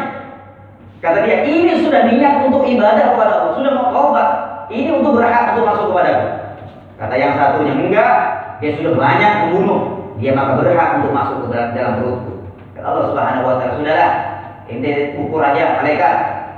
Kata 0.97 1.21
dia, 1.21 1.45
ini 1.45 1.84
sudah 1.86 2.10
niat 2.10 2.41
untuk 2.41 2.65
ibadah 2.65 3.13
kepada 3.13 3.32
Allah, 3.38 3.54
sudah 3.54 3.71
mau 3.76 3.93
taubat. 3.93 4.30
Ini 4.73 4.89
untuk 4.97 5.21
berhak 5.21 5.54
untuk 5.54 5.69
masuk 5.69 5.86
kepada 5.93 6.10
aku. 6.10 6.30
Kata 6.97 7.15
yang 7.15 7.38
satunya 7.38 7.73
enggak, 7.78 8.12
dia 8.58 8.71
sudah 8.82 8.97
banyak 8.97 9.32
membunuh, 9.45 9.82
dia 10.17 10.34
maka 10.34 10.58
berhak 10.58 10.89
untuk 10.97 11.13
masuk 11.13 11.38
ke 11.45 11.47
dalam, 11.54 11.69
dalam 11.78 11.93
perutku. 12.02 12.34
Kata 12.73 12.86
Allah 12.89 13.06
Subhanahu 13.13 13.45
wa 13.45 13.56
taala, 13.62 13.73
sudahlah, 13.78 14.12
ente 14.65 14.91
ukur 15.21 15.41
aja 15.43 15.63
malaikat 15.80 16.15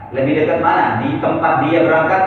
lebih 0.10 0.34
dekat 0.42 0.60
mana 0.62 1.02
di 1.06 1.18
tempat 1.22 1.54
dia 1.68 1.86
berangkat 1.86 2.24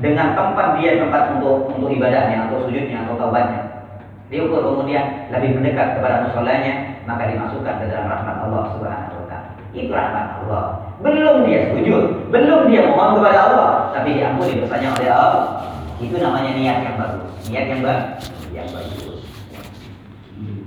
dengan 0.00 0.34
tempat 0.34 0.80
dia 0.80 0.98
tempat 0.98 1.38
untuk 1.38 1.70
untuk 1.70 1.90
ibadahnya 1.92 2.48
atau 2.48 2.66
sujudnya 2.66 3.04
atau 3.04 3.14
taubatnya. 3.20 3.60
Diukur 4.32 4.64
kemudian 4.64 5.30
lebih 5.30 5.60
mendekat 5.60 6.00
kepada 6.00 6.26
musolanya, 6.26 6.98
maka 7.04 7.28
dimasukkan 7.28 7.74
ke 7.78 7.84
dalam 7.92 8.08
rahmat 8.08 8.36
Allah 8.48 8.62
Subhanahu 8.74 9.20
wa 9.20 9.26
taala. 9.28 9.50
Itu 9.76 9.92
rahmat 9.92 10.26
Allah. 10.42 10.64
Belum 11.04 11.44
dia 11.44 11.70
sujud, 11.70 12.32
belum 12.32 12.60
dia 12.72 12.88
mohon 12.88 13.20
kepada 13.20 13.38
Allah, 13.52 13.70
tapi 13.92 14.16
diampuni 14.16 14.58
dosanya 14.58 14.88
oleh 14.96 15.08
Allah. 15.12 15.44
Itu 16.00 16.16
namanya 16.18 16.50
niat 16.56 16.78
yang 16.82 16.96
bagus. 16.98 17.30
Niat 17.52 17.66
yang 17.68 17.80
bagus, 17.84 18.22
yang 18.50 18.68
bagus. 18.72 19.22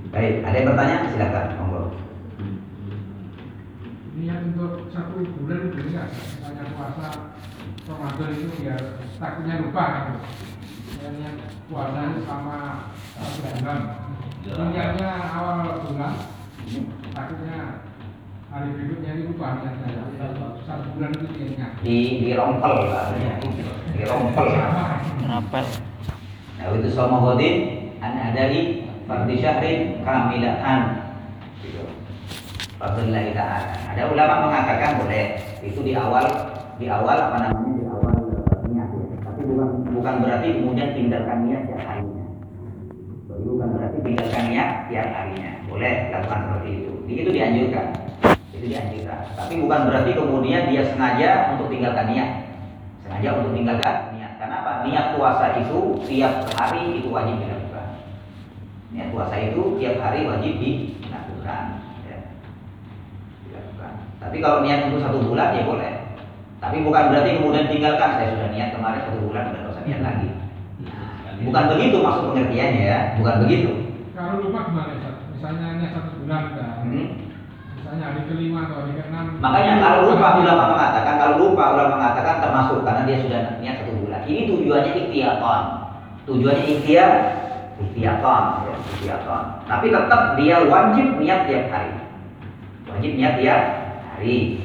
Baik, 0.08 0.34
ada 0.40 0.56
yang 0.56 0.68
bertanya? 0.72 0.96
Silakan, 1.12 1.46
monggo. 1.60 1.82
Niat 4.18 4.40
untuk 4.50 4.90
satu 4.90 5.22
bulan 5.22 5.70
itu 5.70 5.78
enggak 5.88 6.10
misalnya 6.10 6.64
puasa 6.74 7.06
Ramadan 7.88 8.30
itu 8.34 8.46
biar 8.60 8.80
takutnya 9.16 9.54
lupa 9.62 9.84
gitu. 9.94 10.18
Ya, 10.98 11.08
niat 11.14 11.36
puasa 11.70 12.00
sama 12.26 12.56
satu 13.14 13.38
bulan 13.62 13.78
niatnya 14.48 15.10
awal 15.30 15.84
bulan 15.86 16.14
takutnya 17.14 17.58
hari 18.48 18.68
berikutnya 18.74 19.10
itu 19.14 19.22
lupa 19.30 19.46
niatnya 19.62 19.88
satu 20.66 20.86
bulan 20.98 21.10
itu 21.14 21.26
niatnya 21.38 21.68
Di 21.84 21.98
dirompel 22.26 22.74
lah, 22.90 23.14
dirompel. 23.94 24.46
Kenapa? 25.22 25.60
Nah, 26.58 26.74
itu 26.74 26.90
sama 26.90 27.22
godin 27.22 27.56
an 28.02 28.34
adali 28.34 28.90
fardi 29.06 29.34
syahrin 29.38 30.02
kamilatan. 30.02 31.07
Fadlillahi 32.78 33.34
ta'ala. 33.34 33.74
Ada 33.90 34.02
ulama 34.06 34.34
mengatakan 34.46 35.02
boleh 35.02 35.34
itu 35.66 35.82
di 35.82 35.98
awal 35.98 36.22
di 36.78 36.86
awal 36.86 37.18
apa 37.18 37.50
namanya 37.50 37.74
di 37.74 37.84
awal 37.90 38.14
niat 38.70 38.88
ya. 38.94 39.06
Tapi 39.26 39.40
bukan 39.50 39.68
bukan 39.90 40.14
berarti 40.22 40.48
kemudian 40.62 40.94
tinggalkan 40.94 41.38
niat 41.42 41.62
ya 41.66 41.78
harinya. 41.82 42.26
Bukan 43.26 43.68
berarti 43.74 43.98
tinggalkan 43.98 44.42
niat 44.54 44.70
tiap 44.86 45.08
harinya. 45.10 45.50
Boleh 45.66 46.14
lakukan 46.14 46.38
seperti 46.46 46.70
itu. 46.70 46.92
Itu 47.10 47.30
dianjurkan. 47.34 47.86
Itu 48.54 48.66
dianjurkan. 48.70 49.18
Tapi 49.34 49.54
bukan 49.58 49.80
berarti 49.90 50.10
kemudian 50.14 50.62
dia 50.70 50.82
sengaja 50.86 51.30
untuk 51.58 51.66
tinggalkan 51.74 52.06
niat. 52.14 52.30
Sengaja 53.02 53.28
untuk 53.42 53.58
tinggalkan 53.58 54.14
niat. 54.14 54.38
Karena 54.38 54.54
apa? 54.62 54.72
Niat 54.86 55.18
puasa 55.18 55.58
itu 55.58 55.98
tiap 56.06 56.46
hari 56.54 57.02
itu 57.02 57.10
wajib 57.10 57.42
dilakukan. 57.42 58.06
Niat 58.94 59.10
puasa 59.10 59.34
itu 59.34 59.62
tiap 59.82 59.98
hari 59.98 60.30
wajib 60.30 60.62
dilakukan. 60.62 61.77
Ya. 64.28 64.34
Tapi 64.34 64.44
kalau 64.44 64.58
niat 64.60 64.92
untuk 64.92 65.00
satu 65.00 65.18
bulan 65.24 65.56
ya 65.56 65.64
boleh. 65.64 65.92
Tapi 66.58 66.76
bukan 66.84 67.02
berarti 67.08 67.30
kemudian 67.40 67.70
tinggalkan 67.70 68.10
saya 68.20 68.28
sudah 68.36 68.48
niat 68.52 68.68
kemarin 68.76 69.00
satu 69.08 69.18
bulan 69.24 69.42
sudah 69.48 69.72
usah 69.72 69.84
niat 69.88 70.00
lagi. 70.04 70.28
Bukan 71.38 71.64
begitu 71.70 71.96
maksud 72.02 72.22
pengertiannya 72.34 72.82
ya, 72.82 72.98
bukan 73.16 73.34
begitu. 73.46 73.70
Kalau 74.18 74.42
lupa 74.42 74.66
gimana 74.66 74.90
Ustaz? 74.98 75.16
Misalnya 75.30 75.64
hanya 75.70 75.86
satu 75.94 76.10
bulan 76.18 76.42
kan. 76.58 76.82
Hmm. 76.82 77.08
Misalnya 77.78 78.04
hari 78.10 78.22
kelima 78.26 78.66
atau 78.66 78.76
hari 78.82 78.92
keenam. 78.98 79.26
Makanya 79.38 79.72
kalau 79.78 79.98
lupa 80.10 80.28
ulama 80.42 80.64
mengatakan 80.74 81.14
kalau 81.14 81.34
lupa 81.38 81.64
ulama 81.78 81.90
mengatakan 81.94 82.36
termasuk 82.42 82.78
karena 82.82 83.02
dia 83.06 83.18
sudah 83.22 83.40
niat 83.62 83.74
satu 83.80 83.92
bulan. 84.02 84.20
Ini 84.26 84.40
tujuannya 84.50 84.92
ikhtiaton. 84.98 85.62
Tujuannya 86.26 86.64
ikhtiar 86.66 87.10
ikhtiaton, 87.78 88.42
ya, 88.66 88.74
ikhtiaton. 88.76 89.42
Tapi 89.70 89.86
tetap 89.94 90.22
dia 90.36 90.56
wajib 90.66 91.06
niat 91.22 91.40
tiap 91.46 91.64
hari. 91.70 91.94
Wajib 92.90 93.12
niat 93.14 93.38
tiap 93.38 93.77
hari. 94.18 94.58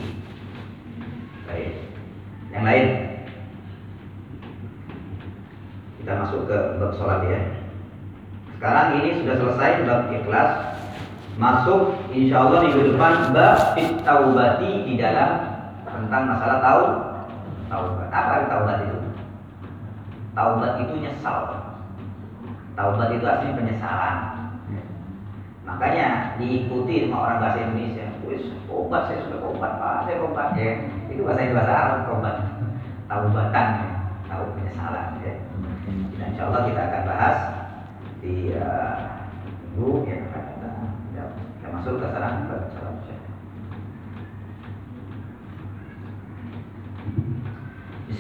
Baik. 1.46 1.72
Yang 2.50 2.64
lain. 2.66 2.88
Kita 6.02 6.12
masuk 6.26 6.42
ke 6.50 6.58
bab 6.82 6.92
sholat 6.98 7.22
ya. 7.30 7.40
Sekarang 8.58 8.98
ini 8.98 9.22
sudah 9.22 9.36
selesai 9.38 9.86
bab 9.86 10.10
ikhlas. 10.10 10.52
Masuk 11.38 11.98
insya 12.10 12.46
Allah 12.46 12.66
minggu 12.66 12.94
depan 12.94 13.30
bab 13.30 13.78
taubati 13.78 14.72
di 14.90 14.94
dalam 14.98 15.32
tentang 15.86 16.24
masalah 16.34 16.58
tahu 16.58 16.84
taubat. 17.70 18.10
Apa 18.10 18.50
taubat 18.50 18.78
itu? 18.90 18.98
Taubat 20.34 20.74
itu 20.82 20.94
nyesal. 20.98 21.42
Taubat 22.74 23.10
itu 23.14 23.26
artinya 23.26 23.58
penyesalan. 23.62 24.18
Makanya 25.64 26.38
diikuti 26.42 27.06
sama 27.06 27.18
orang 27.30 27.38
bahasa 27.38 27.70
Indonesia. 27.70 28.03
Obat 28.74 29.02
saya 29.10 29.20
sudah 29.28 29.40
obat 29.46 29.72
pak, 29.78 29.98
saya 30.08 30.18
obat 30.24 30.50
ya. 30.58 30.72
Itu 31.12 31.22
bahasa 31.28 31.52
bahasa 31.54 31.74
Arab 31.74 32.00
obat. 32.18 32.36
Taubatan, 33.12 33.68
ya. 33.78 33.90
tahu 34.32 34.44
penyesalan 34.58 35.08
ya. 35.22 35.34
Dan 36.18 36.28
insya 36.34 36.44
Allah 36.50 36.62
kita 36.66 36.82
akan 36.82 37.04
bahas 37.06 37.38
di 38.24 38.34
uh, 38.56 38.96
minggu 39.76 40.08
yang 40.08 40.22
akan 40.32 40.44
datang. 40.58 40.92
Ya, 41.14 41.24
kita 41.60 41.68
masuk 41.76 41.94
ke 42.02 42.08
salam 42.16 42.34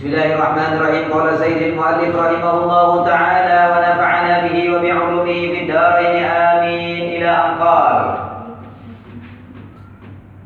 Bismillahirrahmanirrahim. 0.04 1.08
Qala 1.08 1.40
Sayyidil 1.40 1.80
Mu'allif 1.80 2.12
rahimahullahu 2.12 3.08
taala 3.08 3.72
wa 3.72 3.80
nafa'ana 3.80 4.52
bihi 4.52 4.68
wa 4.68 4.84
bi'ulumihi 4.84 5.52
fid 5.56 5.72
dharain 5.72 6.28
amin 6.28 7.24
ila 7.24 7.32
anqal. 7.32 8.23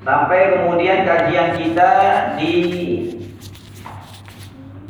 Sampai 0.08 0.56
kemudian 0.56 1.04
kajian 1.04 1.60
kita 1.60 1.92
di 2.40 2.54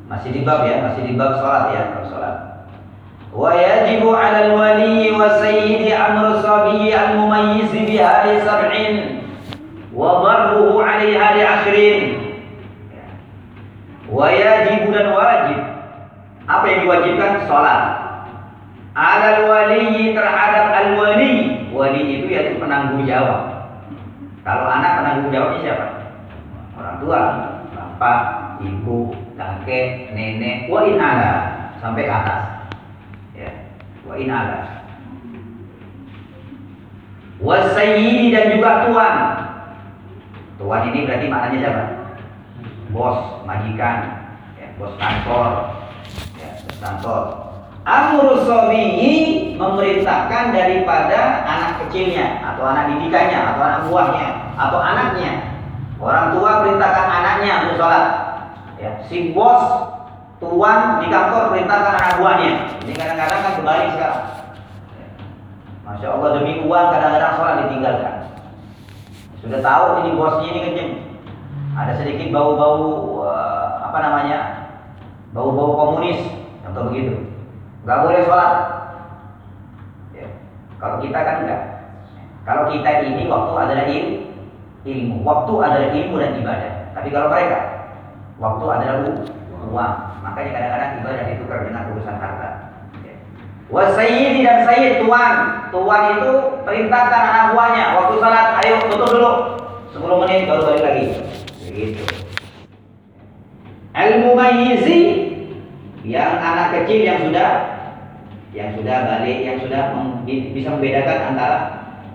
masih 0.05 0.29
di 0.29 0.45
bab 0.45 0.61
ya, 0.61 0.85
masih 0.85 1.09
di 1.09 1.17
bab 1.17 1.41
salat 1.41 1.73
ya, 1.73 1.81
bab 1.89 2.05
salat. 2.05 2.35
Wa 3.33 3.49
yajibu 3.49 4.13
'ala 4.13 4.53
al-wali 4.53 5.09
wa 5.09 5.41
sayyidi 5.41 5.89
amr 5.89 6.37
sabiy 6.45 6.93
al-mumayyiz 6.93 7.73
biha 7.73 8.29
li 8.29 8.45
sab'in 8.45 8.93
wa 9.89 10.21
darbuhu 10.21 10.85
'alayha 10.85 11.27
li 11.33 11.41
'ashrin. 11.41 12.01
Wa 14.13 14.29
yajibu 14.29 14.93
dan 14.93 15.17
wajib. 15.17 15.59
Apa 16.45 16.65
yang 16.69 16.79
diwajibkan? 16.85 17.49
Salat. 17.49 17.81
'Ala 18.93 19.27
al-wali 19.41 20.13
terhadap 20.13 20.65
al-wali. 20.77 21.65
Wali 21.73 22.01
itu 22.05 22.29
yaitu 22.29 22.61
penanggung 22.61 23.01
jawab. 23.09 23.56
Kalau 24.47 24.63
anak 24.63 25.03
penanggung 25.03 25.35
jawabnya 25.35 25.59
siapa? 25.59 25.85
Orang 26.79 27.03
tua, 27.03 27.19
bapak, 27.75 28.19
ibu, 28.63 29.11
kakek, 29.35 30.15
nenek, 30.15 30.71
wa 30.71 30.87
in 30.87 30.95
ala 30.95 31.31
sampai 31.83 32.07
ke 32.07 32.13
atas. 32.15 32.43
Ya, 33.35 33.51
wa. 34.07 34.15
Wa 37.43 37.75
sayyidi 37.75 38.31
dan 38.31 38.55
juga 38.55 38.87
tuan. 38.87 39.15
Tuan 40.55 40.95
ini 40.95 41.03
berarti 41.03 41.27
maknanya 41.27 41.59
siapa? 41.59 41.83
Bos, 42.95 43.43
majikan, 43.43 44.31
ya, 44.55 44.71
bos 44.79 44.95
kantor, 44.95 45.75
ya, 46.39 46.49
bos 46.63 46.77
kantor. 46.79 47.46
Amrul 47.87 48.43
sobiyi 48.43 49.55
memerintahkan 49.55 50.51
daripada 50.51 51.47
anak 51.47 51.87
kecilnya 51.87 52.43
atau 52.43 52.67
anak 52.67 52.91
didikannya 52.91 53.55
atau 53.55 53.63
anak 53.63 53.81
buahnya 53.87 54.27
atau 54.59 54.79
anaknya. 54.83 55.31
Orang 55.95 56.35
tua 56.35 56.67
perintahkan 56.67 57.07
anaknya 57.07 57.53
untuk 57.63 57.79
sholat. 57.79 58.05
Ya, 58.75 58.91
si 59.07 59.31
bos 59.31 59.63
tuan 60.43 60.99
di 60.99 61.07
kantor 61.07 61.55
perintahkan 61.55 61.93
anak 61.95 62.13
buahnya. 62.19 62.51
Ini 62.83 62.91
kadang-kadang 62.91 63.39
kan 63.39 63.53
kembali 63.55 63.85
sekarang. 63.95 64.23
Ya. 64.99 65.07
Masya 65.87 66.07
Allah 66.11 66.29
demi 66.43 66.53
uang 66.67 66.87
kadang-kadang 66.91 67.33
sholat 67.39 67.55
ditinggalkan. 67.63 68.15
Sudah 69.39 69.59
tahu 69.63 69.85
ini 70.03 70.09
bosnya 70.19 70.47
ini 70.51 70.59
kenceng. 70.59 70.91
Ada 71.71 72.03
sedikit 72.03 72.35
bau-bau 72.35 72.83
uh, 73.23 73.79
apa 73.79 73.97
namanya? 74.03 74.39
Bau-bau 75.31 75.71
komunis 75.71 76.19
atau 76.67 76.91
begitu 76.91 77.36
nggak 77.87 78.03
boleh 78.03 78.19
sholat. 78.27 78.53
Ya. 80.11 80.27
Kalau 80.75 80.99
kita 80.99 81.19
kan 81.23 81.35
enggak. 81.47 81.61
Kalau 82.43 82.63
kita 82.67 82.89
ini 83.07 83.31
waktu 83.31 83.53
adalah 83.55 83.85
il, 83.87 84.03
ilmu, 84.83 85.23
waktu 85.23 85.53
adalah 85.55 85.89
ilmu 85.95 86.15
dan 86.19 86.35
ibadah. 86.35 86.73
Tapi 86.91 87.07
kalau 87.15 87.31
mereka, 87.31 87.59
waktu 88.43 88.65
adalah 88.67 88.95
uang. 89.71 89.95
Makanya 90.19 90.49
kadang-kadang 90.51 90.91
ibadah 90.99 91.23
ditukar 91.31 91.59
dengan 91.63 91.83
urusan 91.95 92.15
harta. 92.19 92.49
Ya. 93.07 93.15
Wasayyidi 93.71 94.43
dan 94.43 94.67
sayyid 94.67 95.07
tuan, 95.07 95.35
tuan 95.71 96.03
itu 96.19 96.31
perintahkan 96.67 97.23
anak 97.23 97.45
buahnya 97.55 97.83
waktu 97.95 98.13
sholat, 98.19 98.47
ayo 98.67 98.75
tutup 98.91 99.09
dulu, 99.15 99.31
10 99.95 100.21
menit 100.27 100.51
baru 100.51 100.61
balik 100.71 100.83
lagi. 100.83 101.05
Begitu. 101.63 102.03
Al-mumayyizi 103.95 104.99
yang 106.03 106.39
anak 106.39 106.83
kecil 106.83 106.99
yang 107.03 107.19
sudah 107.27 107.76
yang 108.57 108.73
sudah 108.73 109.05
balik, 109.05 109.37
yang 109.45 109.61
sudah 109.61 109.93
bisa 110.25 110.73
membedakan 110.73 111.19
antara 111.33 111.57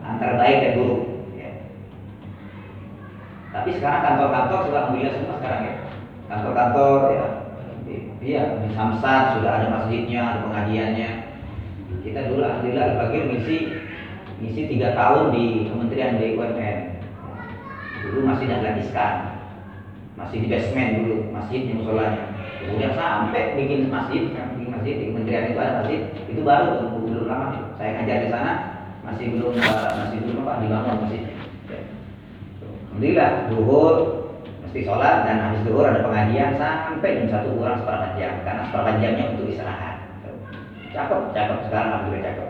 antara 0.02 0.34
baik 0.42 0.58
dan 0.58 0.72
buruk. 0.82 1.02
Ya. 1.38 1.50
Tapi 3.54 3.78
sekarang 3.78 4.02
kantor-kantor 4.02 4.58
sudah 4.66 4.78
alhamdulillah 4.82 5.14
semua 5.14 5.38
sekarang 5.38 5.62
ya. 5.62 5.74
Kantor-kantor 6.26 6.98
ya, 7.14 7.26
iya 8.18 8.42
di 8.58 8.68
Samsat 8.74 9.38
sudah 9.38 9.50
ada 9.62 9.66
masjidnya, 9.70 10.20
ada 10.26 10.38
pengajiannya. 10.50 11.10
Kita 12.02 12.26
dulu 12.26 12.42
alhamdulillah 12.42 12.98
bagi 12.98 13.18
misi 13.30 13.58
misi 14.42 14.66
tiga 14.66 14.98
tahun 14.98 15.30
di 15.30 15.70
Kementerian 15.70 16.18
BUMN. 16.18 16.78
Dulu 18.02 18.18
masih 18.26 18.50
dahlan 18.50 18.82
iskan, 18.82 19.14
masih 20.18 20.42
di 20.42 20.50
basement 20.50 20.90
dulu 20.98 21.30
masjidnya 21.30 21.78
musolanya. 21.78 22.34
Kemudian 22.58 22.98
sampai 22.98 23.54
bikin 23.58 23.90
masjid, 23.90 24.34
kan, 24.34 24.51
masjid 24.82 24.98
di 24.98 25.04
kementerian 25.14 25.54
itu 25.54 25.58
ada 25.62 25.72
masjid, 25.78 26.00
itu 26.26 26.40
baru 26.42 26.90
belum, 27.06 27.30
lama. 27.30 27.70
Saya 27.78 28.02
ngajar 28.02 28.16
di 28.26 28.28
sana 28.34 28.52
masih 29.06 29.26
belum 29.38 29.54
uh, 29.54 29.90
masih 29.94 30.18
belum 30.26 30.42
apa 30.42 30.52
dibangun 30.58 30.96
masjid. 31.06 31.22
Alhamdulillah, 32.90 33.30
duhur 33.46 33.94
mesti 34.66 34.80
sholat 34.82 35.22
dan 35.22 35.38
habis 35.38 35.62
duhur 35.62 35.86
ada 35.86 36.02
pengajian 36.02 36.58
sampai 36.58 37.14
jam 37.22 37.30
satu 37.30 37.54
kurang 37.54 37.78
seperempat 37.78 38.10
jam 38.18 38.42
karena 38.42 38.62
seperempat 38.66 38.94
jamnya 38.98 39.24
untuk 39.30 39.46
istirahat. 39.54 39.96
Cakep, 40.90 41.20
cakep 41.30 41.58
sekarang 41.70 41.88
alhamdulillah 41.94 42.26
cakep. 42.26 42.48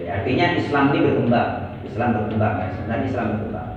Ya. 0.00 0.16
Artinya 0.16 0.46
Islam 0.56 0.84
ini 0.90 0.98
berkembang, 1.04 1.50
Islam 1.84 2.08
berkembang, 2.16 2.54
ya. 2.56 2.66
sebenarnya 2.72 3.04
Islam 3.04 3.26
berkembang. 3.36 3.70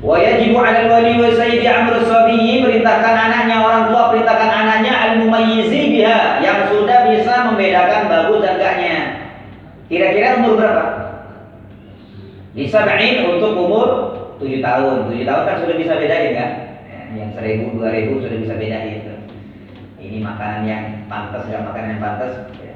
Wa 0.00 0.16
yajibu 0.16 0.56
'alal 0.56 0.88
wali 0.88 1.12
wa 1.20 1.28
sayyidi 1.36 1.68
amr 1.68 2.00
sabiyyi 2.00 2.64
perintahkan 2.64 3.14
anaknya 3.20 3.60
orang 3.60 3.92
tua 3.92 4.08
perintahkan 4.08 4.48
anaknya 4.48 4.96
al 4.96 5.12
mumayyizi 5.20 5.92
biha 5.92 6.40
yang 6.40 6.72
sudah 6.72 7.04
bisa 7.12 7.52
membedakan 7.52 8.08
bagus 8.08 8.40
dan 8.40 8.56
enggaknya. 8.56 8.96
Kira-kira 10.30 10.46
umur 10.46 10.62
berapa? 10.62 10.84
Bisa 12.54 12.78
main 12.86 13.26
untuk 13.26 13.52
umur 13.58 13.88
7 14.38 14.62
tahun. 14.62 15.10
7 15.10 15.26
tahun 15.26 15.42
kan 15.42 15.56
sudah 15.58 15.74
bisa 15.74 15.92
bedain 15.98 16.30
kan? 16.38 16.50
Ya, 16.86 17.00
yang 17.18 17.30
1000 17.34 17.74
2000 17.74 18.22
sudah 18.22 18.38
bisa 18.38 18.54
bedain 18.54 19.02
itu. 19.02 19.14
Ini 19.98 20.22
makanan 20.22 20.62
yang 20.70 20.84
pantas 21.10 21.50
dan 21.50 21.66
makanan 21.66 21.98
yang 21.98 22.02
pantas 22.02 22.32
ya. 22.62 22.74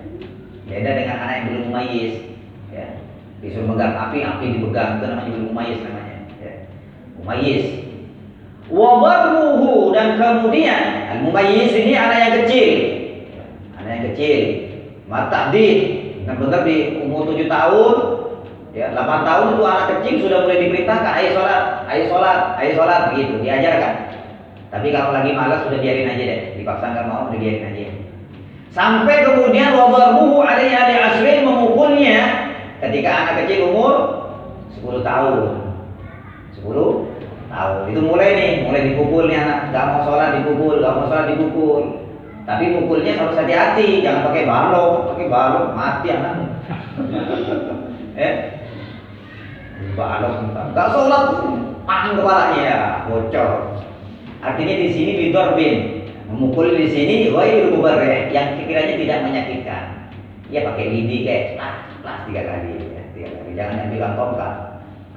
Beda 0.66 0.90
dengan 0.98 1.16
anak 1.22 1.34
yang 1.38 1.46
belum 1.46 1.62
mumayyiz. 1.70 2.14
Ya. 2.74 2.86
Disuruh 3.38 3.70
megang 3.70 3.94
api, 3.94 4.18
api 4.26 4.58
dipegang 4.58 4.98
itu 4.98 5.04
namanya 5.06 5.30
belum 5.30 5.46
mumayyiz 5.54 5.78
namanya. 5.86 6.16
Ya. 6.42 6.54
Mumayyiz. 7.22 7.66
Wabarruhu 8.66 9.94
dan 9.94 10.18
kemudian 10.18 11.06
al 11.06 11.22
ini 11.22 11.92
anak 11.94 12.18
yang 12.18 12.34
kecil. 12.42 12.70
Anak 13.78 13.90
yang 13.94 14.04
kecil. 14.10 14.42
Matahdi 16.24 16.40
benar-benar 16.40 16.62
di 16.64 16.76
umur 17.04 17.22
7 17.28 17.46
tahun 17.46 17.96
Ya, 18.74 18.90
8 18.90 19.22
tahun 19.22 19.54
itu 19.54 19.62
anak 19.62 19.86
kecil 19.86 20.14
sudah 20.26 20.38
mulai 20.42 20.66
diperintahkan, 20.66 21.14
ayo 21.22 21.28
sholat, 21.38 21.86
ayo 21.86 22.10
sholat, 22.10 22.58
ayo 22.58 22.74
sholat, 22.74 23.00
begitu, 23.14 23.38
diajarkan. 23.38 24.10
Tapi 24.74 24.90
kalau 24.90 25.14
lagi 25.14 25.30
malas 25.30 25.62
sudah 25.62 25.78
biarin 25.78 26.10
aja 26.10 26.24
deh, 26.26 26.40
dipaksa 26.58 26.90
nggak 26.90 27.06
mau, 27.06 27.30
udah 27.30 27.38
biarin 27.38 27.70
aja. 27.70 27.94
Sampai 28.74 29.22
kemudian 29.22 29.78
wabaruhu 29.78 30.42
alaihi 30.42 30.74
ali 30.74 30.98
asrin 30.98 31.46
memukulnya 31.46 32.50
ketika 32.82 33.10
anak 33.14 33.46
kecil 33.46 33.70
umur 33.70 33.92
10 34.74 35.06
tahun. 35.06 35.38
10 36.58 37.54
tahun. 37.54 37.80
Itu 37.94 38.00
mulai 38.02 38.34
nih, 38.34 38.50
mulai 38.66 38.90
dipukul 38.90 39.30
nih 39.30 39.38
anak, 39.38 39.70
nggak 39.70 39.86
mau 39.86 40.02
sholat 40.02 40.42
dipukul, 40.42 40.82
nggak 40.82 40.94
mau 40.98 41.06
sholat 41.06 41.26
dipukul. 41.30 42.03
Tapi 42.44 42.76
mukulnya 42.76 43.16
harus 43.16 43.40
hati-hati, 43.40 44.04
jangan 44.04 44.28
pakai 44.28 44.44
balok, 44.44 45.16
pakai 45.16 45.26
balok 45.32 45.66
mati 45.72 46.08
anak. 46.12 46.36
eh, 48.20 48.34
balok 49.96 50.52
nggak 50.52 50.88
sholat, 50.92 51.24
pang 51.88 52.12
kepalanya 52.20 52.60
ya, 52.60 52.78
bocor. 53.08 53.80
Artinya 54.44 54.76
di 54.76 54.88
sini 54.92 55.12
bidorbin, 55.24 56.04
memukul 56.28 56.76
di 56.76 56.92
sini 56.92 57.32
wahai 57.32 57.64
mubarrih 57.72 58.28
yang 58.28 58.60
kiranya 58.60 58.92
tidak 59.00 59.24
menyakitkan. 59.24 59.84
Ya 60.52 60.68
pakai 60.68 60.92
lidi 60.92 61.24
kayak 61.24 61.56
lah, 61.56 61.88
lah 62.04 62.28
tiga 62.28 62.44
kali, 62.44 62.76
ya, 62.76 63.02
tiga 63.16 63.28
kali. 63.40 63.50
Jangan 63.56 63.80
yang 63.80 63.90
bilang 63.96 64.14
tongkat. 64.20 64.54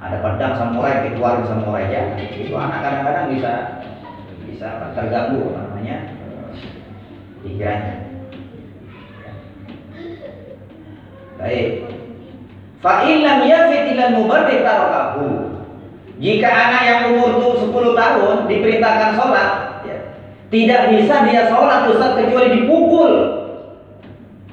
Ada 0.00 0.16
pedang 0.24 0.54
samurai 0.56 1.04
dikeluarin 1.04 1.44
samurai 1.44 1.92
aja. 1.92 2.16
Itu 2.32 2.56
anak 2.56 2.80
kadang-kadang 2.80 3.36
bisa 3.36 3.52
bisa 4.48 4.96
terganggu 4.96 5.52
namanya 5.52 6.17
pikirannya. 7.44 7.94
Baik. 11.38 11.68
Fa 12.82 13.06
illam 13.06 13.46
yafid 13.46 13.94
ilal 13.94 14.12
mubarrid 14.18 14.62
tarakahu. 14.66 15.58
Jika 16.18 16.50
anak 16.50 16.82
yang 16.82 17.00
umur 17.14 17.38
tuh 17.38 17.70
10 17.70 17.94
tahun 17.94 18.50
diperintahkan 18.50 19.10
sholat, 19.14 19.50
ya, 19.86 19.98
tidak 20.50 20.80
bisa 20.90 21.14
dia 21.30 21.46
sholat 21.46 21.86
Ustaz 21.86 22.18
kecuali 22.18 22.58
dipukul 22.58 23.12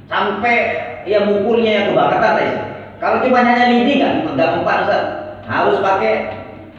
sampai 0.06 0.58
ya 1.10 1.26
mukulnya 1.26 1.71
yang 1.74 1.86
kebakatan 1.89 2.32
tadi. 2.38 2.54
Kalau 3.02 3.17
cuma 3.26 3.41
hanya 3.41 3.65
lidi 3.74 3.98
kan 3.98 4.30
nggak 4.30 4.62
mempan 4.62 4.86
Ustaz. 4.86 5.04
Harus 5.50 5.82
pakai 5.82 6.13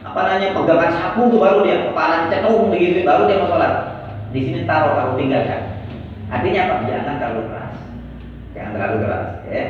apa 0.07 0.19
namanya 0.23 0.55
pegangan 0.55 0.91
sapu 0.95 1.27
tuh 1.35 1.39
baru 1.39 1.67
dia 1.67 1.91
kepala 1.91 2.31
cetung 2.31 2.71
begitu 2.71 3.03
baru 3.03 3.27
dia 3.27 3.43
mau 3.43 3.51
sholat. 3.51 3.73
Di 4.31 4.39
sini 4.39 4.63
taruh 4.63 4.95
taruh 4.95 5.19
tinggalkan. 5.19 5.66
Artinya 6.27 6.61
apa? 6.67 6.75
Jangan 6.87 7.15
terlalu 7.19 7.41
keras. 7.47 7.73
Jangan 8.51 8.71
terlalu 8.75 8.97
keras, 9.07 9.27
ya. 9.47 9.65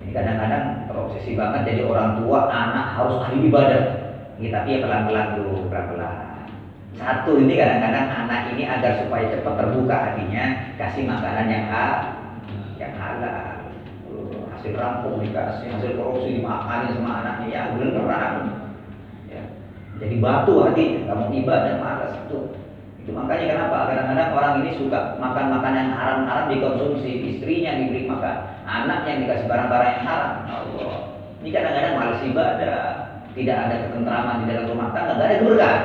Ini 0.00 0.10
kadang-kadang 0.16 0.64
terobsesi 0.88 1.32
banget 1.36 1.60
jadi 1.72 1.82
orang 1.88 2.20
tua 2.20 2.48
anak 2.48 2.86
harus 2.96 3.16
ahli 3.24 3.48
ibadah. 3.48 3.82
Ya, 4.40 4.48
tapi 4.56 4.68
ya 4.76 4.78
pelan-pelan 4.84 5.36
dulu, 5.36 5.68
pelan-pelan. 5.68 6.48
Satu 6.96 7.38
ini 7.40 7.56
kadang-kadang 7.56 8.08
anak 8.26 8.52
ini 8.52 8.68
agar 8.68 9.04
supaya 9.04 9.30
cepat 9.32 9.54
terbuka 9.56 9.96
hatinya 9.96 10.44
kasih 10.76 11.04
makanan 11.08 11.46
yang 11.48 11.64
hal, 11.68 11.96
yang 12.76 12.92
halal. 12.96 13.56
Hasil 14.52 14.76
rampung 14.76 15.24
dikasih, 15.24 15.72
hasil 15.72 15.96
korupsi 15.96 16.40
dimakanin 16.40 17.00
sama 17.00 17.24
anaknya 17.24 17.46
ya 17.48 17.60
beneran. 17.72 18.34
Ya. 19.32 19.42
Jadi 19.96 20.20
batu 20.20 20.60
hati, 20.60 21.08
mau 21.08 21.32
ibadah 21.32 21.80
malas 21.80 22.12
itu. 22.28 22.52
Itu 23.10 23.18
makanya 23.18 23.58
kenapa 23.58 23.90
kadang-kadang 23.90 24.30
orang 24.38 24.52
ini 24.62 24.70
suka 24.78 25.18
makan 25.18 25.50
makanan 25.50 25.82
yang 25.90 25.98
haram-haram 25.98 26.46
dikonsumsi, 26.46 27.10
istrinya 27.26 27.74
diberi 27.74 28.06
makan, 28.06 28.36
anak 28.62 29.02
yang 29.02 29.26
dikasih 29.26 29.50
barang-barang 29.50 29.90
yang 29.98 30.06
haram. 30.06 30.32
Ini 31.42 31.50
kadang-kadang 31.50 31.94
malas 31.98 32.22
ibadah, 32.22 32.78
tidak 33.34 33.56
ada 33.66 33.74
ketentraman 33.82 34.46
di 34.46 34.54
dalam 34.54 34.70
rumah 34.70 34.94
tangga, 34.94 35.18
nggak 35.18 35.26
ada 35.26 35.40
keberkahan. 35.42 35.82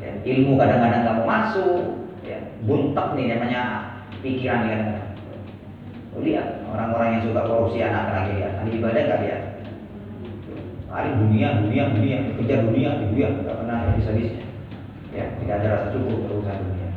Ya, 0.00 0.10
ilmu 0.24 0.52
kadang-kadang 0.56 1.00
nggak 1.04 1.16
mau 1.20 1.28
masuk, 1.28 1.80
ya, 2.24 2.38
buntek 2.64 3.08
nih 3.12 3.26
namanya 3.28 3.60
pikiran 4.24 4.72
ya. 4.72 4.78
Oh, 6.16 6.24
lihat 6.24 6.64
orang-orang 6.64 7.20
yang 7.20 7.22
suka 7.28 7.44
korupsi 7.44 7.84
anak-anak 7.84 8.32
lihat, 8.32 8.52
ahli 8.64 8.80
ibadah 8.80 9.02
nggak 9.04 9.20
lihat. 9.20 9.42
Hari 10.88 11.12
dunia, 11.12 11.60
dunia, 11.60 11.92
dunia, 11.92 12.16
kejar 12.40 12.64
dunia, 12.64 12.96
dunia, 13.04 13.36
nggak 13.36 13.56
pernah 13.60 13.76
habis-habisnya. 13.92 14.47
Ya, 15.18 15.26
tidak 15.42 15.54
ada 15.58 15.68
rasa 15.74 15.86
cukup 15.98 16.30
berurusan 16.30 16.62
dunia. 16.62 16.88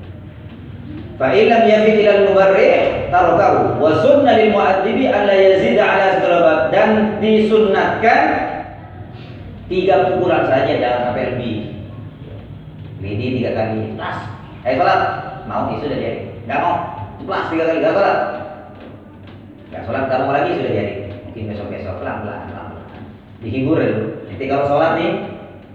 Fa 1.18 1.34
illam 1.34 1.64
yafid 1.66 2.06
ila 2.06 2.12
al-mubarrih 2.22 3.10
tarakahu 3.10 3.82
wa 3.82 3.92
sunna 3.98 4.38
lil 4.38 4.54
mu'addibi 4.54 5.10
alla 5.10 5.34
yazid 5.34 5.78
ala 5.82 6.22
salabat 6.22 6.70
dan 6.70 7.18
disunnatkan 7.18 8.22
tiga 9.66 10.14
pukulan 10.14 10.46
saja 10.46 10.74
jangan 10.78 11.02
sampai 11.10 11.34
lebih. 11.34 11.58
Lidi 13.02 13.42
tiga 13.42 13.58
kali, 13.58 13.98
plus. 13.98 14.20
Eh 14.62 14.78
sholat, 14.78 15.02
mau 15.50 15.74
itu 15.74 15.90
sudah 15.90 15.98
jadi. 15.98 16.22
Enggak 16.46 16.60
mau, 16.62 16.76
plus 17.26 17.46
tiga 17.50 17.64
kali, 17.66 17.78
enggak 17.82 17.96
sholat. 17.98 18.18
Enggak 19.66 19.82
sholat, 19.90 20.04
enggak 20.06 20.22
mau 20.22 20.34
lagi 20.38 20.52
sudah 20.62 20.74
jadi. 20.78 20.94
Mungkin 21.26 21.44
besok-besok 21.50 21.96
pelan-pelan, 22.06 22.42
pelan-pelan. 22.54 23.04
Dihibur 23.42 23.82
dulu. 23.82 24.06
Nanti 24.30 24.46
kalau 24.46 24.66
sholat 24.70 24.92
nih, 25.02 25.12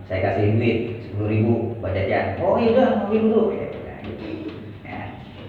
saya 0.06 0.20
kasih 0.22 0.54
duit 0.54 0.95
sepuluh 1.16 1.32
ribu 1.32 1.54
buat 1.80 1.96
jajan. 1.96 2.36
Oh 2.44 2.60
iya 2.60 2.76
udah, 2.76 2.88
mau 3.08 3.08
dulu. 3.08 3.40
Ya, 3.56 3.72
udah, 3.72 3.96
gitu. 4.04 4.52
Ya, 4.84 5.00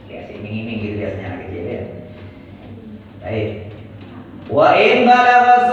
kasih 0.07 0.39
iming-iming 0.39 0.77
gitu 0.79 0.95
biasanya 1.03 1.25
anak 1.27 1.39
kecil 1.43 1.63
ya. 1.67 1.81
Baik. 3.19 3.49
Wa 4.47 4.67
in 4.79 5.03
balagha 5.03 5.67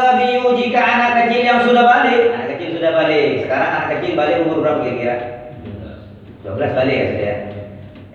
jika 0.58 0.80
anak 0.82 1.10
kecil 1.22 1.40
yang 1.46 1.62
sudah 1.62 1.86
balik, 1.86 2.34
anak 2.34 2.48
kecil 2.58 2.68
sudah 2.74 2.90
balik. 2.90 3.46
Sekarang 3.46 3.70
anak 3.70 3.88
kecil 3.94 4.12
balik 4.18 4.42
umur 4.42 4.58
berapa 4.66 4.82
kira-kira? 4.82 5.16
12 6.42 6.74
balik 6.74 6.96
ya 6.98 7.06
sudah. 7.06 7.22
ya? 7.22 7.36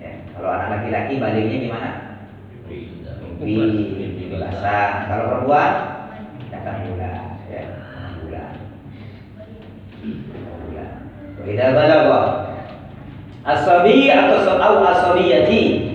Ya, 0.03 0.11
kalau 0.35 0.49
anak 0.51 0.69
laki-laki 0.83 1.13
baliknya 1.15 1.57
gimana? 1.63 1.91
Mimpi 3.39 4.35
basah. 4.35 5.07
Kalau 5.07 5.23
perempuan 5.31 5.71
datang 6.51 6.77
bulan, 6.91 7.39
ya, 7.47 7.63
bulan. 8.27 8.53
Beda 11.49 11.73
balagha. 11.73 12.21
Asabi 13.41 14.13
atau 14.13 14.45
atau 14.45 14.85
asabiyati 14.85 15.89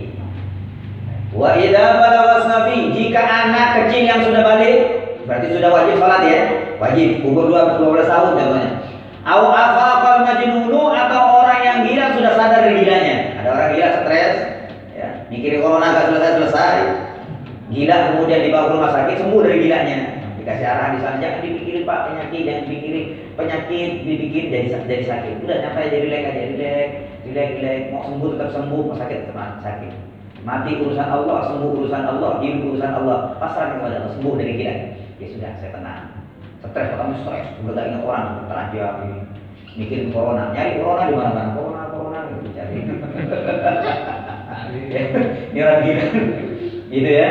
Wa 1.30 1.54
idza 1.54 2.02
balagha 2.02 2.42
sabi 2.42 2.90
jika 2.90 3.22
anak 3.22 3.86
kecil 3.86 4.02
yang 4.02 4.22
sudah 4.26 4.42
balik 4.42 4.76
berarti 5.30 5.54
sudah 5.54 5.70
wajib 5.70 6.02
salat 6.02 6.22
ya. 6.26 6.40
Wajib 6.82 7.22
umur 7.22 7.54
12 7.54 8.10
tahun 8.10 8.34
contohnya. 8.34 8.70
Au 9.22 9.46
afaqal 9.54 10.26
majnunu 10.26 10.90
atau 10.90 11.22
orang 11.42 11.60
yang 11.62 11.78
gila 11.86 12.06
sudah 12.18 12.32
sadar 12.34 12.60
dari 12.66 12.82
gilanya. 12.82 13.16
Ada 13.38 13.48
orang 13.54 13.68
gila 13.78 13.88
stres 14.02 14.34
ya, 14.92 15.08
mikirin 15.30 15.62
corona 15.62 15.94
gak 15.94 16.06
selesai-selesai. 16.10 16.78
Gila 17.70 17.96
kemudian 18.10 18.40
dibawa 18.42 18.66
ke 18.68 18.72
rumah 18.74 18.90
sakit 18.90 19.16
sembuh 19.22 19.40
dari 19.46 19.58
gilanya. 19.64 19.98
Dikasih 20.44 20.68
arahan 20.68 20.92
di 20.92 21.00
sana 21.00 21.16
jangan 21.24 21.40
dipikirin 21.40 21.88
Pak 21.88 22.00
penyakit, 22.04 22.40
jangan 22.44 22.62
dipikirin 22.68 23.04
penyakit, 23.32 23.90
dibikin 24.04 24.44
jadi 24.52 24.76
jadi 24.76 25.04
sakit. 25.08 25.34
Udah 25.40 25.56
sampai 25.64 25.88
jadi 25.88 26.04
rileks 26.04 26.28
aja, 26.28 26.42
rileks, 26.52 26.90
rileks, 27.24 27.50
rileks. 27.56 27.84
Mau 27.88 28.04
sembuh 28.04 28.28
tetap 28.36 28.52
sembuh, 28.52 28.80
mau 28.84 28.92
sakit 28.92 29.18
tetap 29.24 29.64
sakit. 29.64 29.92
Mati 30.44 30.76
urusan 30.84 31.08
Allah, 31.08 31.48
sembuh 31.48 31.70
urusan 31.80 32.04
Allah, 32.04 32.44
hidup 32.44 32.76
urusan 32.76 32.92
Allah. 32.92 33.32
Pasrah 33.40 33.72
kepada 33.72 34.04
Allah, 34.04 34.12
sembuh 34.20 34.36
dari 34.36 34.52
kita. 34.60 34.74
Ya 35.16 35.26
sudah, 35.32 35.52
saya 35.56 35.72
tenang. 35.72 36.12
Stres, 36.60 36.92
kamu 36.92 37.14
stres, 37.24 37.48
udah 37.64 37.72
gak 37.72 37.88
ingat 37.88 38.02
orang, 38.04 38.44
teraja 38.44 38.84
ini. 39.08 39.24
Mikirin 39.80 40.12
corona, 40.12 40.52
nyari 40.52 40.76
corona 40.76 41.08
di 41.08 41.14
mana-mana, 41.16 41.56
corona, 41.56 41.82
corona 41.88 42.18
gitu 42.36 42.52
cari. 42.52 42.76
Ini 45.54 45.60
orang 45.64 45.80
gila, 45.82 46.04
gitu 46.92 47.10
ya. 47.10 47.30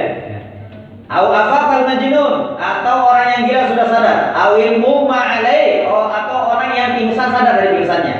Au 1.13 1.29
afaqal 1.29 1.85
majnun 1.85 2.57
atau 2.57 2.97
orang 3.05 3.29
yang 3.37 3.41
gila 3.45 3.63
sudah 3.69 3.85
sadar. 3.85 4.17
Au 4.33 4.57
ilmu 4.57 5.05
ma'alai 5.05 5.85
oh, 5.85 6.09
atau 6.09 6.57
orang 6.57 6.73
yang 6.73 6.89
pingsan 6.97 7.29
sadar 7.29 7.53
dari 7.61 7.77
pingsannya. 7.77 8.17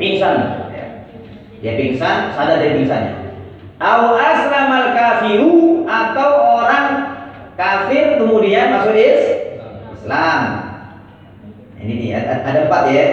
Pingsan. 0.00 0.36
Ya. 0.72 0.86
Dia 1.60 1.72
pingsan, 1.76 2.32
sadar 2.32 2.56
dari 2.56 2.80
pingsannya. 2.80 3.36
Au 3.76 4.16
aslamal 4.16 4.96
kafiru 4.96 5.84
atau 5.84 6.30
orang 6.56 6.86
kafir 7.60 8.16
kemudian 8.16 8.80
masuk 8.80 8.96
is 8.96 9.52
Islam. 10.00 10.40
Ini 11.84 11.92
nih 12.00 12.10
ada, 12.16 12.48
ada 12.48 12.58
empat 12.64 12.82
ya. 12.88 13.06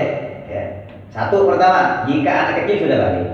ya. 0.48 0.64
Satu 1.12 1.44
pertama, 1.44 2.08
jika 2.08 2.32
anak 2.32 2.56
kecil 2.64 2.88
sudah 2.88 2.98
balik, 3.04 3.28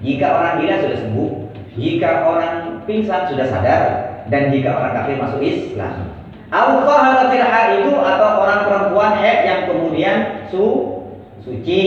jika 0.00 0.26
orang 0.32 0.64
gila 0.64 0.76
sudah 0.80 0.98
sembuh, 1.04 1.30
jika 1.76 2.10
orang 2.24 2.54
pingsan 2.88 3.28
sudah 3.28 3.46
sadar, 3.52 3.82
dan 4.30 4.50
jika 4.50 4.70
orang 4.74 4.92
kafir 4.94 5.16
masuk 5.18 5.40
Islam. 5.42 6.10
Au 6.50 6.86
taharatil 6.86 7.82
itu 7.82 7.92
atau 7.98 8.30
orang 8.46 8.60
perempuan 8.70 9.12
haid 9.18 9.38
yang 9.46 9.60
kemudian 9.66 10.16
su 10.46 10.62
suci. 11.42 11.84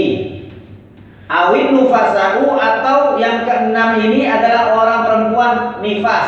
Awin 1.30 1.78
nufasahu 1.78 2.58
atau 2.58 3.22
yang 3.22 3.46
keenam 3.46 4.02
ini 4.02 4.26
adalah 4.26 4.74
orang 4.74 5.00
perempuan 5.06 5.52
nifas. 5.86 6.28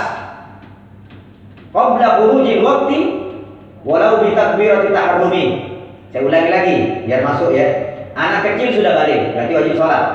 Qabla 1.74 2.22
khurujil 2.22 2.62
waqti 2.62 3.00
walau 3.82 4.22
bi 4.22 4.38
takbirati 4.38 4.94
tahrumi. 4.94 5.44
Saya 6.12 6.28
ulangi 6.28 6.50
lagi 6.52 6.76
biar 7.08 7.24
masuk 7.26 7.56
ya. 7.56 7.66
Anak 8.12 8.44
kecil 8.44 8.76
sudah 8.76 8.92
balik, 8.94 9.32
berarti 9.32 9.54
wajib 9.56 9.74
sholat. 9.80 10.06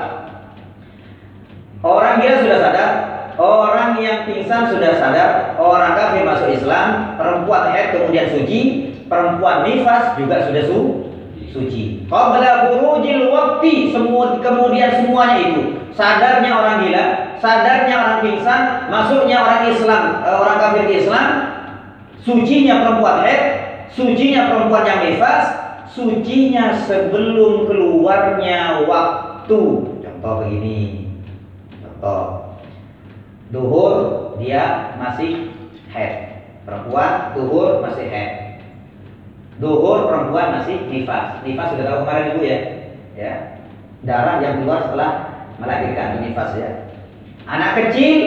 Orang 1.81 2.21
gila 2.21 2.37
sudah 2.45 2.59
sadar, 2.61 2.91
orang 3.37 4.01
yang 4.01 4.25
pingsan 4.25 4.73
sudah 4.73 4.97
sadar, 4.97 5.57
orang 5.61 5.93
kafir 5.97 6.25
masuk 6.25 6.49
Islam, 6.53 7.17
perempuan 7.21 7.73
haid 7.73 7.97
kemudian 7.97 8.33
suci, 8.33 8.61
perempuan 9.07 9.65
nifas 9.69 10.17
juga 10.17 10.49
sudah 10.49 10.65
su 10.65 10.81
suci. 11.53 12.05
Qabla 12.09 12.69
khurujil 12.69 13.33
waqti 13.33 13.93
semua 13.93 14.41
kemudian 14.41 14.91
semuanya 15.01 15.37
itu 15.41 15.63
sadarnya 15.97 16.51
orang 16.53 16.77
gila, 16.85 17.05
sadarnya 17.41 17.95
orang 17.97 18.19
pingsan, 18.21 18.61
masuknya 18.93 19.37
orang 19.41 19.63
Islam, 19.73 20.03
eh, 20.25 20.37
orang 20.37 20.59
kafir 20.61 20.83
ke 20.85 20.95
Islam, 21.05 21.29
sucinya 22.21 22.75
perempuan 22.85 23.17
haid, 23.25 23.43
sucinya 23.93 24.41
perempuan 24.53 24.85
yang 24.85 25.01
nifas, 25.09 25.45
sucinya 25.93 26.77
sebelum 26.85 27.65
keluarnya 27.65 28.85
waktu. 28.85 29.61
Contoh 30.05 30.33
begini. 30.45 31.09
Contoh. 31.81 32.56
Duhur 33.55 33.95
dia 34.43 34.95
masih 34.99 35.55
haid. 35.95 36.43
Perempuan 36.67 37.31
duhur 37.39 37.79
masih 37.79 38.11
haid. 38.11 38.31
Duhur 39.63 40.11
perempuan 40.11 40.61
masih 40.61 40.83
nifas. 40.91 41.41
Nifas 41.47 41.71
sudah 41.73 41.85
tahu 41.87 41.99
kemarin 42.03 42.27
Ibu 42.35 42.41
ya. 42.43 42.59
Ya. 43.17 43.33
Darah 44.03 44.43
yang 44.43 44.61
keluar 44.63 44.91
setelah 44.91 45.11
melahirkan 45.63 46.27
nifas 46.27 46.51
ya. 46.59 46.71
Anak 47.47 47.79
kecil 47.79 48.19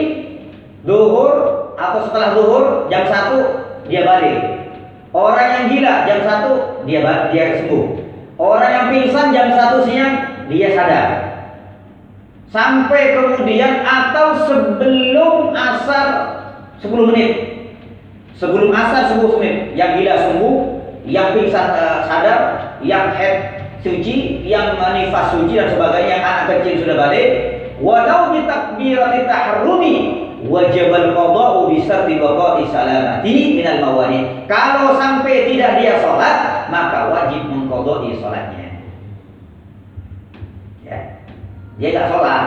duhur 0.88 1.32
atau 1.76 2.00
setelah 2.08 2.32
duhur 2.32 2.64
jam 2.88 3.04
1 3.04 3.86
dia 3.92 4.02
balik. 4.08 4.38
Orang 5.12 5.48
yang 5.52 5.64
gila 5.68 5.94
jam 6.08 6.20
1 6.24 6.88
dia 6.88 7.00
dia 7.28 7.44
sembuh. 7.60 7.86
Orang 8.40 8.70
yang 8.72 8.86
pingsan 8.88 9.36
jam 9.36 9.52
1 9.52 9.84
siang 9.84 10.14
dia 10.48 10.68
sadar. 10.72 11.29
Sampai 12.50 13.14
kemudian 13.14 13.86
atau 13.86 14.34
sebelum 14.50 15.54
asar 15.54 16.06
10 16.82 17.10
menit. 17.14 17.32
Sebelum 18.34 18.74
asar 18.74 19.14
10 19.14 19.38
menit 19.38 19.56
yang 19.78 19.94
gila 19.94 20.14
sembuh, 20.18 20.56
yang 21.06 21.38
pingsan 21.38 21.70
uh, 21.70 22.02
sadar, 22.10 22.40
yang 22.82 23.14
head 23.14 23.62
suci, 23.86 24.42
yang 24.44 24.74
nifas 24.76 25.30
suci 25.30 25.54
dan 25.56 25.70
sebagainya, 25.72 26.10
yang 26.18 26.24
anak 26.26 26.44
kecil 26.58 26.82
sudah 26.82 26.96
balik, 26.98 27.28
walau 27.78 28.34
takbirati 28.44 29.20
tahrumi 29.30 29.94
wajib 30.48 30.88
al-qada'u 30.88 31.68
bi 31.68 31.84
syarti 31.84 32.16
baqa'i 32.16 32.64
salamati 32.72 33.34
minal 33.60 33.78
mawani. 33.84 34.48
Kalau 34.48 34.96
sampai 34.96 35.52
tidak 35.52 35.80
dia 35.80 36.00
sholat, 36.00 36.66
maka 36.72 37.12
wajib 37.12 37.44
mengqada'i 37.46 38.16
sholatnya. 38.20 38.68
Ya. 40.84 40.98
Dia 41.80 41.96
tidak 41.96 42.12
sholat. 42.12 42.44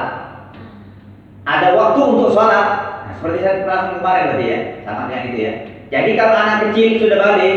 Ada 1.43 1.73
waktu 1.73 1.99
untuk 2.05 2.29
sholat. 2.37 2.67
Nah, 3.03 3.13
seperti 3.17 3.37
saya 3.41 3.65
terangkan 3.65 3.97
kemarin 3.99 4.25
tadi 4.37 4.45
ya, 4.45 4.59
sama 4.85 5.09
yang 5.09 5.25
itu 5.33 5.37
ya. 5.41 5.53
Jadi 5.89 6.11
kalau 6.15 6.33
anak 6.37 6.57
kecil 6.69 7.01
sudah 7.01 7.17
balik, 7.17 7.55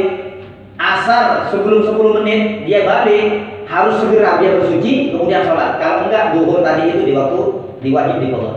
asar 0.81 1.53
sebelum 1.53 1.85
10 1.85 2.17
menit 2.25 2.41
dia 2.65 2.89
balik, 2.89 3.25
harus 3.69 3.95
segera 4.01 4.41
dia 4.41 4.57
bersuci 4.57 5.13
kemudian 5.13 5.45
sholat. 5.45 5.77
Kalau 5.77 6.09
enggak 6.09 6.33
duhur 6.33 6.65
tadi 6.65 6.97
itu 6.97 7.05
di 7.05 7.13
waktu 7.13 7.41
diwajib 7.85 8.17
dikodok. 8.25 8.57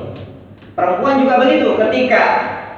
Perempuan 0.80 1.20
juga 1.20 1.44
begitu 1.44 1.76
ketika 1.76 2.24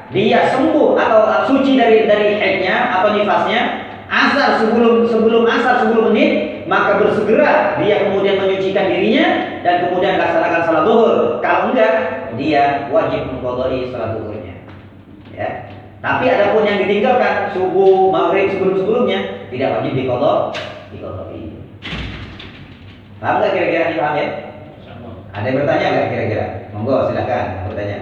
dia 0.10 0.50
sembuh 0.52 0.98
atau 0.98 1.46
suci 1.48 1.78
dari 1.78 2.10
dari 2.10 2.36
haidnya 2.36 2.98
atau 2.98 3.14
nifasnya, 3.14 3.62
asar 4.10 4.58
sebelum 4.58 5.06
sebelum 5.06 5.46
asar 5.46 5.86
10 5.86 6.10
menit 6.12 6.51
maka 6.72 7.04
bersegera 7.04 7.76
dia 7.84 8.08
kemudian 8.08 8.40
menyucikan 8.40 8.88
dirinya 8.88 9.60
dan 9.60 9.76
kemudian 9.84 10.16
laksanakan 10.16 10.62
salat 10.64 10.84
duhur. 10.88 11.44
Kalau 11.44 11.76
enggak 11.76 11.94
dia 12.40 12.88
wajib 12.88 13.28
mengkodoi 13.28 13.92
salat 13.92 14.16
duhurnya. 14.16 14.56
Ya. 15.36 15.68
Tapi 16.00 16.32
adapun 16.32 16.64
yang 16.64 16.80
ditinggalkan 16.88 17.52
subuh, 17.52 18.10
maghrib 18.10 18.56
sebelum-sebelumnya 18.56 19.52
tidak 19.52 19.70
wajib 19.78 19.94
dikodok, 20.00 20.56
dikodoi. 20.96 21.44
Paham 23.20 23.36
nggak 23.38 23.52
kira-kira 23.54 23.84
ini 23.92 24.00
paham 24.00 24.16
ya? 24.16 24.28
Ada 25.36 25.46
yang 25.46 25.58
bertanya 25.62 25.88
nggak 25.92 26.08
kira-kira? 26.10 26.46
Monggo 26.72 27.12
silakan 27.12 27.46
bertanya. 27.68 27.98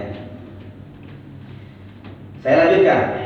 Saya 2.40 2.54
lanjutkan. 2.64 3.19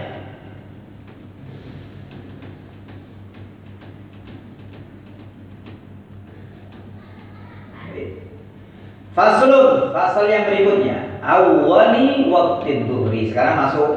Faslun, 9.14 9.94
fasal 9.94 10.26
yang 10.26 10.50
berikutnya. 10.50 11.22
Awali 11.22 12.26
waktu 12.34 12.82
duhri. 12.90 13.30
Sekarang 13.30 13.62
masuk 13.62 13.90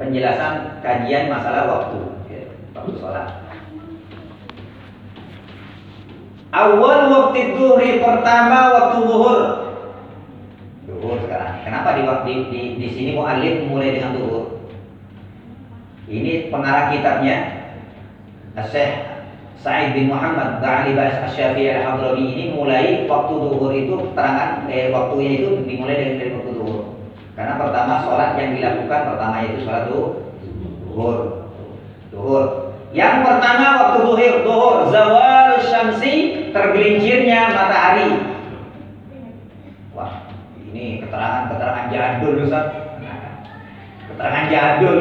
penjelasan 0.00 0.80
kajian 0.80 1.28
masalah 1.28 1.68
waktu. 1.68 2.00
Ya, 2.32 2.42
waktu 2.72 2.92
sholat. 2.96 3.28
Awal 6.48 7.00
waktu 7.12 7.40
duhri 7.52 8.00
pertama 8.00 8.72
waktu 8.72 8.98
duhur. 9.04 9.40
Duhur 10.88 11.16
sekarang. 11.28 11.60
Kenapa 11.60 12.00
di 12.00 12.02
waktu 12.08 12.32
di, 12.48 12.60
di, 12.80 12.88
sini 12.88 13.10
mu'alif 13.20 13.68
mulai 13.68 14.00
dengan 14.00 14.16
duhur? 14.16 14.64
Ini 16.08 16.48
pengarang 16.48 16.92
kitabnya 16.92 17.36
Syekh 18.64 19.13
Sa'id 19.62 19.94
bin 19.94 20.10
Muhammad 20.10 20.58
Ba'ali 20.58 20.92
Ba'as 20.98 21.30
Asyafi'i 21.30 21.72
al-Hadrami 21.72 22.24
ini 22.34 22.44
mulai 22.52 23.06
waktu 23.06 23.32
duhur 23.32 23.72
itu 23.72 23.94
terangan 24.12 24.66
eh, 24.66 24.90
waktunya 24.90 25.30
itu 25.40 25.48
dimulai 25.64 25.96
dari, 25.96 26.12
dari 26.18 26.30
waktu 26.36 26.52
duhur. 26.58 26.84
Karena 27.34 27.58
pertama 27.58 27.92
sholat 28.06 28.38
yang 28.38 28.50
dilakukan 28.58 29.00
pertama 29.14 29.36
itu 29.46 29.56
sholat 29.64 29.82
duhur. 29.88 31.18
Duhur. 32.12 32.44
Yang 32.94 33.16
pertama 33.26 33.66
waktu 33.80 33.98
duhur, 34.06 34.34
duhur 34.46 34.76
zawal 34.92 35.58
syamsi 35.64 36.12
tergelincirnya 36.54 37.50
matahari. 37.50 38.10
Wah, 39.94 40.26
ini 40.70 41.02
keterangan-keterangan 41.02 41.86
jadul 41.90 42.34
Ustaz. 42.42 42.66
Keterangan 44.12 44.44
jadul. 44.50 44.98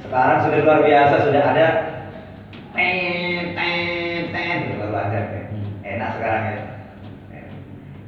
Sekarang 0.00 0.38
sudah 0.42 0.58
luar 0.64 0.80
biasa, 0.82 1.14
sudah 1.28 1.42
ada 1.54 1.66
ten 2.80 3.52
ten 3.52 4.32
ten 4.32 4.58
baru 4.80 4.96
ada 4.96 5.20
enak 5.84 6.10
sekarang 6.16 6.44
ya. 6.48 6.58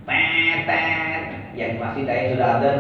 Ten 0.08 0.58
ten 0.64 1.20
yang 1.52 1.76
masih 1.76 2.08
saya 2.08 2.32
sudah 2.32 2.48
ada. 2.56 2.72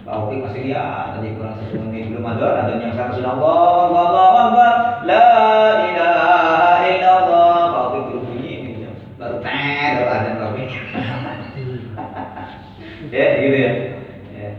Pak 0.00 0.16
Opik 0.16 0.40
masih 0.40 0.72
lihat 0.72 1.12
tadi 1.12 1.36
kurang 1.36 1.60
satu 1.60 1.76
menit. 1.76 2.08
Belum 2.08 2.24
ada 2.24 2.64
ada 2.64 2.72
yang 2.80 2.96
sekarang 2.96 3.20
sudah 3.20 3.36
Allah 3.36 3.92
Allah 3.92 4.32
Allah 4.48 4.72
la 5.04 5.28
ilaha 5.92 6.88
illallah 6.88 7.60
Pak 7.68 7.82
Opik 7.92 8.02
belum 8.08 8.22
bunyi 8.24 8.52
ini 8.56 8.72
baru 9.20 9.36
ten 9.44 9.90
baru 10.00 10.08
ada 10.08 10.28
Pak 10.40 10.46
Opik 10.56 10.68
ya 13.12 13.26
gitu 13.44 13.58
ya 13.60 13.72
Ya. 14.40 14.56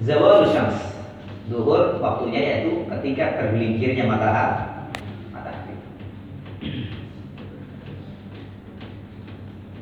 Zawal 0.00 0.48
syams 0.48 0.94
Zuhur 1.44 2.00
waktunya 2.00 2.40
yaitu 2.40 2.88
ketika 2.88 3.36
tergelincirnya 3.36 4.08
matahari. 4.08 4.64
Matahari. 5.28 5.76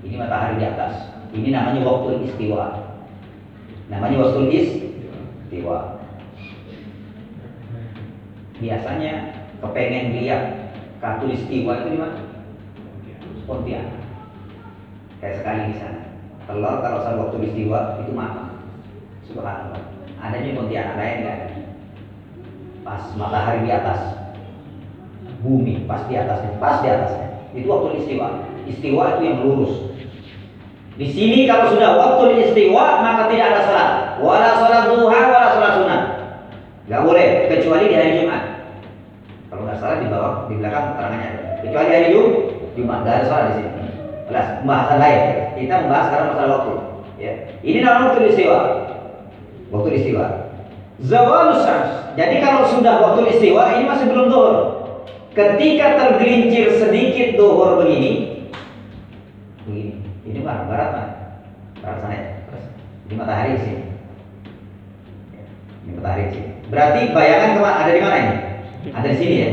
Ini 0.02 0.16
matahari 0.18 0.58
di 0.58 0.66
atas. 0.66 0.94
Ini 1.30 1.48
namanya 1.54 1.86
waktu 1.86 2.26
istiwa. 2.26 2.66
Namanya 3.86 4.16
waktu 4.26 4.40
istiwa. 4.50 6.02
Biasanya 8.58 9.12
kepengen 9.62 10.18
lihat 10.18 10.42
katulistiwa 11.02 11.82
itu 11.82 11.88
di 11.90 11.98
mana? 11.98 12.18
Pontianak. 13.42 13.98
Kayak 15.18 15.36
sekali 15.42 15.60
di 15.74 15.76
sana. 15.82 16.02
Telur 16.46 16.78
kalau 16.78 16.98
saya 17.02 17.18
waktu 17.18 17.36
istiwa 17.50 17.98
itu 18.06 18.14
matang. 18.14 18.62
Subhanallah. 19.26 19.82
Adanya 20.22 20.54
Pontianak 20.54 20.94
lain 20.94 21.16
enggak. 21.26 21.38
Pas 22.86 23.02
matahari 23.14 23.66
di 23.66 23.70
atas, 23.70 24.00
bumi 25.42 25.86
pas 25.86 26.02
di 26.06 26.18
atasnya, 26.18 26.58
pas 26.62 26.82
di 26.82 26.88
atasnya. 26.90 27.26
Itu 27.54 27.66
waktu 27.66 28.02
istiwa. 28.02 28.26
Istiwa 28.66 29.02
itu 29.18 29.22
yang 29.26 29.38
lurus. 29.42 29.74
Di 30.94 31.06
sini 31.10 31.50
kalau 31.50 31.74
sudah 31.74 31.98
waktu 31.98 32.46
istiwa 32.46 33.02
maka 33.02 33.26
tidak 33.26 33.54
ada 33.54 33.60
salat. 33.66 33.90
wala 34.22 34.50
sholat 34.54 34.82
duha, 34.86 35.20
wala 35.30 35.48
sholat 35.50 35.72
sunat. 35.82 36.02
Gak 36.86 37.02
boleh 37.06 37.26
kecuali 37.50 37.90
di 37.90 37.94
hari 37.94 38.18
Jumat. 38.22 38.51
Nggak 39.72 39.88
salah 39.88 40.04
di 40.04 40.08
bawah 40.12 40.32
di 40.52 40.54
belakang 40.60 40.84
keterangannya. 40.92 41.30
Kecuali 41.64 41.90
hari 41.96 42.08
Jum, 42.12 42.26
Jumat 42.76 42.98
nggak 43.08 43.14
ada 43.16 43.24
sholat 43.24 43.44
di 43.48 43.54
sini. 43.56 43.70
Jelas 44.28 44.46
pembahasan 44.60 44.98
lain. 45.00 45.20
Kita 45.56 45.74
membahas 45.80 46.04
sekarang 46.12 46.28
masalah 46.28 46.52
waktu. 46.60 46.74
Ya. 47.16 47.32
Ini 47.64 47.78
dalam 47.80 48.00
waktu 48.12 48.28
istiwa. 48.28 48.58
Waktu 49.72 49.88
istiwa. 49.96 50.26
Zawalus 51.00 51.64
syams. 51.64 51.88
Jadi 52.20 52.34
kalau 52.44 52.68
sudah 52.68 53.00
waktu 53.00 53.32
istiwa 53.32 53.62
ini 53.72 53.88
masih 53.88 54.12
belum 54.12 54.28
duhur. 54.28 54.56
Ketika 55.32 55.86
tergelincir 55.96 56.76
sedikit 56.76 57.40
duhur 57.40 57.80
begini, 57.80 58.44
begini. 59.64 60.04
Ini 60.28 60.38
mana? 60.44 60.68
Barat 60.68 60.88
mana? 60.92 61.08
Barat 61.80 61.96
sana 62.04 62.12
ya. 62.12 62.24
Terus 63.08 63.16
matahari 63.16 63.56
di 63.56 63.60
sini. 63.64 63.82
Ya, 65.32 65.42
Ini 65.88 65.90
matahari 65.96 66.22
di 66.28 66.32
sini. 66.36 66.50
Berarti 66.68 67.00
bayangan 67.16 67.56
ke 67.56 67.60
mana? 67.64 67.76
Ada 67.80 67.92
di 67.96 68.02
mana 68.04 68.16
ini? 68.20 68.51
Ada 68.90 69.14
di 69.14 69.18
sini 69.22 69.36
ya. 69.38 69.50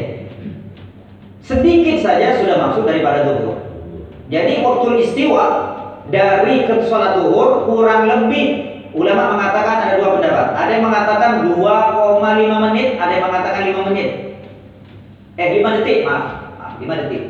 Sedikit 1.46 2.02
saja 2.02 2.42
sudah 2.42 2.58
masuk 2.58 2.90
daripada 2.90 3.30
duhur. 3.30 3.62
Jadi 4.30 4.62
waktu 4.66 5.06
istiwa 5.06 5.46
dari 6.10 6.66
ke 6.66 6.90
sholat 6.90 7.22
kurang 7.70 8.10
lebih 8.10 8.70
ulama 8.94 9.34
mengatakan 9.38 9.78
ada 9.86 9.94
dua 10.02 10.10
pendapat. 10.18 10.48
Ada 10.58 10.72
yang 10.74 10.86
mengatakan 10.90 11.32
2,5 11.46 12.66
menit, 12.70 12.98
ada 12.98 13.12
yang 13.14 13.26
mengatakan 13.30 13.62
5 13.70 13.90
menit. 13.94 14.10
Eh 15.38 15.62
5 15.62 15.78
detik, 15.82 15.98
maaf. 16.06 16.26
maaf 16.58 16.74
5 16.82 17.02
detik. 17.06 17.24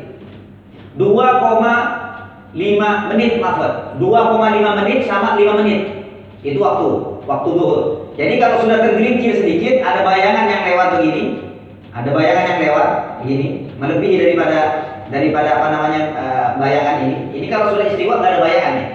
2,5 0.96 3.12
menit, 3.12 3.32
maaf. 3.40 3.58
2,5 4.00 4.78
menit 4.84 4.98
sama 5.04 5.36
5 5.36 5.60
menit. 5.60 5.80
Itu 6.40 6.56
waktu, 6.64 6.88
waktu 7.28 7.48
duhur. 7.52 7.80
Jadi 8.16 8.40
kalau 8.40 8.64
sudah 8.64 8.80
tergelincir 8.80 9.44
sedikit, 9.44 9.84
ada 9.84 10.00
bayangan 10.04 10.48
yang 10.48 10.62
lewat 10.72 10.88
begini, 10.98 11.24
ada 11.90 12.10
bayangan 12.14 12.46
yang 12.54 12.60
lewat 12.70 12.88
begini, 13.22 13.46
melebihi 13.74 14.16
daripada 14.22 14.58
daripada 15.10 15.48
apa 15.58 15.66
namanya 15.74 16.00
uh, 16.14 16.48
bayangan 16.62 16.96
ini. 17.02 17.16
Ini 17.34 17.46
kalau 17.50 17.74
sudah 17.74 17.90
istiwa 17.90 18.22
nggak 18.22 18.30
ada 18.30 18.40
bayangannya. 18.46 18.86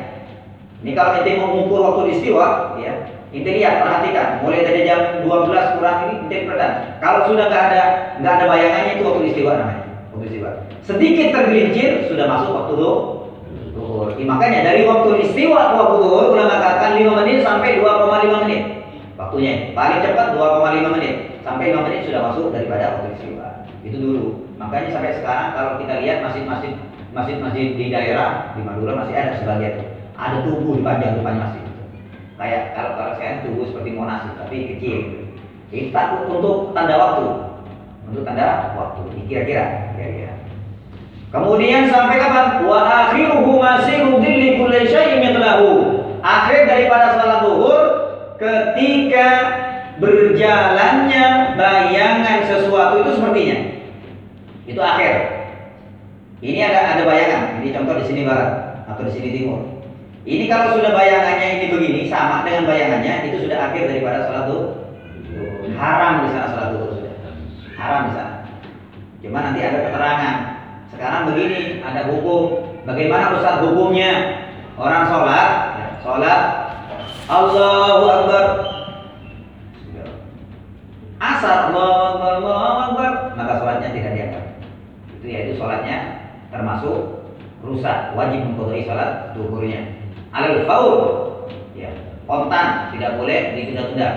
Ini 0.86 0.92
kalau 0.96 1.12
ente 1.20 1.32
mau 1.36 1.50
mengukur 1.52 1.80
waktu 1.84 2.02
istiwa, 2.16 2.78
ya, 2.80 2.94
ente 3.36 3.52
lihat 3.52 3.84
perhatikan, 3.84 4.40
mulai 4.46 4.64
dari 4.64 4.88
jam 4.88 5.28
12 5.28 5.76
kurang 5.76 5.98
ini 6.08 6.14
ente 6.24 6.38
perhatikan. 6.48 6.72
Kalau 7.04 7.20
sudah 7.28 7.46
nggak 7.52 7.64
ada 7.68 7.84
nggak 8.24 8.34
ada 8.40 8.46
bayangannya 8.48 8.92
itu 8.96 9.04
waktu 9.04 9.24
istiwa 9.28 9.52
namanya. 9.60 9.84
Waktu 10.16 10.26
istiwa. 10.32 10.50
Sedikit 10.88 11.28
tergelincir 11.36 11.90
sudah 12.08 12.26
masuk 12.32 12.52
waktu 12.56 12.74
duhur. 12.80 14.08
Ya, 14.16 14.24
makanya 14.24 14.60
dari 14.72 14.88
waktu 14.88 15.20
istiwa 15.20 15.60
ke 15.68 15.76
waktu 15.76 15.98
duhur 16.00 16.26
ulama 16.32 16.64
katakan 16.64 16.96
5 16.96 17.20
menit 17.20 17.44
sampai 17.44 17.84
2,5 17.84 18.44
menit 18.48 18.62
waktunya. 19.20 19.76
Paling 19.76 20.00
cepat 20.00 20.40
2,5 20.40 20.96
menit 20.96 21.35
sampai 21.46 21.70
5 21.70 21.86
menit 21.86 22.10
sudah 22.10 22.22
masuk 22.26 22.50
daripada 22.50 22.98
waktu 22.98 23.14
istiwa. 23.22 23.48
Itu 23.86 24.02
dulu. 24.02 24.26
Makanya 24.58 24.90
sampai 24.90 25.14
sekarang 25.14 25.54
kalau 25.54 25.78
kita 25.78 26.02
lihat 26.02 26.26
masjid-masjid 26.26 26.74
masjid-masjid 27.14 27.78
di 27.78 27.94
daerah 27.94 28.52
di 28.58 28.66
Madura 28.66 28.98
masih 29.06 29.16
ada 29.16 29.38
sebagian 29.38 29.88
ada 30.18 30.42
tubuh 30.42 30.74
di 30.74 30.82
panjang 30.82 31.22
depan 31.22 31.38
masjid. 31.38 31.64
Kayak 32.36 32.74
kalau 32.74 32.92
kalau 32.98 33.14
saya 33.16 33.46
tubuh 33.46 33.64
seperti 33.70 33.94
Monas 33.94 34.26
tapi 34.36 34.76
kecil. 34.76 34.98
Takut 35.92 36.32
untuk 36.32 36.72
tanda 36.72 36.96
waktu. 36.96 37.28
Untuk 38.08 38.24
tanda 38.24 38.74
waktu. 38.80 39.12
Kira-kira, 39.28 39.92
kira-kira. 39.96 40.34
Kemudian 41.36 41.92
sampai 41.92 42.16
kapan? 42.16 42.64
Wa 42.64 42.80
akhiruhu 43.12 43.60
masiru 43.60 44.24
dhilli 44.24 44.56
kulli 44.56 44.88
syai'in. 44.88 45.36
Akhir 46.24 46.64
daripada 46.66 47.20
salat 47.20 47.44
zuhur 47.44 47.82
ketika 48.40 49.28
berjalannya 50.00 51.56
bayangan 51.56 52.38
sesuatu 52.48 53.04
itu 53.04 53.12
sepertinya. 53.16 53.58
Itu 54.66 54.82
akhir. 54.82 55.14
Ini 56.44 56.60
ada 56.68 56.80
ada 56.98 57.04
bayangan. 57.08 57.64
Ini 57.64 57.68
contoh 57.74 57.96
di 58.02 58.06
sini 58.06 58.22
barat 58.28 58.84
atau 58.86 59.04
di 59.08 59.12
sini 59.14 59.30
timur. 59.34 59.62
Ini 60.26 60.50
kalau 60.50 60.78
sudah 60.78 60.92
bayangannya 60.94 61.48
ini 61.62 61.66
begini 61.70 62.02
sama 62.10 62.42
dengan 62.42 62.66
bayangannya 62.66 63.30
itu 63.30 63.46
sudah 63.46 63.70
akhir 63.70 63.94
daripada 63.94 64.26
salat 64.26 64.50
zuhur. 64.50 64.68
Haram 65.78 66.26
di 66.26 66.28
sana 66.34 66.48
salat 66.50 66.70
zuhur 66.74 66.90
sudah. 66.98 67.14
Haram 67.78 68.02
di 68.10 68.12
sana. 68.18 68.34
Cuma 69.22 69.38
nanti 69.42 69.60
ada 69.62 69.80
keterangan. 69.90 70.36
Sekarang 70.94 71.22
begini, 71.30 71.82
ada 71.82 72.08
hukum. 72.10 72.74
Bagaimana 72.86 73.36
ustaz 73.38 73.62
hukumnya? 73.66 74.12
Orang 74.76 75.08
sholat, 75.08 75.50
sholat, 76.04 76.42
Allahu 77.26 78.06
Akbar. 78.06 78.75
Asar, 81.20 81.72
Allahu 81.72 81.94
Akbar, 82.16 82.32
Allahu 82.44 82.78
Akbar. 82.92 83.12
Maka 83.40 83.54
sholatnya 83.60 83.90
tidak 83.96 84.12
dianggap. 84.16 84.46
Itu 85.20 85.26
yaitu 85.32 85.54
sholatnya 85.56 85.98
termasuk 86.52 87.28
rusak, 87.64 88.14
wajib 88.14 88.40
memperoleh 88.46 88.84
sholat 88.84 89.32
duhurnya. 89.34 89.82
Alal 90.36 90.68
faul, 90.68 91.00
ya, 91.74 91.90
kontan, 92.28 92.92
tidak 92.92 93.16
boleh 93.16 93.56
ditunda-tunda. 93.56 94.10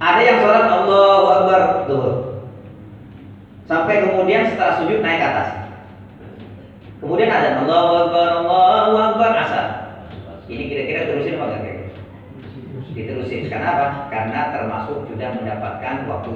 Ada 0.00 0.20
yang 0.22 0.38
sholat 0.40 0.64
Allahu 0.70 1.26
Akbar 1.28 1.60
duhur. 1.90 2.14
Sampai 3.70 4.02
kemudian 4.02 4.50
setelah 4.50 4.82
sujud 4.82 4.98
naik 4.98 5.22
ke 5.22 5.26
atas. 5.26 5.48
Kemudian 6.98 7.30
ada 7.30 7.62
Allahu 7.62 7.92
Akbar, 8.06 8.28
Allahu 8.42 8.94
Akbar 8.98 9.30
asar. 9.42 9.66
Ini 10.50 10.66
kira-kira 10.66 11.06
terusin 11.06 11.38
apa 11.38 11.46
enggak? 11.54 11.69
Diterusin. 13.00 13.48
Karena 13.48 13.68
apa? 13.76 13.86
Karena 14.12 14.40
termasuk 14.52 15.08
sudah 15.08 15.28
mendapatkan 15.40 16.04
waktu 16.04 16.32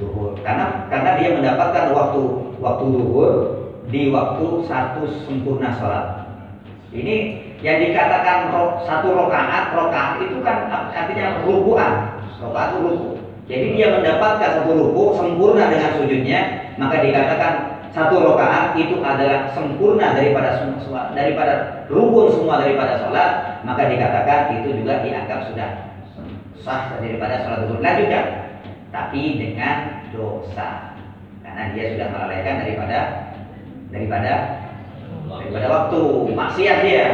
zuhur. 0.00 0.32
Karena 0.40 0.88
karena 0.88 1.10
dia 1.20 1.30
mendapatkan 1.36 1.92
waktu 1.92 2.22
waktu 2.60 2.84
zuhur 2.96 3.32
di 3.92 4.08
waktu 4.08 4.46
satu 4.64 5.04
sempurna 5.28 5.70
sholat. 5.76 6.06
Ini 6.96 7.16
yang 7.60 7.82
dikatakan 7.82 8.54
ro, 8.54 8.80
satu 8.86 9.12
rokaat, 9.12 9.74
rokaat 9.74 10.22
itu 10.22 10.40
kan 10.40 10.70
artinya 10.70 11.44
rukuan. 11.44 11.92
Rokaat 12.40 12.78
ruku. 12.80 13.20
Jadi 13.46 13.78
dia 13.78 13.94
mendapatkan 13.94 14.62
satu 14.62 14.72
ruku 14.74 15.14
sempurna 15.16 15.70
dengan 15.70 15.90
sujudnya, 15.96 16.40
maka 16.76 16.98
dikatakan 17.04 17.52
satu 17.92 18.22
rokaat 18.22 18.74
itu 18.78 18.98
adalah 19.02 19.50
sempurna 19.52 20.16
daripada 20.16 20.58
semua 20.58 21.10
daripada 21.12 21.84
rukun 21.90 22.26
semua 22.32 22.62
daripada 22.62 22.98
sholat, 23.02 23.62
maka 23.62 23.90
dikatakan 23.90 24.54
itu 24.60 24.82
juga 24.82 25.02
dianggap 25.04 25.50
sudah 25.50 25.70
sah 26.62 26.98
daripada 26.98 27.44
sholat 27.44 27.58
zuhur. 27.66 27.78
Lanjutkan, 27.78 28.24
tapi 28.90 29.38
dengan 29.38 30.06
dosa, 30.10 30.98
karena 31.44 31.62
dia 31.76 31.84
sudah 31.94 32.06
melalaikan 32.10 32.54
daripada 32.64 32.98
daripada 33.92 34.32
daripada 35.30 35.66
waktu. 35.70 36.00
Maksiat 36.32 36.78
dia. 36.82 37.06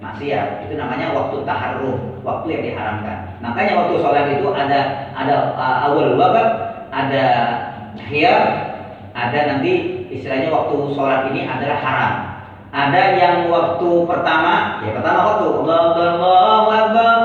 Maksiat. 0.00 0.64
Itu 0.64 0.80
namanya 0.80 1.12
waktu 1.12 1.44
taharrum 1.44 2.24
waktu 2.24 2.46
yang 2.56 2.62
diharamkan. 2.72 3.18
Makanya 3.44 3.72
waktu 3.84 3.94
sholat 4.00 4.26
itu 4.32 4.48
ada 4.52 4.80
ada 5.12 5.34
uh, 5.56 5.76
awal 5.92 6.16
wabak 6.16 6.48
ada 6.90 7.24
khiyar 8.08 8.69
ada 9.14 9.38
nanti 9.46 10.06
istilahnya 10.10 10.50
waktu 10.54 10.74
sholat 10.94 11.30
ini 11.34 11.46
adalah 11.46 11.78
haram. 11.82 12.12
Ada 12.70 13.02
yang 13.18 13.36
waktu 13.50 13.88
pertama 14.06 14.78
ya 14.86 14.94
pertama 14.94 15.18
waktu 15.26 15.44
Allah 15.50 15.82
Allahu 16.70 17.18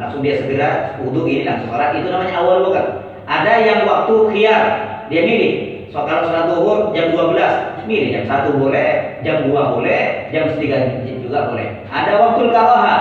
langsung 0.00 0.20
dia 0.24 0.40
segera 0.40 0.96
wudhu 1.00 1.28
ini 1.28 1.44
langsung 1.44 1.68
sholat. 1.68 1.92
Itu 1.96 2.08
namanya 2.08 2.40
awal 2.40 2.64
wabak 2.68 2.86
ada 3.26 3.52
yang 3.60 3.84
waktu 3.84 4.14
khiyar 4.32 4.62
dia 5.12 5.22
milih. 5.26 5.52
So 5.92 6.04
kalau 6.08 6.28
sholat 6.28 6.44
zuhur 6.52 6.78
jam 6.96 7.12
12 7.12 7.84
milih. 7.86 8.08
Jam 8.12 8.24
1 8.26 8.56
boleh 8.56 8.90
jam 9.22 9.36
2 9.46 9.52
boleh 9.52 10.02
jam 10.34 10.44
3 10.56 11.22
juga 11.22 11.38
boleh. 11.52 11.66
Ada 11.92 12.12
waktu 12.16 12.42
karoha 12.50 12.96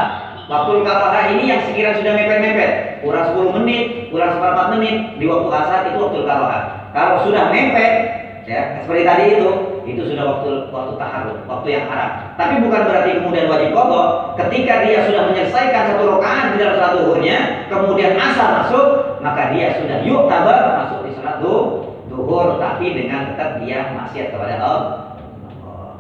waktu 0.46 0.72
karoha 0.86 1.20
ini 1.34 1.44
yang 1.50 1.62
sekiranya 1.66 1.98
sudah 2.04 2.14
mepet-mepet. 2.14 2.72
Kurang 3.02 3.26
10 3.34 3.56
menit 3.62 3.84
kurang 4.12 4.36
seperempat 4.38 4.68
menit. 4.78 4.96
Di 5.18 5.26
waktu 5.28 5.48
asar 5.52 5.80
itu 5.88 5.98
waktu 6.04 6.20
karoha 6.24 6.60
kalau 6.96 7.16
sudah 7.28 7.52
mepet 7.52 8.15
ya 8.46 8.82
seperti 8.86 9.02
tadi 9.02 9.24
itu 9.38 9.50
itu 9.86 10.02
sudah 10.14 10.26
waktu 10.26 10.50
waktu 10.70 10.94
taharuk 11.02 11.38
waktu 11.50 11.68
yang 11.74 11.86
haram 11.90 12.10
tapi 12.38 12.62
bukan 12.62 12.82
berarti 12.86 13.12
kemudian 13.18 13.50
wajib 13.50 13.70
kodok 13.74 14.38
ketika 14.38 14.86
dia 14.86 15.02
sudah 15.10 15.34
menyelesaikan 15.34 15.84
satu 15.94 16.04
rakaat 16.18 16.54
di 16.54 16.58
dalam 16.62 16.74
sholat 16.78 16.94
zuhurnya 17.02 17.38
kemudian 17.70 18.14
asar 18.14 18.50
masuk 18.62 18.88
maka 19.26 19.50
dia 19.50 19.74
sudah 19.82 19.98
yuk 20.06 20.30
tabar 20.30 20.78
masuk 20.86 21.10
di 21.10 21.12
sholat 21.18 21.42
duhur 21.42 22.62
tapi 22.62 22.94
dengan 22.94 23.34
tetap 23.34 23.58
dia 23.66 23.90
maksiat 23.98 24.30
kepada 24.30 24.62
Allah 24.62 25.06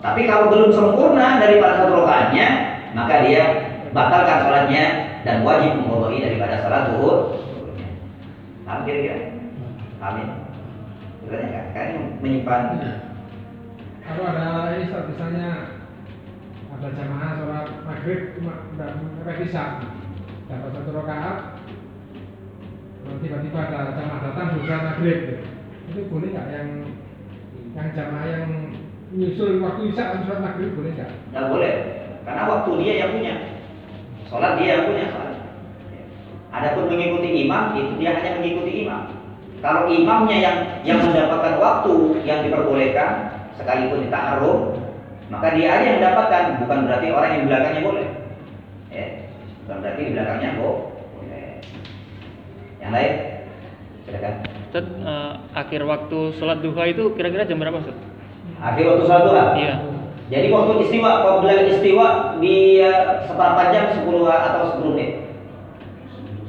tapi 0.05 0.29
kalau 0.29 0.53
belum 0.53 0.69
sempurna 0.69 1.41
daripada 1.41 1.81
satu 1.81 2.05
rakaatnya, 2.05 2.47
maka 2.93 3.25
dia 3.25 3.43
batalkan 3.89 4.45
sholatnya 4.45 4.83
dan 5.25 5.41
wajib 5.41 5.81
mengkodoi 5.81 6.21
daripada 6.21 6.61
sholat 6.61 6.93
zuhur. 6.93 7.41
Paham 8.69 8.85
kira-kira? 8.85 9.33
Paham 9.97 10.44
ya? 11.25 11.41
Sebenarnya 11.41 11.61
kan, 11.73 11.73
kan 11.73 11.87
menyimpan. 12.21 12.61
Kalau 14.05 14.23
ada 14.29 14.77
ini 14.77 14.85
misalnya 14.85 15.49
ada 16.75 16.87
jamaah 16.93 17.31
sholat 17.41 17.67
maghrib 17.81 18.21
cuma 18.37 18.53
udah 18.77 19.35
isya, 19.41 19.81
dapat 20.45 20.69
satu 20.77 20.89
rakaat 20.93 21.37
tiba-tiba 23.05 23.59
ada 23.65 23.95
jamaah 23.97 24.19
datang 24.21 24.47
sudah 24.59 24.79
maghrib 24.81 25.19
itu 25.89 26.01
boleh 26.09 26.29
nggak 26.33 26.47
yang 26.53 26.69
yang 27.73 27.87
jamaah 27.97 28.25
yang 28.29 28.45
nyusul 29.15 29.57
waktu 29.65 29.81
isya 29.89 30.21
sholat 30.21 30.43
maghrib 30.45 30.77
boleh 30.77 30.91
nggak? 30.93 31.11
Nggak 31.33 31.45
boleh, 31.49 31.73
karena 32.21 32.43
waktu 32.45 32.69
dia 32.85 32.93
yang 33.01 33.11
punya. 33.17 33.33
Sholat 34.29 34.53
dia 34.61 34.67
yang 34.69 34.85
punya 34.85 35.05
sholat. 35.09 35.33
Adapun 36.53 36.93
mengikuti 36.93 37.29
imam 37.45 37.73
itu 37.73 37.93
dia 37.97 38.13
hanya 38.13 38.37
mengikuti 38.37 38.85
imam. 38.85 39.01
Kalau 39.65 39.89
imamnya 39.89 40.37
yang 40.37 40.57
yang 40.85 41.01
mendapatkan 41.01 41.57
waktu 41.57 42.21
yang 42.21 42.45
diperbolehkan 42.45 43.33
sekalipun 43.57 44.05
ditaharum, 44.05 44.77
maka 45.33 45.57
dia 45.57 45.73
aja 45.73 45.83
yang 45.89 45.97
mendapatkan, 45.97 46.61
bukan 46.61 46.85
berarti 46.85 47.07
orang 47.09 47.29
yang 47.33 47.41
di 47.41 47.49
belakangnya 47.49 47.81
boleh. 47.81 48.07
Ya, 48.93 49.05
bukan 49.65 49.77
berarti 49.81 50.01
di 50.05 50.11
belakangnya 50.13 50.49
boleh. 50.61 51.47
Yang 52.77 52.91
lain, 52.93 53.13
silakan. 54.05 54.33
Ustaz, 54.45 54.85
eh, 54.85 55.33
akhir 55.57 55.81
waktu 55.89 56.19
sholat 56.37 56.61
duha 56.61 56.83
itu 56.85 57.03
kira-kira 57.17 57.49
jam 57.49 57.57
berapa 57.57 57.81
Ustaz? 57.81 57.97
Akhir 58.61 58.85
waktu 58.85 59.03
sholat 59.09 59.23
duha. 59.25 59.43
Iya. 59.57 59.75
Jadi 60.29 60.47
waktu 60.53 60.73
istiwa, 60.85 61.09
apabila 61.21 61.53
istiwa 61.69 62.37
di 62.37 62.81
uh, 62.81 63.25
seperempat 63.29 63.67
jam 63.73 63.85
10 63.93 64.09
atau 64.29 64.61
10 64.77 64.93
menit. 64.93 65.24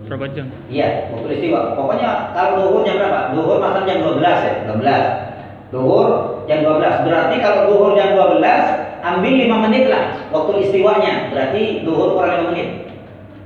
Berapa 0.07 0.31
jam? 0.31 0.47
Iya, 0.71 1.11
waktu 1.11 1.29
istiwa. 1.35 1.75
Pokoknya 1.75 2.31
kalau 2.31 2.63
duhur 2.63 2.87
jam 2.87 3.03
berapa? 3.03 3.35
Duhur 3.35 3.59
masa 3.59 3.83
jam 3.83 4.07
12 4.07 4.23
ya, 4.23 4.55
12. 4.71 5.75
Duhur 5.75 6.09
jam 6.47 6.59
12. 6.63 7.07
Berarti 7.11 7.35
kalau 7.43 7.61
duhur 7.67 7.91
jam 7.99 8.15
12, 8.15 9.03
ambil 9.03 9.35
5 9.35 9.65
menit 9.67 9.85
lah 9.91 10.05
waktu 10.31 10.53
istiwanya. 10.63 11.35
Berarti 11.35 11.83
duhur 11.83 12.15
kurang 12.15 12.47
5 12.47 12.51
menit. 12.55 12.69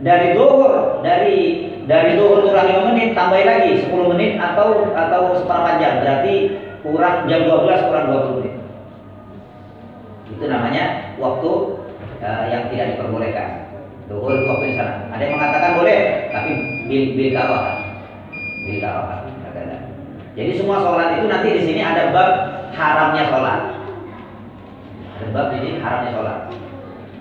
Dari 0.04 0.36
duhur, 0.36 1.00
dari 1.00 1.38
dari 1.88 2.20
duhur 2.20 2.44
kurang 2.44 2.68
5 2.68 2.88
menit, 2.92 3.16
tambah 3.16 3.40
lagi 3.40 3.80
10 3.80 4.12
menit 4.12 4.36
atau 4.36 4.84
atau 4.92 5.22
seperempat 5.40 5.74
jam. 5.80 6.04
Berarti 6.04 6.34
kurang 6.84 7.24
jam 7.24 7.40
12 7.48 7.88
kurang 7.88 8.06
20 8.12 8.36
menit. 8.44 8.54
Itu 10.28 10.44
namanya 10.44 11.16
waktu 11.16 11.50
uh, 12.20 12.44
yang 12.52 12.68
tidak 12.68 12.96
diperbolehkan. 12.96 13.59
Duhur 14.10 14.34
itu 14.34 14.50
waktu 14.50 14.64
di 14.66 14.74
sana. 14.74 15.06
Ada 15.14 15.22
yang 15.22 15.34
mengatakan 15.38 15.78
boleh, 15.78 15.98
tapi 16.34 16.50
bil 16.90 17.04
bil 17.14 17.30
karaha. 17.30 17.72
Bil. 18.66 18.82
Kata-kata. 18.82 19.76
Jadi 20.34 20.50
semua 20.58 20.82
sholat 20.82 21.14
itu 21.14 21.30
nanti 21.30 21.48
di 21.54 21.62
sini 21.62 21.78
ada 21.78 22.10
bab 22.10 22.30
haramnya 22.74 23.30
sholat. 23.30 23.60
Ada 25.14 25.26
bab 25.30 25.54
ini 25.54 25.78
haramnya 25.78 26.10
sholat. 26.10 26.38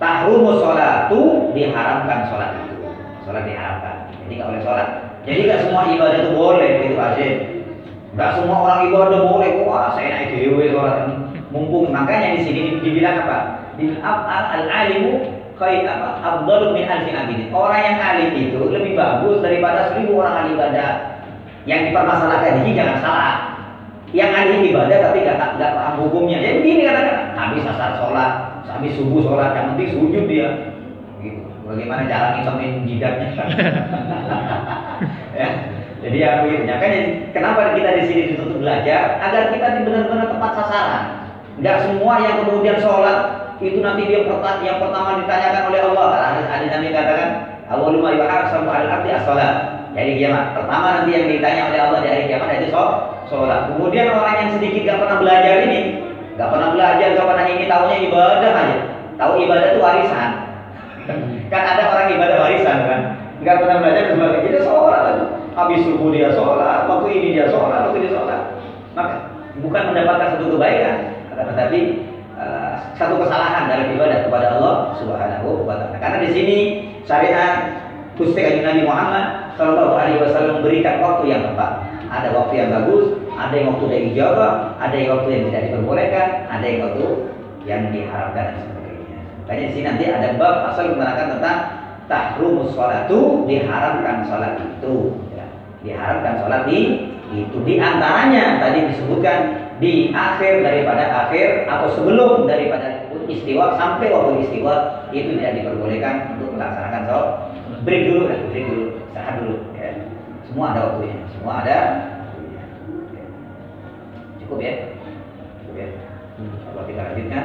Tahrumus 0.02 0.58
sholatu 0.58 1.54
diharamkan 1.54 2.26
sholat 2.26 2.50
itu. 2.66 2.90
Sholat 3.22 3.46
diharamkan. 3.46 3.96
Jadi 4.26 4.32
nggak 4.34 4.48
boleh 4.50 4.62
sholat. 4.66 4.88
Jadi 5.22 5.40
nggak 5.46 5.60
semua 5.62 5.80
ibadah 5.94 6.18
itu 6.18 6.30
boleh 6.34 6.70
itu 6.90 6.96
asyik. 6.98 7.34
Nggak 8.18 8.30
semua 8.34 8.56
orang 8.66 8.80
ibadah 8.90 9.20
boleh. 9.30 9.50
Wah 9.62 9.94
saya 9.94 10.10
naik 10.10 10.34
dewi 10.34 10.74
sholat 10.74 11.06
mumpung 11.54 11.94
makanya 11.94 12.34
di 12.34 12.40
sini 12.42 12.82
dibilang 12.82 13.30
apa? 13.30 13.38
Bil 13.78 13.94
al 14.02 14.66
alimu 14.66 15.39
apa? 15.60 16.08
Abdul 16.24 16.72
min 16.72 16.88
alfi 16.88 17.12
abidin. 17.12 17.52
Orang 17.52 17.80
yang 17.84 17.96
alim 18.00 18.32
itu 18.32 18.56
lebih 18.56 18.96
bagus 18.96 19.44
daripada 19.44 19.92
seribu 19.92 20.24
orang 20.24 20.44
ahli 20.44 20.50
ibadah. 20.56 20.90
Yang 21.68 21.80
dipermasalahkan 21.92 22.64
ini 22.64 22.72
jangan 22.72 22.96
salah. 23.04 23.34
Yang 24.16 24.30
ahli 24.32 24.56
ibadah 24.72 24.96
tapi 25.04 25.18
gak, 25.22 25.36
gak 25.60 25.72
paham 25.76 25.94
hukumnya. 26.08 26.40
Jadi 26.40 26.64
begini 26.64 26.82
katakan, 26.88 27.16
habis 27.36 27.68
asar 27.68 27.90
sholat, 28.00 28.32
habis 28.64 28.92
subuh 28.96 29.20
sholat, 29.20 29.50
yang 29.52 29.66
penting 29.76 29.88
sujud 29.92 30.24
dia. 30.24 30.48
Gitu. 31.20 31.44
Bagaimana 31.68 32.08
cara 32.08 32.40
ngitomin 32.40 32.88
jidatnya? 32.88 33.28
ya. 35.38 35.48
Jadi 36.00 36.16
ya 36.16 36.40
begitu. 36.42 36.64
Makanya 36.64 37.00
kenapa 37.36 37.76
kita 37.76 37.90
di 38.00 38.02
sini 38.08 38.22
ditutup 38.32 38.64
belajar 38.64 39.20
agar 39.20 39.52
kita 39.52 39.84
benar-benar 39.84 40.32
tepat 40.32 40.52
sasaran. 40.56 41.04
Enggak 41.60 41.76
semua 41.84 42.14
yang 42.24 42.34
kemudian 42.40 42.80
sholat 42.80 43.39
itu 43.60 43.78
nanti 43.84 44.08
dia 44.08 44.24
pertama 44.24 44.64
yang 44.64 44.80
pertama 44.80 45.20
ditanyakan 45.20 45.62
oleh 45.68 45.80
Allah. 45.92 46.08
Ada 46.16 46.40
ada 46.48 46.66
Nabi 46.72 46.88
katakan, 46.92 47.28
"Awwalu 47.68 47.98
ma 48.00 48.10
yuhasabu 48.16 48.68
al-'abdi 48.68 49.12
as-shalat." 49.12 49.80
Jadi 49.90 50.22
kiamat. 50.22 50.54
Pertama 50.54 50.86
nanti 51.02 51.10
yang 51.12 51.26
ditanya 51.26 51.62
oleh 51.66 51.78
Allah 51.82 51.98
di 51.98 52.08
hari 52.08 52.24
kiamat 52.30 52.62
itu 52.62 52.70
sholat. 53.26 53.60
Kemudian 53.74 54.06
orang 54.14 54.36
yang 54.38 54.50
sedikit 54.54 54.82
gak 54.86 54.98
pernah 55.02 55.16
belajar 55.18 55.54
ini, 55.66 55.80
gak 56.38 56.50
pernah 56.50 56.68
belajar, 56.70 57.08
gak 57.18 57.26
pernah 57.26 57.46
ini 57.50 57.64
tahunya 57.66 57.96
ibadah 58.06 58.52
aja. 58.54 58.78
Tahu 59.18 59.32
ibadah 59.44 59.66
itu 59.70 59.80
warisan. 59.82 60.30
kan 61.52 61.62
ada 61.74 61.82
orang 61.90 62.08
ibadah 62.14 62.36
warisan 62.38 62.76
kan. 62.86 63.00
Gak 63.42 63.58
pernah 63.58 63.76
belajar 63.82 64.02
sebagainya. 64.14 64.46
Jadi 64.46 64.58
sholat 64.62 65.02
aja. 65.10 65.24
Habis 65.58 65.82
subuh 65.82 66.08
dia 66.14 66.30
sholat, 66.30 66.86
waktu 66.86 67.08
ini 67.10 67.28
dia 67.34 67.46
sholat, 67.50 67.90
waktu 67.90 67.98
ini 68.06 68.08
sholat. 68.14 68.40
Maka 68.94 69.14
bukan 69.58 69.82
mendapatkan 69.90 70.38
satu 70.38 70.54
kebaikan, 70.54 70.96
tetapi 71.34 71.80
uh, 72.40 72.72
satu 72.96 73.20
kesalahan 73.20 73.68
dalam 73.68 73.92
ibadah 73.92 74.24
kepada 74.24 74.46
Allah 74.56 74.74
Subhanahu 74.96 75.68
wa 75.68 75.76
taala. 75.76 75.96
Karena 76.00 76.18
di 76.24 76.30
sini 76.32 76.58
syariat 77.04 77.84
Gusti 78.16 78.40
Kanjeng 78.40 78.64
Nabi 78.64 78.82
Muhammad 78.88 79.24
Shallallahu 79.56 79.94
alaihi 79.96 80.20
wasallam 80.24 80.60
memberikan 80.60 81.04
waktu 81.04 81.24
yang 81.28 81.42
tepat. 81.52 81.84
Ada 82.10 82.28
waktu 82.34 82.54
yang 82.58 82.68
bagus, 82.74 83.06
ada 83.38 83.54
yang 83.54 83.68
waktu 83.76 83.84
dari 83.86 84.04
ijabah, 84.10 84.52
ada 84.82 84.94
yang 84.96 85.08
waktu 85.14 85.28
yang 85.30 85.42
tidak 85.46 85.62
diperbolehkan, 85.70 86.26
ada 86.50 86.64
yang 86.66 86.80
waktu 86.90 87.06
yang 87.68 87.82
diharamkan 87.94 88.44
dan 88.50 88.58
sebagainya. 88.66 89.18
Makanya 89.46 89.62
di 89.62 89.72
sini 89.76 89.84
nanti 89.86 90.04
ada 90.10 90.28
bab 90.34 90.54
asal 90.74 90.90
menerangkan 90.90 91.28
tentang 91.38 91.58
tahrumus 92.10 92.74
sholatu 92.74 93.46
diharamkan 93.46 94.26
sholat 94.26 94.58
itu. 94.58 95.14
Ya. 95.30 95.46
Diharamkan 95.86 96.42
sholat 96.42 96.66
di 96.66 96.78
itu 97.30 97.62
di 97.62 97.78
antaranya 97.78 98.58
tadi 98.58 98.90
disebutkan 98.90 99.69
di 99.80 100.12
akhir 100.12 100.60
daripada 100.60 101.26
akhir 101.26 101.64
atau 101.64 101.88
sebelum 101.96 102.44
daripada 102.44 103.08
istiwa 103.26 103.80
sampai 103.80 104.12
waktu 104.12 104.44
istiwa 104.44 105.08
itu 105.10 105.40
tidak 105.40 105.56
diperbolehkan 105.56 106.36
untuk 106.36 106.54
melaksanakan 106.54 107.02
sholat. 107.08 107.28
Break 107.80 108.02
dulu 108.12 108.20
kan 108.28 108.38
break 108.52 108.64
dulu 108.68 108.84
istirahat 109.08 109.34
dulu 109.40 109.56
ya. 109.74 109.90
semua 110.44 110.64
ada 110.76 110.80
waktunya 110.92 111.16
semua 111.32 111.52
ada 111.64 111.76
cukup 114.44 114.58
ya? 114.60 114.74
Cukup 115.64 115.74
ya? 115.80 115.88
Kalau 116.40 116.84
kita 116.84 117.00
lanjutkan 117.00 117.44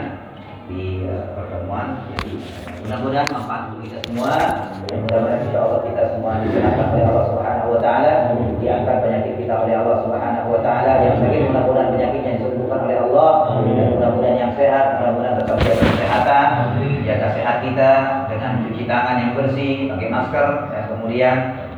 di 0.70 1.06
uh, 1.06 1.34
pertemuan. 1.38 2.02
Jadi 2.18 2.42
mudah-mudahan 2.86 3.30
manfaat 3.30 3.62
untuk 3.74 3.82
kita 3.86 4.00
semua. 4.10 4.32
Dan 4.86 4.98
mudah-mudahan 5.06 5.42
insya 5.46 5.60
Allah 5.62 5.80
kita 5.86 6.04
semua 6.14 6.32
dikenalkan 6.42 6.88
oleh 6.94 7.06
Allah 7.06 7.26
Subhanahu 7.30 7.68
Wa 7.78 7.80
Taala. 7.82 8.14
Diangkat 8.62 8.96
penyakit 9.06 9.34
kita 9.38 9.54
oleh 9.54 9.74
Allah 9.78 9.98
Subhanahu 10.06 10.48
Wa 10.54 10.62
Taala. 10.66 10.92
Yang 11.06 11.16
sakit 11.22 11.42
mudah-mudahan 11.50 11.90
penyakitnya 11.94 12.32
disembuhkan 12.38 12.80
oleh 12.86 12.98
Allah. 12.98 13.32
Dan 13.62 13.88
mudah-mudahan 13.98 14.38
yang 14.38 14.54
sehat 14.58 14.86
mudah-mudahan 15.02 15.36
tetap 15.42 15.58
jaga 15.62 15.86
kesehatan. 15.86 16.48
Jaga 17.06 17.28
sehat 17.38 17.56
kita 17.62 17.92
dengan 18.34 18.52
cuci 18.66 18.84
tangan 18.90 19.16
yang 19.22 19.32
bersih 19.38 19.74
pakai 19.94 20.10
masker 20.10 20.48
dan 20.74 20.84
kemudian 20.90 21.36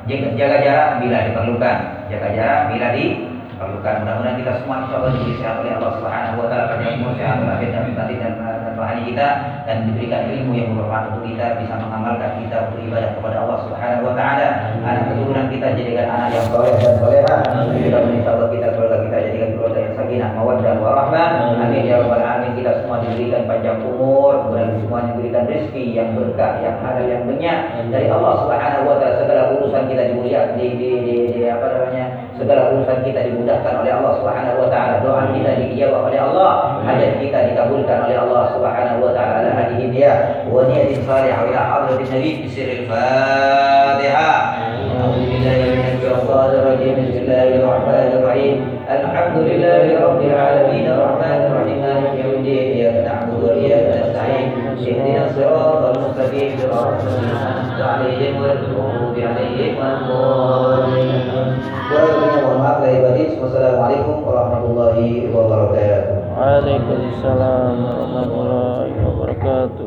jaga, 0.07 0.57
jarak 0.63 0.89
bila 1.03 1.17
diperlukan. 1.27 1.77
Jaga 2.07 2.27
jarak 2.31 2.61
bila 2.71 2.87
diperlukan. 2.95 3.95
Mudah-mudahan 4.07 4.37
kita 4.39 4.51
semua 4.63 4.87
insya 4.87 4.95
Allah 5.03 5.11
diberi 5.11 5.35
sehat 5.35 5.55
oleh 5.59 5.71
Allah 5.75 5.91
Subhanahu 5.99 6.35
Wa 6.39 6.47
Taala. 6.47 6.65
Panjang 6.71 6.95
umur 7.03 7.11
sehat 7.19 7.35
walafiat 7.43 7.71
dan 7.75 7.91
batin 7.91 8.17
dan 8.23 8.33
rohani 8.77 9.01
kita 9.11 9.27
dan 9.65 9.89
diberikan 9.89 10.29
ilmu 10.29 10.53
yang 10.53 10.67
bermanfaat 10.71 11.03
untuk 11.11 11.23
kita 11.27 11.45
bisa 11.59 11.73
mengamalkan 11.81 12.31
kita 12.39 12.55
untuk 12.69 12.79
ibadah 12.85 13.11
kepada 13.19 13.37
Allah 13.43 13.57
Subhanahu 13.67 14.07
wa 14.07 14.13
taala. 14.15 14.47
Anak 14.85 15.03
keturunan 15.11 15.45
kita 15.51 15.67
jadikan 15.75 16.07
anak 16.07 16.29
yang 16.31 16.45
soleh 16.53 16.73
dan 16.79 16.93
soleha. 17.01 17.35
Kita 17.75 17.97
insyaallah 18.07 18.49
kita 18.53 18.67
keluarga 18.77 18.97
kita 19.03 19.17
jadikan 19.27 19.49
keluarga 19.57 19.79
yang 19.81 19.93
sakinah, 19.97 20.29
mawaddah 20.37 20.73
warahmah. 20.79 21.27
Amin 21.59 21.83
ya 21.89 21.95
rabbal 21.99 22.23
alamin. 22.23 22.51
Kita 22.55 22.71
semua 22.79 23.03
diberikan 23.03 23.41
panjang 23.49 23.79
umur 23.83 24.33
dan 24.55 24.67
semua 24.79 24.99
diberikan 25.11 25.43
rezeki 25.49 25.83
yang 25.91 26.09
berkah, 26.15 26.61
yang 26.63 26.77
halal, 26.79 27.05
yang 27.05 27.23
banyak 27.27 27.57
dari 27.91 28.07
Allah 28.07 28.33
Subhanahu 28.45 28.87
wa 28.87 28.95
taala. 29.01 29.15
Segala 29.17 29.43
urusan 29.57 29.83
kita 29.91 30.03
dimuliakan 30.13 30.55
di, 30.55 30.67
di, 30.77 30.89
di, 31.03 31.15
di 31.35 31.41
apa 31.49 31.65
namanya? 31.67 32.05
Segala 32.36 32.74
urusan 32.74 33.04
kita 33.06 33.20
dimudahkan 33.28 33.84
oleh 33.84 33.92
Allah 33.92 34.12
Subhanahu 34.18 34.56
wa 34.64 34.68
taala. 34.72 34.94
Doa 35.04 35.30
kita 35.30 35.50
dijawab 35.58 36.10
oleh 36.10 36.20
Allah, 36.20 36.50
hajat 36.82 37.20
kita 37.22 37.38
dikabulkan 37.52 37.98
oleh 38.08 38.16
Allah 38.18 38.42
Subhanahu 38.56 38.98
wa 39.04 39.12
taala. 39.14 39.48
Hadihi 39.52 39.92
dia 39.92 40.12
wa 40.48 40.66
niyatin 40.66 41.02
salihah 41.06 41.44
ila 41.48 41.60
hadratin 41.60 42.08
Nabi 42.10 42.30
bi 42.42 42.48
sirril 42.50 42.84
Fatihah. 42.90 44.38
أعوذ 44.92 45.24
بالله 45.24 45.58
من 45.72 45.86
الشيطان 45.98 46.50
الرجيم 46.62 46.94
بسم 46.94 47.18
الله 47.24 47.48
الرحمن 47.58 48.08
الرحيم 48.18 48.54
الحمد 48.86 49.36
لله 49.48 49.84
رب 50.04 50.20
العالمين 50.20 50.84
الرحمن 50.86 51.40
الرحيم 51.48 51.80
اهدنا 54.78 55.22
الصراط 55.26 55.82
المستقيم 55.96 56.50
صراط 56.58 56.88
الذين 57.02 57.30
أنعمت 57.36 57.80
عليهم 57.80 58.32
غير 58.42 58.58
المغضوب 58.68 59.16
عليهم 59.18 59.72
ولا 59.78 59.94
الضالين 59.98 61.22
Mohon 61.92 62.56
maaf 62.64 62.80
lahir 62.80 63.04
batin. 63.04 63.36
Wassalamualaikum 63.36 64.24
warahmatullahi 64.24 65.28
wabarakatuh. 65.28 66.16
Waalaikumsalam 66.32 67.74
warahmatullahi 67.84 68.96
wabarakatuh. 68.96 69.85